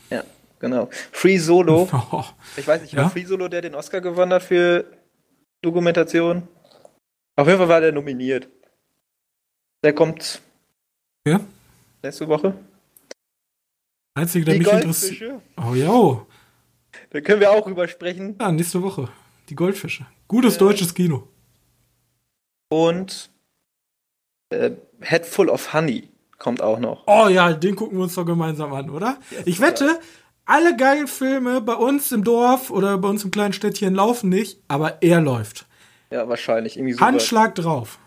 Ja, 0.09 0.23
genau. 0.59 0.89
Free 1.11 1.37
Solo. 1.37 1.89
Oh. 2.11 2.23
Ich 2.57 2.67
weiß 2.67 2.81
nicht, 2.81 2.95
war 2.95 3.03
ja? 3.03 3.09
Free 3.09 3.25
Solo, 3.25 3.47
der 3.47 3.61
den 3.61 3.75
Oscar 3.75 4.01
gewonnen 4.01 4.33
hat 4.33 4.43
für 4.43 4.85
Dokumentation? 5.61 6.47
Auf 7.35 7.47
jeden 7.47 7.57
Fall 7.57 7.69
war 7.69 7.81
der 7.81 7.91
nominiert. 7.91 8.47
Der 9.83 9.93
kommt. 9.93 10.41
Ja? 11.27 11.41
Nächste 12.01 12.27
Woche. 12.27 12.53
Einzige, 14.15 14.45
der 14.45 14.53
Die 14.53 14.59
mich 14.59 14.71
interessiert. 14.71 15.41
Oh, 15.57 15.73
ja. 15.73 16.25
Da 17.09 17.21
können 17.21 17.39
wir 17.39 17.51
auch 17.51 17.63
drüber 17.63 17.87
sprechen. 17.87 18.35
Ja, 18.39 18.51
nächste 18.51 18.81
Woche. 18.81 19.09
Die 19.49 19.55
Goldfische. 19.55 20.05
Gutes 20.27 20.55
äh, 20.55 20.59
deutsches 20.59 20.93
Kino. 20.93 21.27
Und 22.69 23.29
äh, 24.49 24.71
Head 25.01 25.25
Full 25.25 25.49
of 25.49 25.73
Honey 25.73 26.09
kommt 26.39 26.61
auch 26.61 26.79
noch. 26.79 27.03
Oh 27.07 27.27
ja, 27.27 27.53
den 27.53 27.75
gucken 27.75 27.97
wir 27.97 28.03
uns 28.03 28.15
doch 28.15 28.25
gemeinsam 28.25 28.73
an, 28.73 28.89
oder? 28.89 29.17
ich 29.45 29.59
wette, 29.59 29.99
alle 30.45 30.75
geilen 30.75 31.07
Filme 31.07 31.61
bei 31.61 31.75
uns 31.75 32.11
im 32.11 32.23
Dorf 32.23 32.69
oder 32.69 32.97
bei 32.97 33.07
uns 33.07 33.23
im 33.23 33.31
kleinen 33.31 33.53
Städtchen 33.53 33.95
laufen 33.95 34.29
nicht, 34.29 34.59
aber 34.67 35.01
er 35.01 35.21
läuft. 35.21 35.65
Ja, 36.11 36.27
wahrscheinlich. 36.27 36.77
Irgendwie 36.77 36.93
so 36.93 36.99
Handschlag 36.99 37.55
drauf. 37.55 37.97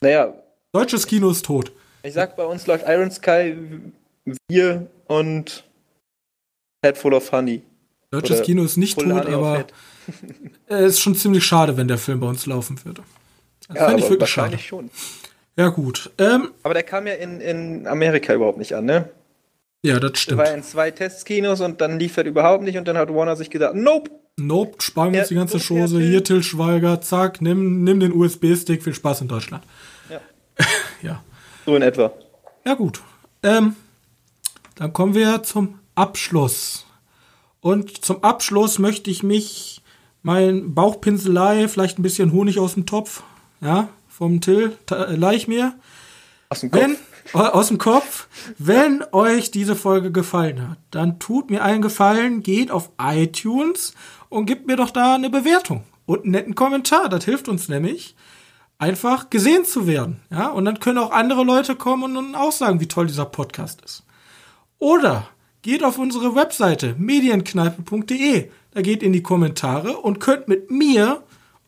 Naja. 0.00 0.34
Deutsches 0.72 1.06
Kino 1.06 1.30
ist 1.30 1.44
tot. 1.44 1.72
Ich 2.02 2.14
sag, 2.14 2.36
bei 2.36 2.44
uns 2.44 2.66
läuft 2.66 2.86
Iron 2.88 3.10
Sky, 3.10 3.56
wir 4.48 4.86
und 5.06 5.64
Head 6.84 6.96
Full 6.96 7.14
of 7.14 7.30
Honey. 7.32 7.62
Deutsches 8.10 8.38
Oder 8.38 8.46
Kino 8.46 8.64
ist 8.64 8.76
nicht 8.76 8.98
tot, 8.98 9.26
aber 9.26 9.66
es 10.66 10.94
ist 10.94 11.00
schon 11.00 11.14
ziemlich 11.14 11.44
schade, 11.44 11.76
wenn 11.76 11.86
der 11.88 11.98
Film 11.98 12.20
bei 12.20 12.26
uns 12.26 12.46
laufen 12.46 12.84
würde. 12.84 13.02
Das 13.68 13.76
ja, 13.76 13.96
ich 13.96 14.10
wirklich 14.10 14.30
schade. 14.30 14.58
schon. 14.58 14.90
Ja, 15.56 15.68
gut. 15.68 16.10
Ähm, 16.18 16.50
aber 16.62 16.74
der 16.74 16.82
kam 16.82 17.06
ja 17.06 17.14
in, 17.14 17.40
in 17.40 17.86
Amerika 17.86 18.34
überhaupt 18.34 18.58
nicht 18.58 18.74
an, 18.74 18.86
ne? 18.86 19.10
Ja, 19.82 20.00
das 20.00 20.18
stimmt. 20.18 20.40
Der 20.40 20.46
war 20.46 20.54
in 20.54 20.62
zwei 20.62 20.90
Testkinos 20.90 21.60
und 21.60 21.80
dann 21.80 21.98
lief 21.98 22.16
er 22.16 22.24
überhaupt 22.24 22.64
nicht 22.64 22.76
und 22.76 22.86
dann 22.88 22.98
hat 22.98 23.12
Warner 23.14 23.36
sich 23.36 23.48
gedacht, 23.48 23.74
nope. 23.74 24.10
Nope, 24.36 24.82
sparen 24.82 25.12
wir 25.12 25.20
uns 25.20 25.28
die 25.28 25.34
ganze 25.34 25.58
Chose. 25.58 26.00
Hier, 26.00 26.24
Till 26.24 26.42
Schweiger, 26.42 27.00
zack, 27.00 27.40
nimm, 27.40 27.84
nimm 27.84 28.00
den 28.00 28.12
USB-Stick, 28.12 28.82
viel 28.82 28.94
Spaß 28.94 29.22
in 29.22 29.28
Deutschland. 29.28 29.64
Ja. 30.08 30.20
ja. 31.02 31.24
So 31.64 31.76
in 31.76 31.82
etwa. 31.82 32.12
Ja, 32.64 32.74
gut. 32.74 33.00
Ähm, 33.42 33.76
dann 34.76 34.92
kommen 34.92 35.14
wir 35.14 35.42
zum 35.42 35.78
Abschluss. 35.94 36.86
Und 37.60 38.04
zum 38.04 38.22
Abschluss 38.24 38.78
möchte 38.78 39.10
ich 39.10 39.22
mich 39.22 39.82
mein 40.22 40.74
Bauchpinselei, 40.74 41.68
vielleicht 41.68 41.98
ein 41.98 42.02
bisschen 42.02 42.32
Honig 42.32 42.58
aus 42.58 42.74
dem 42.74 42.86
Topf, 42.86 43.22
ja, 43.60 43.88
vom 44.08 44.40
Till, 44.40 44.76
äh, 44.90 45.14
leih 45.14 45.44
mir. 45.46 45.74
Aus 46.48 46.60
dem 46.60 46.70
Kopf. 46.70 46.82
Wenn, 46.82 46.96
äh, 47.40 47.46
aus 47.46 47.68
dem 47.68 47.78
Kopf. 47.78 48.28
Wenn 48.58 49.04
euch 49.12 49.50
diese 49.50 49.76
Folge 49.76 50.10
gefallen 50.12 50.68
hat, 50.70 50.78
dann 50.90 51.18
tut 51.18 51.50
mir 51.50 51.62
einen 51.62 51.82
Gefallen, 51.82 52.42
geht 52.42 52.70
auf 52.70 52.90
iTunes 53.00 53.94
und 54.28 54.46
gebt 54.46 54.66
mir 54.66 54.76
doch 54.76 54.90
da 54.90 55.14
eine 55.14 55.30
Bewertung 55.30 55.84
und 56.06 56.22
einen 56.22 56.32
netten 56.32 56.54
Kommentar. 56.54 57.08
Das 57.08 57.24
hilft 57.24 57.48
uns 57.48 57.68
nämlich. 57.68 58.14
einfach 58.80 59.28
gesehen 59.30 59.64
zu 59.64 59.86
werden. 59.86 60.20
Ja, 60.30 60.48
und 60.48 60.64
dann 60.64 60.80
können 60.80 60.98
auch 60.98 61.12
andere 61.12 61.44
Leute 61.44 61.76
kommen 61.76 62.16
und 62.16 62.34
auch 62.34 62.50
sagen, 62.52 62.80
wie 62.80 62.88
toll 62.88 63.06
dieser 63.06 63.26
Podcast 63.26 63.82
ist. 63.82 64.04
Oder 64.78 65.28
geht 65.62 65.84
auf 65.84 65.98
unsere 65.98 66.34
Webseite 66.34 66.94
medienkneipe.de. 66.98 68.50
Da 68.72 68.82
geht 68.82 69.02
in 69.02 69.12
die 69.12 69.22
Kommentare 69.22 69.98
und 69.98 70.20
könnt 70.20 70.48
mit 70.48 70.70
mir 70.70 71.22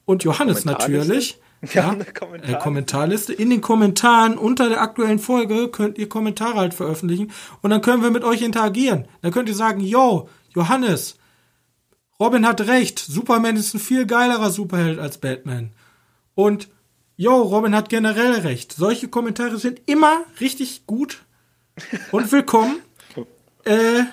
und 0.04 0.24
Johannes 0.24 0.64
natürlich 0.64 1.38
ja, 1.72 1.90
eine 1.90 2.04
Kommentarliste. 2.04 2.56
Äh, 2.56 2.60
Kommentarliste. 2.60 3.32
In 3.32 3.50
den 3.50 3.60
Kommentaren 3.60 4.36
unter 4.36 4.68
der 4.68 4.80
aktuellen 4.80 5.18
Folge 5.18 5.68
könnt 5.68 5.98
ihr 5.98 6.08
Kommentare 6.08 6.54
halt 6.54 6.74
veröffentlichen 6.74 7.30
und 7.60 7.70
dann 7.70 7.80
können 7.80 8.02
wir 8.02 8.10
mit 8.10 8.24
euch 8.24 8.42
interagieren. 8.42 9.06
Dann 9.20 9.32
könnt 9.32 9.48
ihr 9.48 9.54
sagen, 9.54 9.80
yo, 9.80 10.28
Johannes, 10.54 11.18
Robin 12.18 12.46
hat 12.46 12.60
recht, 12.62 12.98
Superman 12.98 13.56
ist 13.56 13.74
ein 13.74 13.80
viel 13.80 14.06
geilerer 14.06 14.50
Superheld 14.50 14.98
als 14.98 15.18
Batman. 15.18 15.72
Und 16.34 16.68
yo, 17.16 17.40
Robin 17.42 17.74
hat 17.74 17.88
generell 17.88 18.32
recht. 18.40 18.72
Solche 18.72 19.08
Kommentare 19.08 19.58
sind 19.58 19.80
immer 19.86 20.24
richtig 20.40 20.86
gut 20.86 21.22
und 22.10 22.32
willkommen. 22.32 22.76
Äh, 23.64 24.04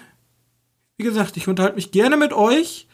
wie 0.97 1.03
gesagt, 1.03 1.37
ich 1.37 1.47
unterhalte 1.47 1.75
mich 1.75 1.91
gerne 1.91 2.17
mit 2.17 2.33
euch. 2.33 2.87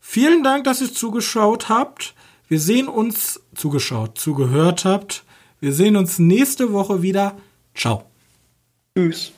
Vielen 0.00 0.42
Dank, 0.42 0.64
dass 0.64 0.80
ihr 0.80 0.92
zugeschaut 0.92 1.68
habt. 1.68 2.14
Wir 2.48 2.60
sehen 2.60 2.88
uns, 2.88 3.40
zugeschaut, 3.54 4.18
zugehört 4.18 4.84
habt. 4.84 5.24
Wir 5.60 5.72
sehen 5.72 5.96
uns 5.96 6.18
nächste 6.18 6.72
Woche 6.72 7.02
wieder. 7.02 7.36
Ciao. 7.74 8.04
Tschüss. 8.96 9.32